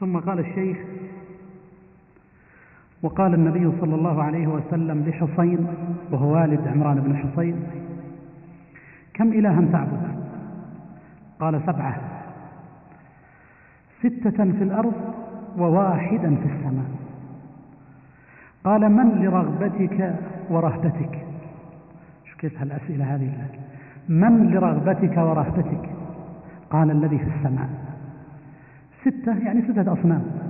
ثم 0.00 0.18
قال 0.18 0.38
الشيخ 0.38 0.76
وقال 3.04 3.34
النبي 3.34 3.80
صلى 3.80 3.94
الله 3.94 4.22
عليه 4.22 4.46
وسلم 4.46 5.04
لحصين 5.08 5.66
وهو 6.10 6.34
والد 6.34 6.68
عمران 6.68 7.00
بن 7.00 7.16
حصين 7.16 7.56
كم 9.14 9.32
إلها 9.32 9.64
تعبد؟ 9.72 10.02
قال 11.40 11.62
سبعة. 11.66 11.96
ستة 14.00 14.44
في 14.44 14.62
الأرض 14.62 14.92
وواحدا 15.58 16.36
في 16.36 16.46
السماء. 16.46 16.90
قال 18.64 18.92
من 18.92 19.22
لرغبتك 19.22 20.14
ورهبتك؟ 20.50 21.24
شو 22.24 22.36
كيف 22.38 22.60
هالأسئلة 22.60 23.14
هذه 23.14 23.32
من 24.08 24.50
لرغبتك 24.50 25.16
ورهبتك؟ 25.16 25.90
قال 26.70 26.90
الذي 26.90 27.18
في 27.18 27.30
السماء. 27.36 27.68
ستة 29.02 29.38
يعني 29.38 29.62
ستة 29.62 29.92
أصنام. 29.92 30.43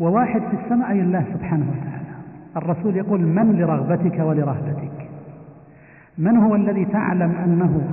وواحد 0.00 0.40
في 0.40 0.64
السماء 0.64 0.90
أي 0.90 1.00
الله 1.00 1.24
سبحانه 1.34 1.66
وتعالى. 1.70 1.98
الرسول 2.56 2.96
يقول 2.96 3.20
من 3.20 3.52
لرغبتك 3.58 4.18
ولرهبتك؟ 4.18 5.08
من 6.18 6.36
هو 6.36 6.54
الذي 6.54 6.84
تعلم 6.84 7.30
أنه 7.30 7.88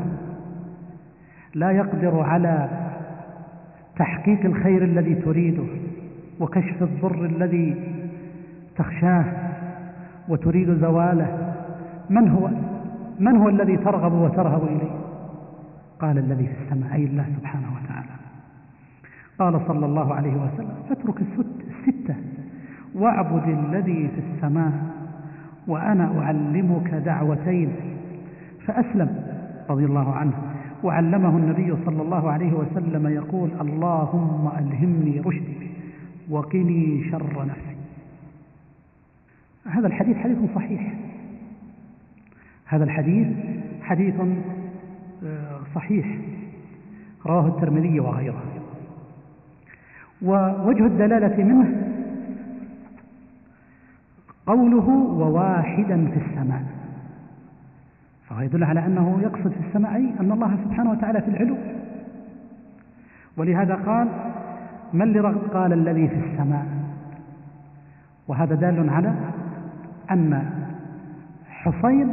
لا 1.56 1.72
يقدر 1.72 2.20
على 2.20 2.70
تحقيق 3.98 4.46
الخير 4.46 4.84
الذي 4.84 5.16
تريده 5.16 5.64
وكشف 6.40 6.84
الضر 6.84 7.26
الذي 7.26 7.76
تخشاه 8.78 9.26
وتريد 10.30 10.78
زواله؟ 10.82 11.54
من 12.10 12.30
هو 12.30 12.50
من 13.20 13.38
هو 13.38 13.50
الذي 13.50 13.78
ترغب 13.78 14.14
وترهب 14.14 14.64
إليه؟ 14.64 14.96
قال 16.00 16.18
الذي 16.18 16.48
في 16.48 16.54
السماء 16.64 16.94
أي 16.94 17.06
الله 17.06 17.26
سبحانه 17.40 17.68
وتعالى. 17.68 18.16
قال 19.40 19.68
صلى 19.68 19.86
الله 19.86 20.14
عليه 20.14 20.34
وسلم 20.34 20.76
فاترك 20.90 21.22
الستة 21.22 21.55
واعبد 22.96 23.48
الذي 23.48 24.08
في 24.08 24.22
السماء 24.34 24.72
وأنا 25.68 26.20
أعلمك 26.22 26.94
دعوتين. 26.94 27.76
فأسلم 28.68 29.26
رضي 29.70 29.86
الله 29.86 30.14
عنه. 30.14 30.34
وعلمه 30.84 31.38
النبي 31.38 31.76
صلى 31.86 32.02
الله 32.02 32.32
عليه 32.32 32.54
وسلم 32.54 33.08
يقول 33.08 33.50
اللهم 33.62 34.50
ألهمني 34.60 35.20
رشدي 35.20 35.68
وقني 36.30 37.12
شر 37.12 37.46
نفسي. 37.46 37.76
هذا 39.66 39.88
الحديث 39.88 40.18
حديث 40.18 40.38
صحيح. 40.56 40.94
هذا 42.66 42.84
الحديث 42.84 43.28
حديث 43.82 44.16
آه، 45.26 45.60
صحيح. 45.76 46.18
رواه 47.26 47.48
الترمذي 47.48 48.00
وغيره. 48.00 48.44
ووجه 50.22 50.86
الدلالة 50.86 51.44
منه 51.44 51.85
قوله 54.46 54.90
وواحدا 54.90 56.08
في 56.08 56.20
السماء. 56.26 56.64
فهو 58.28 58.42
يدل 58.42 58.64
على 58.64 58.86
أنه 58.86 59.20
يقصد 59.22 59.52
في 59.52 59.68
السماء 59.68 59.96
أي 59.96 60.14
أن 60.20 60.32
الله 60.32 60.58
سبحانه 60.66 60.92
وتعالى 60.92 61.22
في 61.22 61.28
العلو. 61.28 61.56
ولهذا 63.38 63.76
قال 63.76 64.08
من 64.94 65.02
اللي 65.02 65.20
قال 65.54 65.74
الذي 65.74 66.08
في 66.08 66.16
السماء. 66.16 66.66
وهذا 68.28 68.56
دال 68.56 68.90
على 68.90 69.14
أن 70.12 70.44
حسين 71.50 72.12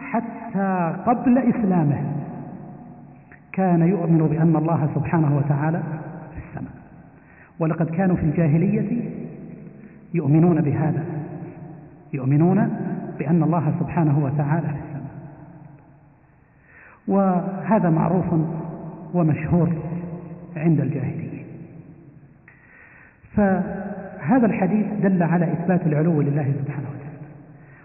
حتى 0.00 0.96
قبل 1.06 1.38
إسلامه 1.38 2.02
كان 3.52 3.82
يؤمن 3.82 4.18
بأن 4.18 4.56
الله 4.56 4.88
سبحانه 4.94 5.36
وتعالى 5.36 5.82
في 6.34 6.38
السماء. 6.48 6.72
ولقد 7.58 7.90
كانوا 7.90 8.16
في 8.16 8.22
الجاهلية 8.22 9.10
يؤمنون 10.14 10.60
بهذا. 10.60 11.04
يؤمنون 12.12 12.68
بأن 13.18 13.42
الله 13.42 13.72
سبحانه 13.80 14.18
وتعالى 14.24 14.68
في 14.68 14.74
السماء. 14.74 15.10
وهذا 17.08 17.90
معروف 17.90 18.24
ومشهور 19.14 19.72
عند 20.56 20.80
الجاهلية. 20.80 21.44
فهذا 23.36 24.46
الحديث 24.46 24.86
دل 25.02 25.22
على 25.22 25.52
إثبات 25.52 25.86
العلو 25.86 26.20
لله 26.20 26.52
سبحانه 26.62 26.86
وتعالى. 26.88 27.20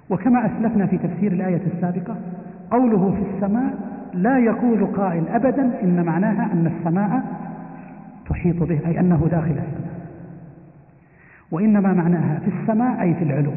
وكما 0.09 0.45
أسلفنا 0.45 0.85
في 0.85 0.97
تفسير 0.97 1.31
الآية 1.31 1.61
السابقة 1.75 2.15
قوله 2.71 3.11
في 3.11 3.35
السماء 3.35 3.73
لا 4.13 4.39
يقول 4.39 4.85
قائل 4.85 5.27
أبدا 5.27 5.81
إن 5.83 6.05
معناها 6.05 6.53
أن 6.53 6.67
السماء 6.77 7.23
تحيط 8.29 8.63
به 8.63 8.79
أي 8.85 8.99
أنه 8.99 9.27
داخل 9.31 9.51
السماء. 9.51 9.95
وإنما 11.51 11.93
معناها 11.93 12.39
في 12.39 12.51
السماء 12.61 13.01
أي 13.01 13.13
في 13.13 13.23
العلو. 13.23 13.51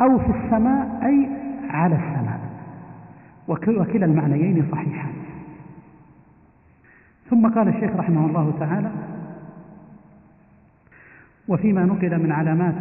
أو 0.00 0.18
في 0.18 0.30
السماء 0.30 1.00
أي 1.02 1.28
على 1.70 1.94
السماء. 1.94 2.40
وكلا 3.48 4.04
المعنيين 4.04 4.66
صحيحان. 4.72 5.12
ثم 7.30 7.48
قال 7.48 7.68
الشيخ 7.68 7.96
رحمه 7.96 8.26
الله 8.26 8.54
تعالى 8.60 8.90
وفيما 11.48 11.84
نقل 11.84 12.22
من 12.22 12.32
علامات 12.32 12.74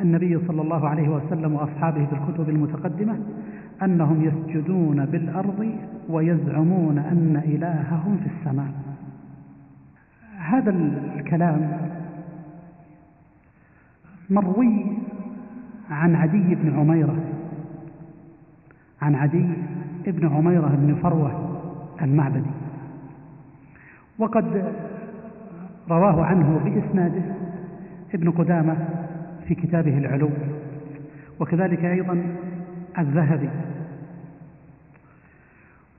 النبي 0.00 0.38
صلى 0.46 0.62
الله 0.62 0.88
عليه 0.88 1.08
وسلم 1.08 1.54
وأصحابه 1.54 2.06
في 2.06 2.12
الكتب 2.12 2.48
المتقدمة 2.48 3.18
أنهم 3.82 4.24
يسجدون 4.24 5.06
بالأرض 5.06 5.74
ويزعمون 6.08 6.98
أن 6.98 7.42
إلههم 7.44 8.18
في 8.24 8.30
السماء. 8.38 8.72
هذا 10.38 10.70
الكلام 10.70 11.78
مروي 14.30 14.86
عن 15.90 16.14
عدي 16.14 16.54
بن 16.54 16.78
عميرة. 16.78 17.16
عن 19.02 19.14
عدي 19.14 19.46
بن 20.06 20.28
عميرة 20.28 20.68
بن 20.68 20.94
فروة 21.02 21.60
المعبدي. 22.02 22.50
وقد 24.18 24.72
رواه 25.90 26.24
عنه 26.24 26.60
بإسناده 26.64 27.22
ابن 28.14 28.30
قدامة 28.30 28.76
في 29.48 29.54
كتابه 29.54 29.98
العلو 29.98 30.30
وكذلك 31.40 31.84
أيضا 31.84 32.22
الذهبي. 32.98 33.48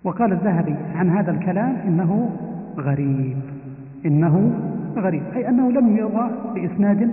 وقال 0.04 0.34
الذهبي 0.34 0.76
عن 0.96 1.10
هذا 1.10 1.32
الكلام 1.32 1.76
إنه 1.88 2.36
غريب 2.78 3.38
إنه 4.06 4.60
غريب 4.96 5.24
أي 5.36 5.50
أنه 5.50 5.72
لم 5.72 5.98
يروى 5.98 6.30
بإسناد 6.56 7.12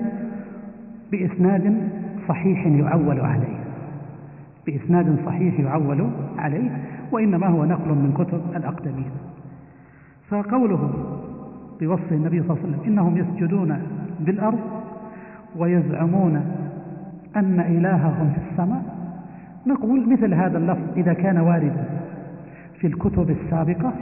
بإسناد 1.13 1.89
صحيح 2.29 2.67
يعول 2.67 3.21
عليه. 3.21 3.57
بإسناد 4.67 5.17
صحيح 5.27 5.61
يعول 5.61 6.11
عليه 6.39 6.71
وإنما 7.13 7.47
هو 7.47 7.65
نقل 7.65 7.89
من 7.89 8.13
كتب 8.19 8.41
الأقدمين. 8.57 9.11
فقوله 10.29 10.91
بوصف 11.81 12.13
النبي 12.13 12.43
صلى 12.43 12.51
الله 12.51 12.63
عليه 12.63 12.69
وسلم 12.69 12.81
إنهم 12.87 13.17
يسجدون 13.17 13.83
بالأرض 14.21 14.59
ويزعمون 15.57 16.37
أن 17.37 17.61
إلههم 17.61 18.33
في 18.33 18.51
السماء 18.51 18.83
نقول 19.67 20.13
مثل 20.13 20.35
هذا 20.35 20.59
اللفظ 20.59 20.83
إذا 20.97 21.13
كان 21.13 21.39
واردا 21.39 21.85
في 22.81 22.87
الكتب 22.87 23.31
السابقة 23.31 23.93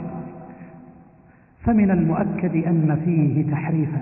فمن 1.63 1.91
المؤكد 1.91 2.55
أن 2.55 3.01
فيه 3.05 3.51
تحريفا. 3.51 4.01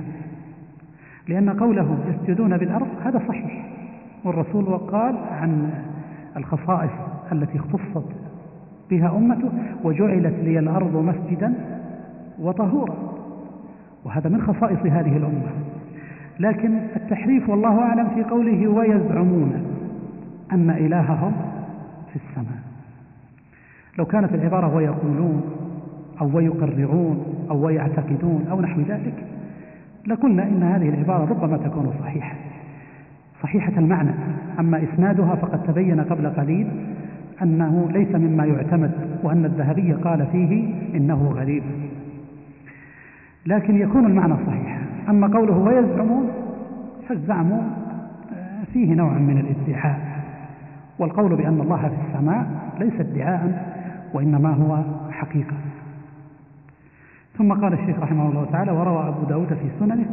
لأن 1.27 1.49
قوله 1.49 1.97
يسجدون 2.07 2.57
بالأرض 2.57 2.87
هذا 3.05 3.21
صحيح. 3.27 3.72
والرسول 4.23 4.77
قال 4.77 5.15
عن 5.31 5.69
الخصائص 6.37 6.91
التي 7.31 7.59
اختصت 7.59 8.05
بها 8.89 9.17
أمته 9.17 9.49
وجعلت 9.83 10.35
لي 10.43 10.59
الأرض 10.59 10.95
مسجدا 10.95 11.53
وطهورا. 12.39 12.95
وهذا 14.05 14.29
من 14.29 14.41
خصائص 14.41 14.79
هذه 14.79 15.17
الأمة. 15.17 15.51
لكن 16.39 16.77
التحريف 16.95 17.49
والله 17.49 17.79
أعلم 17.79 18.07
في 18.15 18.23
قوله 18.23 18.67
ويزعمون 18.67 19.53
أن 20.51 20.69
إلههم 20.69 21.31
في 22.13 22.15
السماء. 22.15 22.59
لو 23.97 24.05
كانت 24.05 24.33
العبارة 24.33 24.75
ويقولون 24.75 25.41
أو 26.21 26.37
ويقررون 26.37 27.25
أو 27.49 27.65
ويعتقدون 27.65 28.45
أو 28.51 28.61
نحو 28.61 28.81
ذلك 28.81 29.25
لقلنا 30.07 30.43
إن 30.43 30.63
هذه 30.63 30.89
العبارة 30.89 31.25
ربما 31.25 31.57
تكون 31.57 31.93
صحيحة. 32.01 32.35
صحيحة 33.43 33.71
المعنى 33.77 34.11
أما 34.59 34.83
إسنادها 34.83 35.35
فقد 35.35 35.63
تبين 35.63 35.99
قبل 35.99 36.29
قليل 36.29 36.67
أنه 37.41 37.89
ليس 37.91 38.15
مما 38.15 38.45
يعتمد 38.45 38.91
وأن 39.23 39.45
الذهبي 39.45 39.93
قال 39.93 40.27
فيه 40.31 40.73
إنه 40.95 41.31
غريب. 41.35 41.63
لكن 43.45 43.77
يكون 43.77 44.05
المعنى 44.05 44.33
صحيحا 44.47 44.81
أما 45.09 45.27
قوله 45.27 45.57
ويزعمون 45.57 46.29
فالزعم 47.09 47.51
آه، 47.51 48.63
فيه 48.73 48.93
نوع 48.93 49.13
من 49.13 49.37
الادعاء. 49.37 49.99
والقول 50.99 51.35
بأن 51.35 51.61
الله 51.61 51.77
في 51.77 51.95
السماء 52.09 52.45
ليس 52.79 52.93
ادعاء 52.99 53.73
وإنما 54.13 54.49
هو 54.49 54.83
حقيقة. 55.11 55.55
ثم 57.37 57.53
قال 57.53 57.73
الشيخ 57.73 57.99
رحمه 57.99 58.29
الله 58.29 58.45
تعالى 58.51 58.71
وروى 58.71 59.07
أبو 59.07 59.23
داود 59.29 59.47
في 59.47 59.69
سننه 59.79 60.05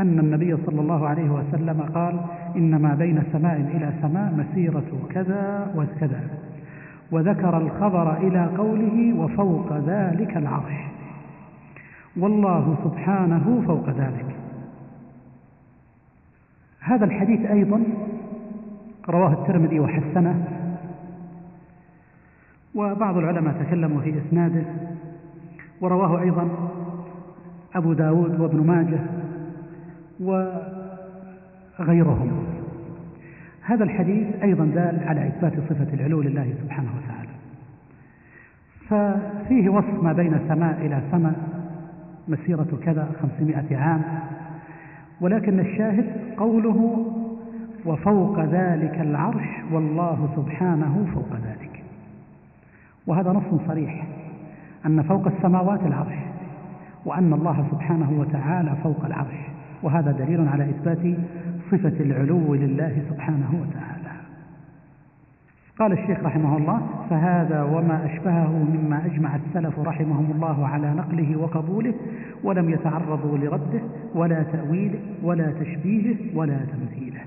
أن 0.00 0.18
النبي 0.18 0.56
صلى 0.66 0.80
الله 0.80 1.08
عليه 1.08 1.30
وسلم 1.30 1.82
قال 1.94 2.20
إنما 2.56 2.94
بين 2.94 3.22
سماء 3.32 3.56
إلى 3.56 3.92
سماء 4.02 4.34
مسيرة 4.34 5.08
كذا 5.10 5.72
وكذا. 5.76 6.20
وذكر 7.12 7.58
الخبر 7.58 8.16
إلى 8.16 8.46
قوله 8.58 9.14
وفوق 9.18 9.72
ذلك 9.72 10.36
العرش. 10.36 10.74
والله 12.16 12.76
سبحانه 12.84 13.62
فوق 13.66 13.88
ذلك. 13.88 14.36
هذا 16.80 17.04
الحديث 17.04 17.50
أيضا 17.50 17.82
رواه 19.08 19.32
الترمذي 19.32 19.80
وحسنه. 19.80 20.44
وبعض 22.74 23.16
العلماء 23.16 23.54
تكلموا 23.62 24.00
في 24.00 24.18
إسناده. 24.18 24.64
ورواه 25.80 26.20
أيضا 26.20 26.48
أبو 27.74 27.92
داود 27.92 28.40
وابن 28.40 28.66
ماجه. 28.66 29.00
وغيرهم 31.80 32.46
هذا 33.62 33.84
الحديث 33.84 34.26
أيضا 34.42 34.64
دال 34.64 35.00
على 35.06 35.26
إثبات 35.26 35.52
صفة 35.52 35.94
العلو 35.94 36.20
لله 36.20 36.54
سبحانه 36.62 36.90
وتعالى. 36.96 37.26
ففيه 38.88 39.68
وصف 39.68 40.02
ما 40.02 40.12
بين 40.12 40.38
سماء 40.48 40.86
إلى 40.86 41.02
سماء 41.10 41.34
مسيرة 42.28 42.78
كذا 42.84 43.08
خمسمائة 43.22 43.76
عام 43.76 44.02
ولكن 45.20 45.60
الشاهد 45.60 46.06
قوله 46.36 47.06
وفوق 47.86 48.40
ذلك 48.40 49.00
العرش 49.00 49.48
والله 49.72 50.28
سبحانه 50.36 51.06
فوق 51.14 51.32
ذلك. 51.32 51.82
وهذا 53.06 53.32
نص 53.32 53.60
صريح 53.68 54.06
أن 54.86 55.02
فوق 55.02 55.26
السماوات 55.26 55.80
العرش 55.86 56.16
وأن 57.04 57.32
الله 57.32 57.66
سبحانه 57.70 58.12
وتعالى 58.18 58.76
فوق 58.82 59.04
العرش. 59.04 59.36
وهذا 59.82 60.12
دليل 60.12 60.48
على 60.48 60.64
إثبات 60.64 61.16
صفة 61.70 62.00
العلو 62.00 62.54
لله 62.54 63.02
سبحانه 63.10 63.50
وتعالى. 63.52 63.96
قال 65.78 65.92
الشيخ 65.92 66.24
رحمه 66.24 66.56
الله 66.56 66.80
فهذا 67.10 67.62
وما 67.62 68.04
أشبهه 68.04 68.52
مما 68.52 69.06
أجمع 69.06 69.36
السلف 69.36 69.78
رحمهم 69.78 70.30
الله 70.34 70.66
على 70.66 70.94
نقله 70.94 71.36
وقبوله 71.36 71.94
ولم 72.44 72.70
يتعرضوا 72.70 73.38
لرده 73.38 73.80
ولا 74.14 74.42
تأويله 74.42 74.98
ولا 75.22 75.52
تشبيهه 75.60 76.16
ولا 76.34 76.56
تمثيله. 76.56 77.20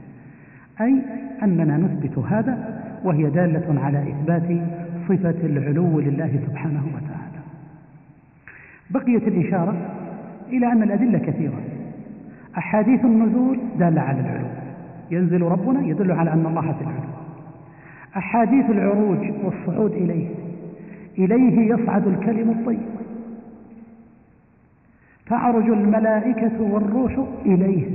أي 0.81 1.01
أننا 1.43 1.77
نثبت 1.77 2.17
هذا 2.17 2.81
وهي 3.03 3.29
دالة 3.29 3.81
على 3.81 4.03
إثبات 4.09 4.61
صفة 5.09 5.35
العلو 5.43 5.99
لله 5.99 6.39
سبحانه 6.47 6.83
وتعالى. 6.85 7.39
بقيت 8.89 9.27
الإشارة 9.27 9.75
إلى 10.49 10.71
أن 10.71 10.83
الأدلة 10.83 11.19
كثيرة. 11.19 11.61
أحاديث 12.57 13.05
النزول 13.05 13.59
دالة 13.79 14.01
على 14.01 14.19
العلو 14.19 14.47
ينزل 15.11 15.41
ربنا 15.41 15.81
يدل 15.87 16.11
على 16.11 16.33
أن 16.33 16.45
الله 16.45 16.61
في 16.61 16.81
العلو 16.81 17.09
أحاديث 18.17 18.69
العروج 18.69 19.31
والصعود 19.43 19.91
إليه. 19.91 20.27
إليه 21.17 21.73
يصعد 21.73 22.07
الكلم 22.07 22.49
الطيب. 22.49 22.79
تعرج 25.27 25.69
الملائكة 25.69 26.61
والروح 26.61 27.19
إليه. 27.45 27.85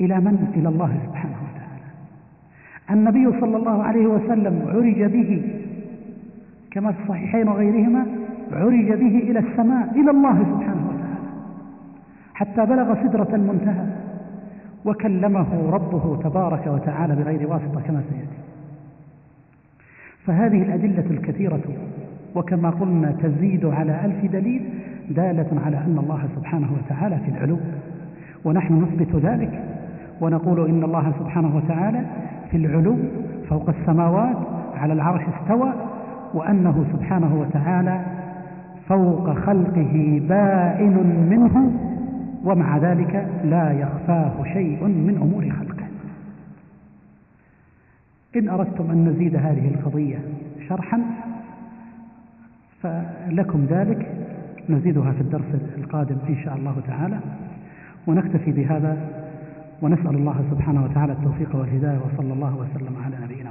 إلى 0.00 0.20
من؟ 0.20 0.52
إلى 0.56 0.68
الله 0.68 0.98
سبحانه 1.06 1.36
وتعالى. 1.44 1.84
النبي 2.90 3.40
صلى 3.40 3.56
الله 3.56 3.82
عليه 3.82 4.06
وسلم 4.06 4.66
عرج 4.68 5.02
به 5.12 5.42
كما 6.70 6.92
في 6.92 7.02
الصحيحين 7.02 7.48
وغيرهما 7.48 8.06
عرج 8.52 8.92
به 8.92 9.18
إلى 9.18 9.38
السماء 9.38 10.00
إلى 10.00 10.10
الله 10.10 10.38
سبحانه 10.38 10.73
حتى 12.34 12.66
بلغ 12.66 12.94
سدرة 13.02 13.28
المنتهى. 13.34 13.86
وكلمه 14.84 15.70
ربه 15.70 16.22
تبارك 16.22 16.66
وتعالى 16.66 17.14
بغير 17.14 17.48
واسطة 17.48 17.80
كما 17.80 18.02
سيأتي. 18.10 18.38
فهذه 20.26 20.62
الأدلة 20.62 21.10
الكثيرة 21.10 21.60
وكما 22.34 22.70
قلنا 22.70 23.12
تزيد 23.22 23.64
على 23.66 24.04
ألف 24.04 24.32
دليل 24.32 24.62
دالة 25.10 25.60
على 25.66 25.76
أن 25.76 25.98
الله 25.98 26.28
سبحانه 26.36 26.68
وتعالى 26.72 27.18
في 27.18 27.30
العلو. 27.30 27.58
ونحن 28.44 28.82
نثبت 28.82 29.16
ذلك 29.16 29.62
ونقول 30.20 30.68
إن 30.68 30.84
الله 30.84 31.12
سبحانه 31.18 31.56
وتعالى 31.56 32.00
في 32.50 32.56
العلو 32.56 32.96
فوق 33.48 33.68
السماوات 33.68 34.36
على 34.76 34.92
العرش 34.92 35.22
استوى 35.40 35.72
وأنه 36.34 36.84
سبحانه 36.92 37.40
وتعالى 37.40 38.00
فوق 38.88 39.30
خلقه 39.30 40.22
بائن 40.28 41.26
منه. 41.30 41.72
ومع 42.44 42.78
ذلك 42.78 43.28
لا 43.44 43.72
يخفاه 43.72 44.44
شيء 44.52 44.84
من 44.84 45.18
أمور 45.22 45.50
خلقه. 45.50 45.86
إن 48.36 48.48
أردتم 48.48 48.90
أن 48.90 49.08
نزيد 49.08 49.36
هذه 49.36 49.68
القضية 49.74 50.18
شرحا 50.68 51.00
فلكم 52.82 53.66
ذلك 53.70 54.06
نزيدها 54.68 55.12
في 55.12 55.20
الدرس 55.20 55.54
القادم 55.78 56.16
إن 56.28 56.36
شاء 56.44 56.56
الله 56.56 56.82
تعالى. 56.86 57.18
ونكتفي 58.06 58.52
بهذا 58.52 59.08
ونسأل 59.82 60.14
الله 60.14 60.44
سبحانه 60.50 60.84
وتعالى 60.84 61.12
التوفيق 61.12 61.56
والهداية 61.56 61.98
وصلى 61.98 62.32
الله 62.32 62.56
وسلم 62.56 62.96
على 63.04 63.16
نبينا 63.24 63.50